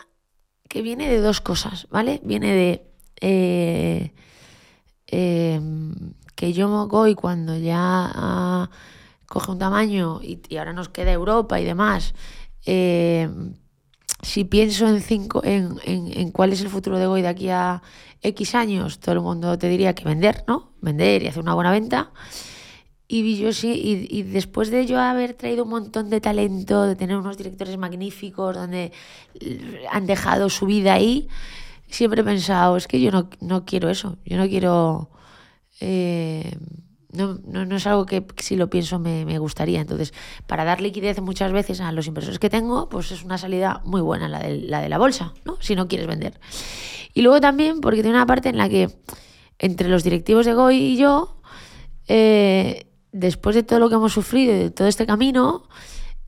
[0.70, 2.22] que viene de dos cosas, ¿vale?
[2.24, 2.86] Viene de
[3.20, 4.14] eh,
[5.08, 5.60] eh,
[6.36, 11.60] que yo Goy cuando ya uh, coge un tamaño y, y, ahora nos queda Europa
[11.60, 12.14] y demás,
[12.68, 13.28] eh,
[14.26, 17.50] si pienso en, cinco, en, en, en, cuál es el futuro de Goy de aquí
[17.50, 17.84] a
[18.24, 20.72] X años, todo el mundo te diría que vender, ¿no?
[20.82, 22.12] Vender y hacer una buena venta.
[23.08, 26.96] Y yo sí, y, y, después de yo haber traído un montón de talento, de
[26.96, 28.92] tener unos directores magníficos, donde
[29.92, 31.28] han dejado su vida ahí,
[31.88, 35.12] siempre he pensado, es que yo no, no quiero eso, yo no quiero...
[35.82, 36.58] Eh,
[37.16, 39.82] no, no, no, es algo que si lo pienso me, me, gustaría.
[39.82, 40.14] Entonces,
[40.48, 44.02] para dar liquidez muchas veces a los inversores que tengo, pues es una salida muy
[44.02, 45.58] buena la de la, de la bolsa, ¿no?
[45.60, 46.40] Si no quieres vender.
[47.14, 48.90] Y luego también porque tiene una parte en la que
[49.60, 51.40] entre los directivos de Goy y yo,
[52.08, 55.64] eh, después de todo lo que hemos sufrido, de todo este camino,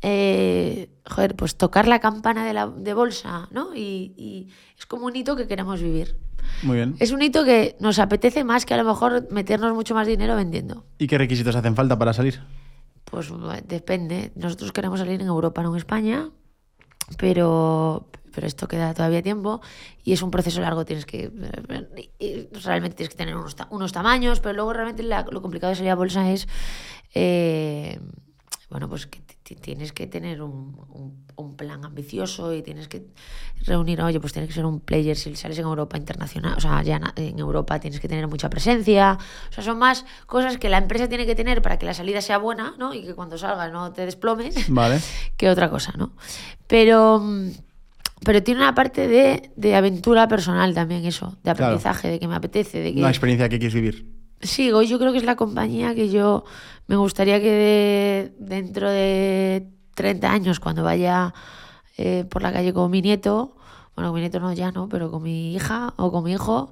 [0.01, 3.75] eh, joder, pues tocar la campana de, la, de bolsa, ¿no?
[3.75, 6.17] Y, y es como un hito que queremos vivir.
[6.63, 6.95] Muy bien.
[6.99, 10.35] Es un hito que nos apetece más que a lo mejor meternos mucho más dinero
[10.35, 10.85] vendiendo.
[10.97, 12.41] ¿Y qué requisitos hacen falta para salir?
[13.05, 13.31] Pues
[13.65, 14.31] depende.
[14.35, 16.29] Nosotros queremos salir en Europa, no en España,
[17.17, 19.61] pero, pero esto queda todavía tiempo
[20.03, 20.83] y es un proceso largo.
[20.85, 21.31] Tienes que
[22.63, 25.91] realmente tienes que tener unos, unos tamaños, pero luego realmente la- lo complicado de salir
[25.91, 26.47] a bolsa es
[27.13, 27.99] eh,
[28.69, 29.21] bueno, pues que
[29.55, 33.05] tienes que tener un, un- un plan ambicioso y tienes que
[33.63, 36.81] reunir, oye, pues tienes que ser un player si sales en Europa internacional, o sea,
[36.83, 39.17] ya en Europa tienes que tener mucha presencia,
[39.49, 42.21] o sea, son más cosas que la empresa tiene que tener para que la salida
[42.21, 42.93] sea buena, ¿no?
[42.93, 44.99] Y que cuando salgas no te desplomes Vale.
[45.37, 46.11] que otra cosa, ¿no?
[46.67, 47.23] Pero,
[48.25, 51.63] pero tiene una parte de, de aventura personal también eso, de Claro.
[51.65, 52.99] aprendizaje, de que me apetece, de que...
[52.99, 54.11] Una experiencia que quieres vivir.
[54.41, 56.43] Sí, hoy yo creo que es la compañía que yo
[56.87, 61.33] me gustaría que de- dentro de 30 años, cuando vaya
[61.97, 63.55] eh, por la calle con mi nieto,
[63.95, 66.71] bueno, con mi nieto no ya no, pero con mi hija o con mi hijo,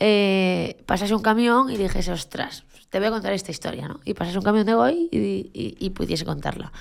[0.00, 4.00] eh, pasase un camión y dijese, ostras, te voy a contar esta historia, ¿no?
[4.04, 6.72] Y pasase un camión de hoy y, pudiese contarla.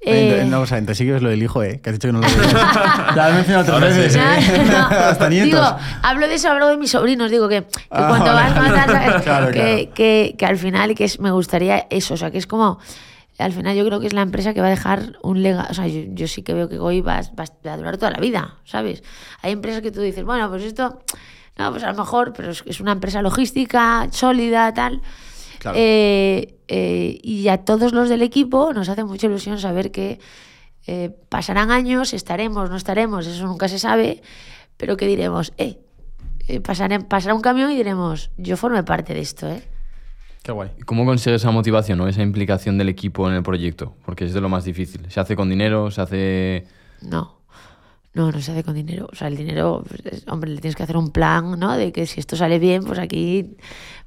[0.00, 1.80] Eh, no, o sea, entonces sí que es lo del hijo, ¿eh?
[1.82, 2.28] Que has dicho que no lo
[3.16, 3.84] La has mencionado sí.
[3.84, 4.20] veces, ¿eh?
[4.64, 4.96] No, no.
[4.96, 5.50] Hasta nietos.
[5.50, 7.30] Digo, hablo de eso, hablo de mis sobrinos.
[7.30, 9.22] Digo que, que Ah, cuando vas más ¿sabes?
[9.22, 9.94] Claro, que, claro.
[9.94, 12.14] Que, que al final que es, me gustaría eso.
[12.14, 12.78] O sea, que es como.
[13.38, 15.68] Al final yo creo que es la empresa que va a dejar un legado.
[15.70, 18.18] O sea, yo, yo sí que veo que Goy va, va a durar toda la
[18.18, 19.02] vida, ¿sabes?
[19.42, 21.02] Hay empresas que tú dices, bueno, pues esto.
[21.58, 25.02] No, pues a lo mejor, pero es, es una empresa logística, sólida, tal.
[25.58, 25.76] Claro.
[25.78, 30.18] Eh, eh, y a todos los del equipo nos hace mucha ilusión saber que
[30.86, 34.22] eh, pasarán años, estaremos, no estaremos, eso nunca se sabe,
[34.76, 35.78] pero que diremos, eh,
[36.48, 39.62] eh, pasará, pasará un camión y diremos, yo formé parte de esto, ¿eh?
[40.42, 40.70] Qué guay.
[40.78, 43.94] ¿Y ¿Cómo consigues esa motivación o esa implicación del equipo en el proyecto?
[44.04, 45.04] Porque es de lo más difícil.
[45.10, 45.90] ¿Se hace con dinero?
[45.90, 46.66] ¿Se hace...?
[47.02, 47.40] No,
[48.14, 49.08] no, no se hace con dinero.
[49.10, 51.76] O sea, el dinero, pues, es- hombre, le tienes que hacer un plan, ¿no?
[51.76, 53.56] De que si esto sale bien, pues aquí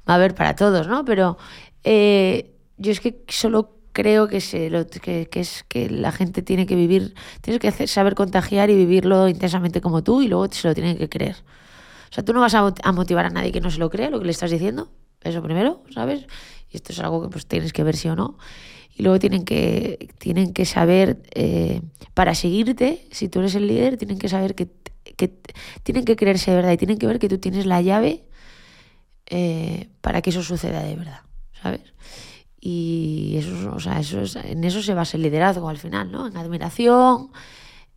[0.08, 1.04] va a haber para todos, ¿no?
[1.04, 1.36] Pero
[1.84, 6.42] eh, yo es que solo creo que, se lo, que, que es que la gente
[6.42, 10.46] tiene que vivir, tienes que hacer- saber contagiar y vivirlo intensamente como tú y luego
[10.52, 11.36] se lo tienen que creer.
[12.10, 14.10] O sea, tú no vas a, a motivar a nadie que no se lo crea
[14.10, 14.88] lo que le estás diciendo.
[15.22, 16.26] Eso primero, ¿sabes?
[16.70, 18.38] Y esto es algo que pues tienes que ver sí o no.
[18.96, 21.80] Y luego tienen que, tienen que saber, eh,
[22.14, 24.68] para seguirte, si tú eres el líder, tienen que saber que,
[25.16, 25.32] que
[25.82, 28.24] tienen que creerse de verdad y tienen que ver que tú tienes la llave
[29.26, 31.20] eh, para que eso suceda de verdad,
[31.62, 31.92] ¿sabes?
[32.60, 36.26] Y eso, o sea, eso es- en eso se basa el liderazgo al final, ¿no?
[36.26, 37.30] En admiración,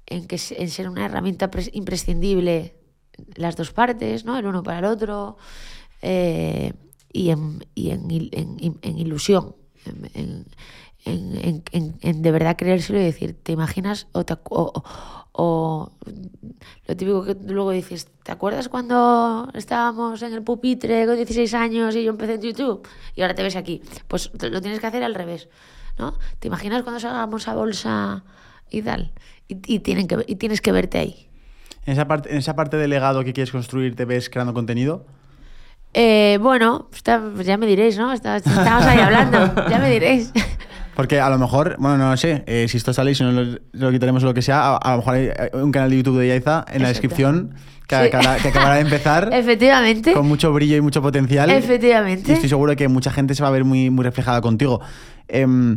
[0.06, 2.76] en, que, en ser una herramienta pres- imprescindible
[3.36, 4.38] las dos partes, ¿no?
[4.38, 5.38] El uno para el otro,
[6.02, 6.74] eh,
[7.12, 9.56] y, en, y en, en- en- ilusión,
[11.06, 14.08] en, de verdad creérselo y decir, ¿te imaginas?
[14.14, 14.84] O, te o-
[15.34, 15.92] o-
[16.88, 21.96] lo típico que luego dices, ¿te acuerdas cuando estábamos en el pupitre con 16 años
[21.96, 22.88] y yo empecé en YouTube?
[23.16, 23.82] Y ahora te ves aquí.
[24.08, 25.50] Pues lo tienes que hacer al revés,
[25.98, 26.18] ¿no?
[26.40, 28.24] ¿Te imaginas cuando salgamos a bolsa
[28.70, 29.12] y tal?
[29.48, 31.28] Y, y tienen que, y tienes que verte ahí.
[31.86, 35.06] En esa, parte, en esa parte del legado que quieres construir, ¿te ves creando contenido?
[35.96, 38.14] Eh, bueno, está- pues ya me diréis, ¿no?
[38.14, 40.32] Está- Estamos ahí hablando, ya me diréis.
[40.96, 43.32] Porque a lo mejor, bueno, no lo sé, eh, si esto sale y si no
[43.32, 45.90] lo, lo quitaremos o lo que sea, a, a lo mejor hay hay un canal
[45.90, 47.08] de YouTube de Yaiza en la Exacto.
[47.08, 47.56] descripción
[47.88, 48.02] que, Sí.
[48.08, 50.14] acabará, que acabará de empezar Efectivamente.
[50.14, 51.50] con mucho brillo y mucho potencial.
[51.50, 52.32] Efectivamente.
[52.32, 54.82] Y estoy seguro que mucha gente se va a ver muy, muy reflejada contigo.
[55.28, 55.76] Em,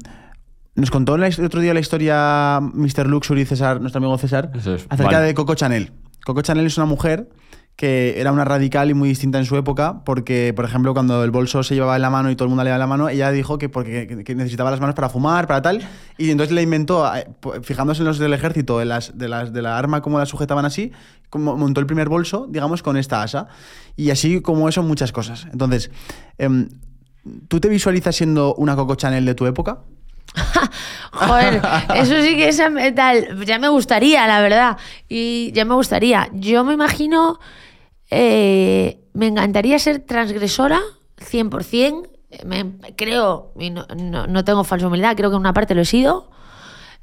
[0.74, 3.06] nos contó la el otro día la historia Mr.
[3.06, 5.26] Luxury César, nuestro amigo César, es, acerca vale.
[5.26, 5.92] de Coco Chanel.
[6.24, 7.28] Coco Chanel es una mujer
[7.76, 11.30] que era una radical y muy distinta en su época, porque, por ejemplo, cuando el
[11.30, 13.30] bolso se llevaba en la mano y todo el mundo le daba la mano, ella
[13.30, 15.86] dijo que porque que- que necesitaba las manos para fumar, para tal,
[16.16, 17.26] y entonces le inventó, eh,
[17.62, 20.64] fijándose en los del ejército, en las, de, las, de la arma, cómo la sujetaban
[20.64, 20.90] así,
[21.28, 23.48] como montó el primer bolso, digamos, con esta asa.
[23.94, 25.46] Y así como eso, muchas cosas.
[25.52, 25.90] Entonces,
[26.38, 26.68] em,
[27.48, 29.80] ¿tú te visualizas siendo una Coco Chanel de tu época?
[31.12, 31.60] Joder,
[31.94, 33.44] eso sí que es eh, tal.
[33.44, 34.76] Ya me gustaría, la verdad.
[35.08, 36.28] Y ya me gustaría.
[36.32, 37.38] Yo me imagino.
[38.10, 40.80] Eh, me encantaría ser transgresora,
[41.18, 42.08] 100%.
[42.44, 45.82] Me, creo, y no, no, no tengo falsa humildad, creo que en una parte lo
[45.82, 46.30] he sido.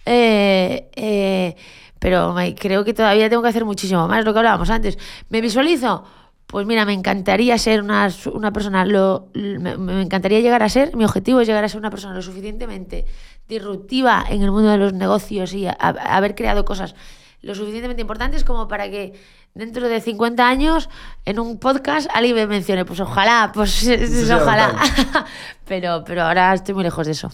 [0.06, 1.56] Eh, eh,
[2.00, 4.98] pero me- creo que todavía tengo que hacer muchísimo más, lo que hablábamos antes.
[5.30, 6.04] ¿Me visualizo?
[6.46, 11.06] Pues mira, me encantaría ser una, una persona, lo, me, encantaría llegar a ser, mi
[11.06, 13.06] objetivo es llegar a ser una persona lo suficientemente
[13.48, 16.96] disruptiva en el mundo de los negocios y a- haber creado cosas
[17.44, 19.14] lo suficientemente importantes como para que
[19.54, 20.90] dentro de 50 años
[21.26, 22.86] en un podcast alguien me mencione.
[22.86, 23.88] Pues ojalá, pues
[24.32, 24.76] ojalá.
[25.66, 27.30] pero, pero ahora estoy muy lejos de eso.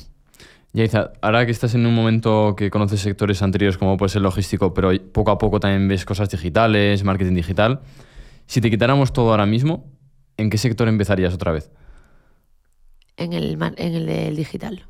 [0.73, 4.73] Yaiza, ahora que estás en un momento que conoces sectores anteriores como puede ser logístico,
[4.73, 7.81] pero poco a poco también ves cosas digitales, marketing digital,
[8.45, 9.85] si te quitáramos todo ahora mismo,
[10.37, 11.71] ¿en qué sector empezarías otra vez?
[13.17, 14.85] En el, en el del digital.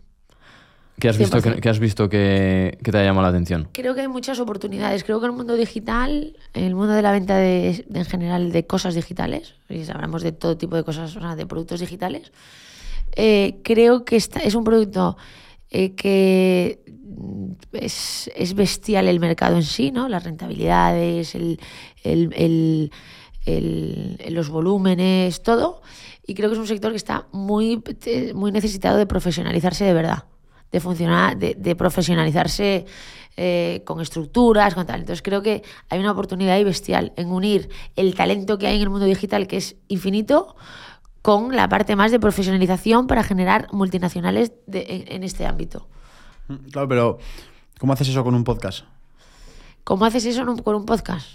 [1.00, 1.60] ¿Qué has visto, que, 100%.
[1.62, 3.70] qué has visto que, que te ha llamado la atención?
[3.72, 5.04] Creo que hay muchas oportunidades.
[5.04, 8.66] Creo que el mundo digital, el mundo de la venta de, de- en general de
[8.68, 12.32] cosas digitales, y hablamos de todo tipo de cosas, o sea, de productos digitales,
[13.16, 15.18] eh, creo que es un producto
[15.72, 20.08] eh, que mm, es, es bestial el mercado en sí, ¿no?
[20.10, 21.60] Las rentabilidades, el,
[22.04, 22.92] el- el-
[23.46, 25.82] el- los volúmenes, todo.
[26.28, 29.94] Y creo que es un sector que está muy, eh, muy necesitado de profesionalizarse de
[29.94, 30.26] verdad,
[30.72, 32.86] de funcionar, de, de profesionalizarse
[33.38, 35.00] eh, con estructuras, con tal.
[35.02, 38.82] Entonces creo que hay una oportunidad ahí bestial en unir el talento que hay en
[38.84, 40.56] el mundo digital, que es infinito,
[41.22, 45.88] con la parte más de profesionalización para generar multinacionales de- en, en este ámbito.
[46.48, 47.18] Mm, Claro, pero
[47.80, 48.86] ¿cómo haces eso con un podcast?
[49.84, 51.28] ¿Cómo haces eso un- con un podcast?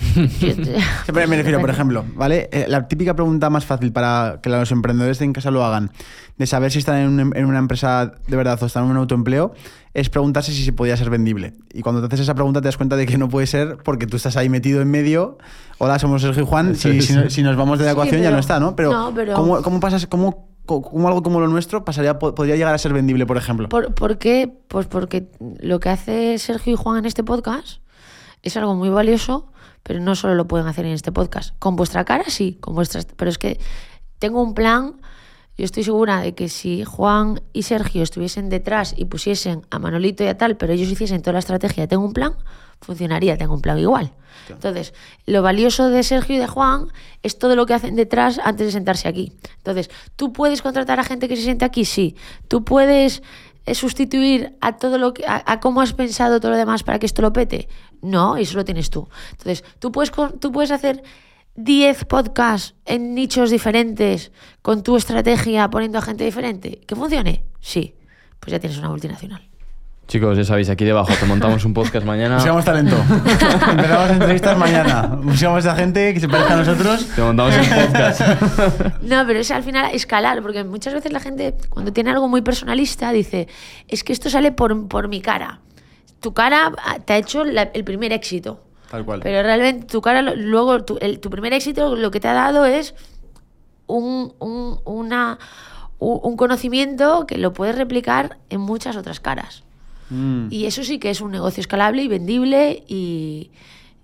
[0.38, 2.48] Siempre me refiero, por ejemplo, ¿vale?
[2.52, 5.90] Eh, la típica pregunta más fácil para que los emprendedores de en casa lo hagan,
[6.38, 8.96] de saber si están en, un- en una empresa de verdad o están en un
[8.96, 9.52] autoempleo,
[9.94, 11.52] es preguntarse si se podía ser vendible.
[11.72, 14.06] Y cuando te haces esa pregunta te das cuenta de que no puede ser porque
[14.06, 15.38] tú estás ahí metido en medio.
[15.78, 16.76] Hola, somos Sergio y Juan.
[16.76, 17.06] Si, es.
[17.06, 18.74] si no- si nos vamos de la Sí, ecuación ya no está, ¿no?
[18.76, 22.74] Pero, no, pero- ¿cómo, cómo pasas, cómo, algo como lo nuestro pasaría, po- podría llegar
[22.74, 23.68] a ser vendible, por ejemplo?
[23.68, 24.50] ¿Por, por qué?
[24.68, 25.28] Pues porque
[25.60, 27.80] lo que hace Sergio y Juan en este podcast
[28.42, 29.52] es algo muy valioso,
[29.82, 31.54] pero no solo lo pueden hacer en este podcast.
[31.58, 33.06] Con vuestra cara, sí, con vuestras.
[33.16, 33.58] Pero es que
[34.18, 35.00] tengo un plan.
[35.56, 40.24] Yo estoy segura de que si Juan y Sergio estuviesen detrás y pusiesen a Manolito
[40.24, 42.34] y a tal, pero ellos hiciesen toda la estrategia, tengo un plan,
[42.80, 44.12] funcionaría, tengo un plan igual.
[44.48, 44.94] Entonces,
[45.26, 46.88] lo valioso de Sergio y de Juan
[47.22, 49.32] es todo lo que hacen detrás antes de sentarse aquí.
[49.58, 51.84] Entonces, ¿tú puedes contratar a gente que se siente aquí?
[51.84, 52.16] Sí.
[52.48, 53.22] ¿Tú puedes
[53.66, 56.98] eh, sustituir a todo lo que a, a cómo has pensado todo lo demás para
[56.98, 57.68] que esto lo pete?
[58.02, 59.08] No, eso lo tienes tú.
[59.32, 61.02] Entonces, tú puedes con- tú puedes hacer
[61.56, 64.32] 10 podcasts en nichos diferentes
[64.62, 67.44] con tu estrategia poniendo a gente diferente que funcione.
[67.60, 67.94] Sí.
[68.38, 69.46] Pues ya tienes una multinacional.
[70.08, 72.34] Chicos, ya sabéis, aquí debajo te montamos un podcast mañana.
[72.36, 72.96] Buscamos talento.
[73.70, 75.02] Empezamos entrevistas mañana.
[75.22, 77.06] Buscamos a gente que se parezca a nosotros.
[77.14, 78.20] Te montamos un podcast.
[79.02, 82.42] No, pero es al final escalar, porque muchas veces la gente, cuando tiene algo muy
[82.42, 83.46] personalista, dice,
[83.86, 85.60] es que esto sale por, por mi cara.
[86.20, 86.72] Tu cara
[87.04, 88.62] te ha hecho la- el primer éxito.
[88.90, 89.20] Tal cual.
[89.22, 92.64] Pero realmente tu cara, luego tu, el- tu primer éxito lo que te ha dado
[92.66, 92.94] es
[93.86, 95.38] un, un- una,
[95.98, 99.62] un, un conocimiento que lo puedes replicar en muchas otras caras.
[100.10, 100.48] Mm.
[100.50, 103.50] Y eso sí que es un negocio escalable y vendible y,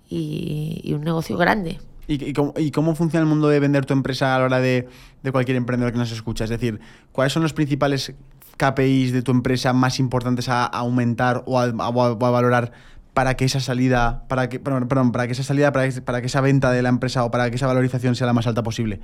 [0.09, 1.79] y- y un negocio grande.
[2.07, 4.59] ¿Y, y cómo, y cómo funciona el mundo de vender tu empresa a la hora
[4.61, 4.87] de,
[5.23, 6.45] de cualquier emprendedor que nos escucha?
[6.45, 6.79] Es decir,
[7.11, 8.13] ¿cuáles son los principales
[8.57, 12.71] KPIs de tu empresa más importantes a, aumentar o a, a- o a valorar
[13.13, 16.21] para que esa salida, para que, perdón, perdón, para que esa salida, para que, para
[16.21, 18.61] que esa venta de la empresa o para que esa valorización sea la más alta
[18.63, 18.99] posible?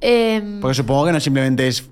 [0.00, 1.88] Em, Porque supongo que no simplemente es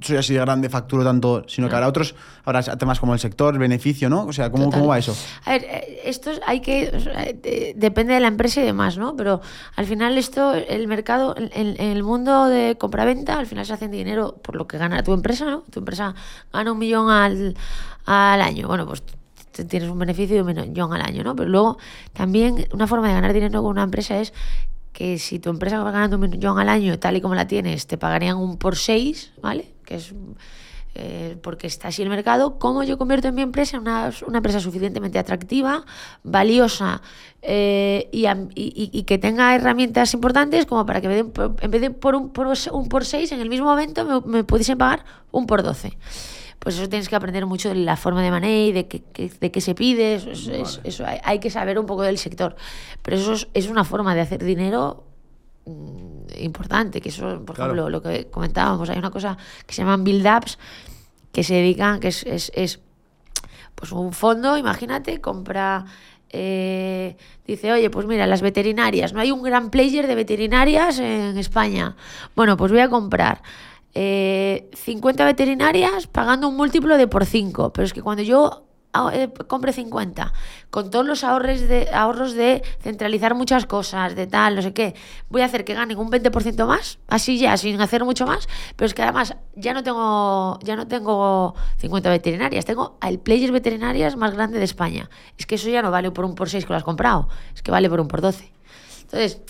[0.00, 2.14] soy así de grande, facturo tanto, sino que habrá otros,
[2.44, 4.26] habrá temas como el sector, el beneficio, ¿no?
[4.26, 4.80] O sea, ¿cómo, Total.
[4.80, 5.14] ¿cómo va eso?
[5.44, 7.74] A ver, eh, esto es- hay que.
[7.76, 9.16] depende de la empresa y demás, ¿no?
[9.16, 9.40] Pero
[9.76, 14.36] al final, esto, el mercado, en, el mundo de compraventa, al final se hacen dinero
[14.42, 15.64] por lo que gana tu empresa, ¿no?
[15.70, 16.14] Tu empresa
[16.52, 17.56] gana un millón al,
[18.06, 18.68] al año.
[18.68, 19.02] Bueno, pues
[19.68, 21.34] tienes un beneficio de un millón al año, ¿no?
[21.34, 21.78] Pero luego
[22.12, 24.32] también una forma de ganar dinero con una empresa es
[24.92, 27.86] que si tu empresa va ganando un millón al año, tal y como la tienes,
[27.86, 29.72] te pagarían un por seis, ¿vale?
[29.88, 30.12] Que es
[30.94, 34.38] eh, porque está así el mercado, ¿cómo yo convierto en mi empresa en una, una
[34.38, 35.84] empresa suficientemente atractiva,
[36.24, 37.02] valiosa
[37.42, 41.80] eh, y, y- y- que tenga herramientas importantes como para que me den en vez
[41.80, 45.04] de por un por, un por seis, en el mismo momento me, me pudiesen pagar
[45.30, 45.96] un por doce?
[46.58, 49.02] Pues eso tienes que aprender mucho de la forma de money, de qué,
[49.40, 52.18] de qué se pide, eso, es- es- eso hay, hay que saber un poco del
[52.18, 52.56] sector.
[53.02, 55.04] Pero eso es, es una forma de hacer dinero
[56.38, 57.72] importante, que eso, por Claro.
[57.72, 59.36] ejemplo, lo que comentábamos, hay una cosa
[59.66, 60.58] que se llaman build-ups,
[61.32, 62.80] que se dedican, que es, es, es,
[63.74, 65.84] pues un fondo, imagínate, compra,
[66.30, 67.16] eh,
[67.46, 71.96] dice, oye, pues mira, las veterinarias, no hay un gran player de veterinarias en España.
[72.36, 73.42] Bueno, pues voy a comprar
[73.94, 78.67] eh, 50 veterinarias pagando un múltiplo de por 5, pero es que cuando yo
[79.12, 80.32] eh, compre 50,
[80.70, 84.94] con todos los ahorros de, ahorros de centralizar muchas cosas, de tal, no sé qué,
[85.28, 88.86] voy a hacer que ganen un 20% más, así ya, sin hacer mucho más, pero
[88.86, 94.16] es que además ya no tengo, ya no tengo 50 veterinarias, tengo al player veterinarias
[94.16, 95.08] más grande de España.
[95.36, 97.62] Es que eso ya no vale por un por 6 que lo has comprado, es
[97.62, 98.50] que vale por un por 12.
[99.02, 99.40] Entonces,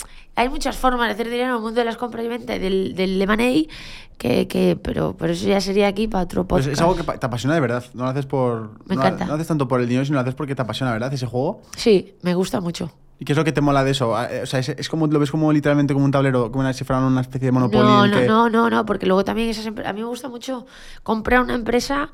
[0.40, 2.94] hay muchas formas de hacer dinero en el mundo de las compras y ventas del,
[2.94, 3.72] del M&A,
[4.18, 6.80] que, que, pero, pero eso ya sería aquí para otro Pues podcast.
[6.80, 7.84] es algo que te apasiona de verdad.
[7.94, 8.72] No lo haces por.
[8.86, 9.24] Me no, encanta.
[9.26, 11.12] no haces tanto por el dinero, sino lo haces porque te apasiona, ¿verdad?
[11.12, 11.62] Ese juego.
[11.76, 12.90] Sí, me gusta mucho.
[13.20, 14.16] ¿Y qué es lo que te mola de eso?
[14.16, 16.60] Ah, eh, O sea, es, es como lo ves como literalmente como un tablero, como
[16.60, 17.82] una, si fuera una especie de Monopoly.
[17.82, 20.66] No, no, que- no, no, no, porque luego también esas a mí me gusta mucho
[21.02, 22.10] comprar una empresa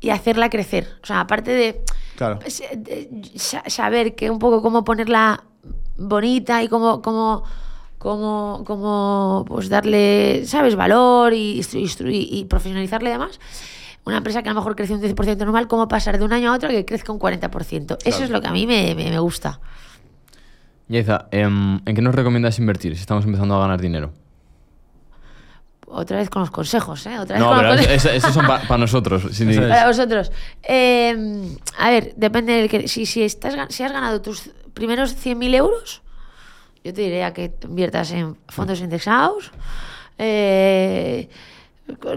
[0.00, 0.88] y hacerla crecer.
[1.02, 1.84] O sea, aparte de,
[2.16, 2.40] Claro.
[2.44, 5.44] eh, de sa- saber que un poco cómo ponerla
[5.96, 7.44] bonita y cómo, cómo,
[7.98, 11.62] cómo, cómo pues darle, ¿sabes?, valor y,
[12.48, 13.40] profesionalizarle y demás.
[14.04, 16.50] Una empresa que a lo mejor crece un 10% normal, cómo pasar de un año
[16.52, 17.98] a otro que crezca un 40%.
[18.04, 19.60] Eso es lo que a mí me, me- me gusta.
[20.88, 24.12] Yaiza, em, ¿en qué nos recomiendas invertir si estamos empezando a ganar dinero?
[25.90, 27.18] Otra vez con los consejos, ¿eh?
[27.18, 28.10] Otra vez No, con pero los es- consejos.
[28.14, 29.22] es- esos son para nosotros.
[29.32, 29.68] sin- Eso es.
[29.68, 30.32] Para vosotros.
[30.62, 32.88] Eh, a ver, depende del que.
[32.88, 36.02] Si, si, estás, si has ganado tus primeros 100.000 euros,
[36.88, 39.50] yo te diría que inviertas en fondos indexados.
[40.18, 41.28] eh,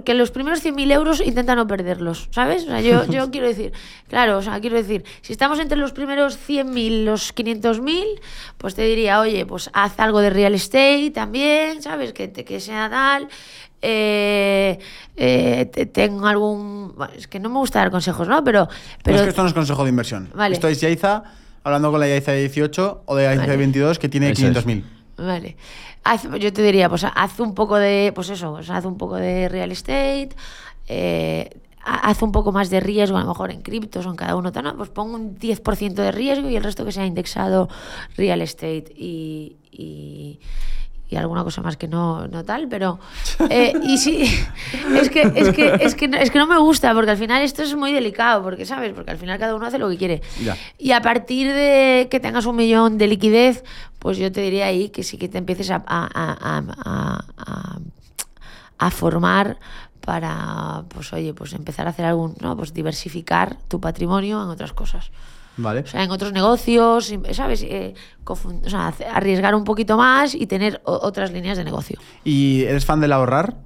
[0.03, 2.63] que los primeros 100.000 euros intenta no perderlos, ¿sabes?
[2.63, 3.71] O sea, yo, yo quiero decir,
[4.09, 8.03] claro, o sea, quiero decir, si estamos entre los primeros 100.000 los 500.000,
[8.57, 12.11] pues te diría, oye, pues haz algo de real estate también, ¿sabes?
[12.11, 13.29] Que, que sea tal.
[13.81, 14.77] Eh,
[15.15, 16.93] eh, te- tengo algún.
[16.97, 18.43] bueno, es que no me gusta dar consejos, ¿no?
[18.43, 18.67] Pero.
[18.67, 20.29] Pero pero es que esto no es consejo de inversión.
[20.35, 20.53] Vale.
[20.55, 21.23] Esto es Yaiza
[21.63, 23.57] hablando con la de 18 o de Yaiza de Vale.
[23.57, 24.65] 22 que tiene Eso es.
[24.65, 24.83] 500.000.
[25.17, 25.55] Vale.
[26.03, 29.15] Haz- yo te diría, pues haz un poco de, pues eso, pues, haz un poco
[29.17, 30.29] de real estate,
[30.87, 31.49] eh,
[31.83, 34.35] ha- haz un poco más de riesgo, a lo mejor en criptos o en cada
[34.35, 34.77] uno, ¿no?
[34.77, 37.69] pues pon un 10% de riesgo y el resto que sea indexado
[38.17, 40.39] real estate y, y,
[41.11, 42.97] y alguna cosa más que no, no tal, pero
[43.49, 44.23] eh, y sí,
[44.95, 47.41] es que, es, que, es, que, no- es que no me gusta, porque al final
[47.43, 50.21] esto es muy delicado, porque sabes, porque al final cada uno hace lo que quiere.
[50.41, 50.57] Ya.
[50.79, 53.63] Y a partir de que tengas un millón de liquidez,
[53.99, 57.71] pues yo te diría ahí que sí que te empieces a- a- a-
[58.77, 59.57] a formar
[59.99, 62.55] para, pues oye, pues empezar a hacer algún, ¿no?
[62.57, 65.11] Pues diversificar tu patrimonio en otras cosas.
[65.57, 65.81] Vale.
[65.81, 67.63] O sea, en otros negocios, ¿sabes?
[67.63, 67.93] Eh,
[68.25, 71.99] o sea, arriesgar un poquito más y tener otras líneas de negocio.
[72.23, 73.57] ¿Y eres fan del ahorrar?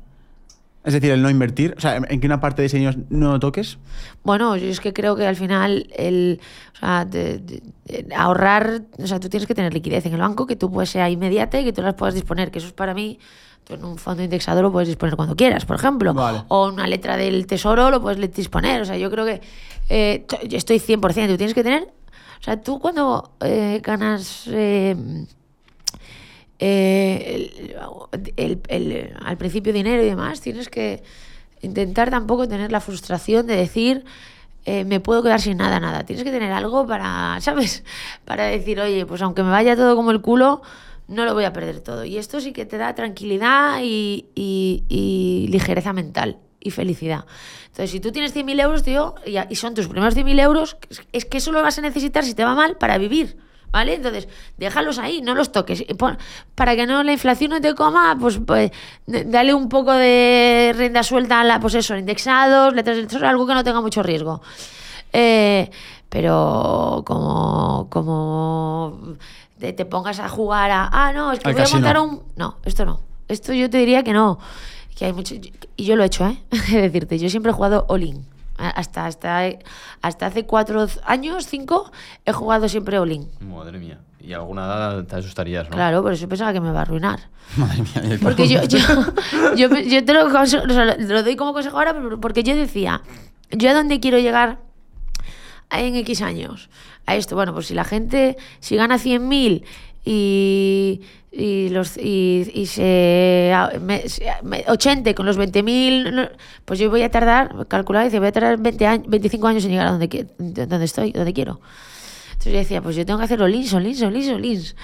[0.84, 1.74] Es decir, el no invertir.
[1.78, 3.80] O sea, ¿en qué una parte de dinero no toques?
[4.24, 6.40] Bueno, yo es que creo que al final el
[6.76, 7.64] o sea, de- de-
[8.04, 10.92] de ahorrar, o sea, tú tienes que tener liquidez en el banco, que tú puedes
[10.92, 13.18] ser inmediata y que tú las puedas disponer, que eso es para mí,
[13.66, 16.44] tú en un fondo indexado lo puedes disponer cuando quieras, por ejemplo, Vale.
[16.48, 19.42] o una letra del tesoro lo puedes disponer, o sea, yo creo que
[19.90, 21.84] eh, yo estoy 100%, tú tienes que tener,
[22.40, 24.44] o sea, tú cuando eh, ganas...
[24.48, 24.96] eh,
[26.60, 27.52] eh,
[28.12, 31.04] el- el- el- al principio dinero y demás, tienes que
[31.62, 34.06] intentar tampoco tener la frustración de decir
[34.68, 36.06] eh, me puedo quedar sin nada, nada.
[36.06, 37.84] Tienes que tener algo para, ¿sabes?
[38.26, 40.62] Para decir, oye, pues aunque me vaya todo como el culo,
[41.08, 42.06] no lo voy a perder todo.
[42.06, 47.26] Y esto sí que te da tranquilidad y, y- ligereza mental y felicidad.
[47.68, 50.78] Entonces, si tú tienes 100.000 euros, tío, y, son tus primeros 100.000 euros,
[51.12, 53.38] es que eso lo vas a necesitar si te va mal para vivir.
[53.72, 53.96] ¿Vale?
[53.96, 55.84] Entonces, déjalos ahí, no los toques.
[55.98, 56.18] Pon-
[56.56, 58.72] para que no la inflación no te coma, pues, pues
[59.06, 63.46] dale un poco de rienda suelta a la, pues eso, indexados, letras del tesoro, algo
[63.46, 64.42] que no tenga mucho riesgo.
[65.12, 65.70] Eh,
[66.08, 69.18] pero como, como
[69.60, 71.82] te, te pongas a jugar a, ah, no, es que Al voy a casino.
[71.82, 72.24] montar un...
[72.36, 73.02] No, esto no.
[73.28, 74.40] Esto yo te diría que no.
[74.96, 75.36] Que hay mucho...
[75.76, 76.42] Y yo lo he hecho, ¿eh?
[76.72, 78.26] Decirte, yo siempre he jugado all-in.
[78.58, 79.50] Hasta, hasta,
[80.02, 81.92] hasta hace cuatro años, cinco,
[82.24, 83.30] he jugado siempre all-in.
[83.42, 84.00] Madre mía.
[84.22, 85.76] Y a alguna edad te asustarías, ¿no?
[85.76, 87.30] Claro, por eso pensaba que me va a arruinar.
[87.58, 88.18] Madre mía.
[88.22, 88.80] Porque yo, yo,
[89.56, 93.02] yo, yo te lo, o sea, lo doy como consejo ahora, pero porque yo decía,
[93.52, 94.60] yo a dónde quiero llegar
[95.72, 96.70] en X años.
[97.06, 99.64] A esto, bueno, pues si la gente, si gana 100.000
[100.06, 101.02] y,
[101.32, 103.52] y, los, y, y se,
[103.82, 106.28] me- se- me- 80 con los 20.000, no,
[106.64, 109.72] pues yo voy a tardar, calcular, dice, voy a tardar 20 años, 25 años en
[109.72, 111.60] llegar a donde, donde estoy, donde quiero.
[112.32, 114.76] Entonces yo decía, pues yo tengo que hacerlo lins, o lins, o lins, o lins.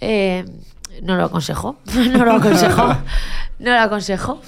[0.00, 0.44] Eh,
[1.02, 1.76] no lo aconsejo,
[2.12, 2.86] no lo aconsejo,
[3.58, 4.40] no lo aconsejo.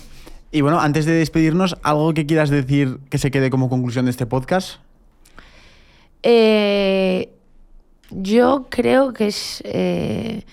[0.51, 4.11] Y bueno, antes de despedirnos, ¿algo que quieras decir que se quede como conclusión de
[4.11, 4.81] este podcast?
[6.23, 7.33] Eh,
[8.11, 10.45] yo creo que es eh,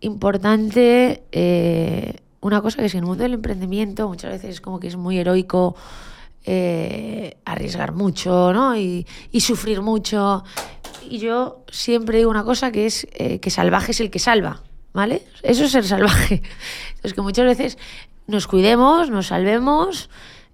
[0.00, 4.80] importante eh, una cosa que es en el mundo del emprendimiento muchas veces es como
[4.80, 5.76] que es muy heroico
[7.44, 8.74] arriesgar mucho ¿no?
[8.74, 9.04] y,
[9.38, 10.44] sufrir mucho.
[11.10, 13.06] Y yo siempre digo una cosa que es
[13.42, 14.62] que salvaje es el que salva,
[14.94, 15.24] ¿vale?
[15.42, 16.42] Eso es ser salvaje.
[16.88, 17.78] Entonces que muchas veces
[18.26, 20.08] nos cuidemos, nos salvemos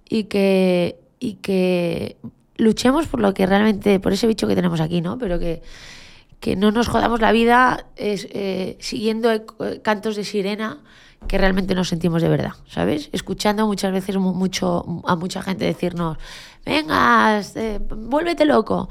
[0.09, 2.17] y que, y que
[2.57, 5.17] luchemos por lo que realmente, por ese bicho que tenemos aquí, ¿no?
[5.17, 5.61] Pero que,
[6.39, 10.79] que no nos jodamos la vida es, eh, siguiendo eco- eh, cantos de sirena
[11.27, 13.09] que realmente nos sentimos de verdad, ¿sabes?
[13.11, 16.17] Escuchando muchas veces mu- mucho a mucha gente decirnos,
[16.65, 18.89] venga, eh, vuélvete loco.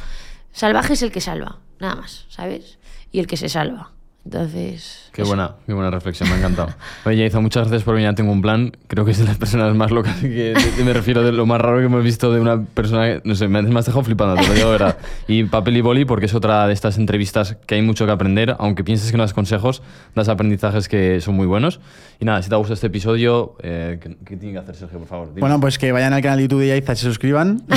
[0.53, 2.79] Salvaje es el que salva, nada más, ¿sabes?
[3.13, 3.93] Y el que se salva.
[4.25, 5.04] Entonces...
[5.15, 5.29] Qué eso.
[5.29, 6.71] buena, qué buena reflexión, me ha encantado.
[7.05, 8.73] Oye, Yaiza, muchas gracias por venir a Tengo un Plan.
[8.89, 11.47] Creo que es de las personas más locas que de- de- me refiero de lo
[11.47, 13.05] más raro que hemos visto de una persona.
[13.07, 14.99] que- No sé, me, me has dejado flipando, te lo digo de verdad.
[15.29, 18.57] Y papel y boli, porque es otra de estas entrevistas que hay mucho que aprender.
[18.59, 19.83] Aunque pienses que no das consejos,
[20.17, 21.79] das aprendizajes que son muy buenos.
[22.19, 24.99] Y nada, si te ha gustado este episodio, eh, ¿qué, qué tiene que hacer Sergio,
[24.99, 25.29] por favor?
[25.29, 25.41] Dime.
[25.41, 27.63] Bueno, pues que vayan al canal de YouTube de Yaiza y se suscriban.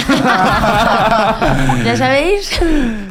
[1.85, 2.59] ¿Ya sabéis?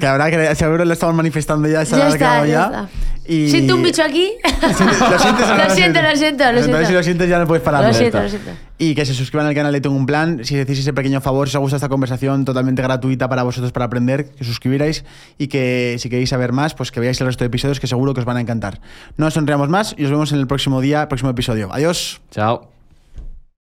[0.01, 1.85] que habrá que seguro lo estamos manifestando ya.
[1.85, 2.89] se Ya está, acabado ya está.
[3.29, 4.16] Y- ¿Siento un bicho aquí?
[4.63, 6.03] ¿Lo siento, lo siento,
[6.53, 6.87] lo siento.
[6.87, 7.85] si lo sientes ya no puedes parar.
[7.85, 8.51] Lo siento, lo siento.
[8.79, 10.45] Y que se suscriban al canal de Tengo un Plan.
[10.45, 13.87] Si decís ese pequeño favor, si os gusta esta conversación totalmente gratuita para vosotros para
[13.87, 15.05] aprender, que os suscribiráis
[15.39, 18.15] y que si queréis saber más, pues que veáis el resto de episodios que seguro
[18.15, 18.81] que os van a encantar.
[19.17, 21.69] No nos sonreamos más y os vemos en el próximo día, próximo episodio.
[21.73, 22.21] Adiós.
[22.31, 22.76] Chao.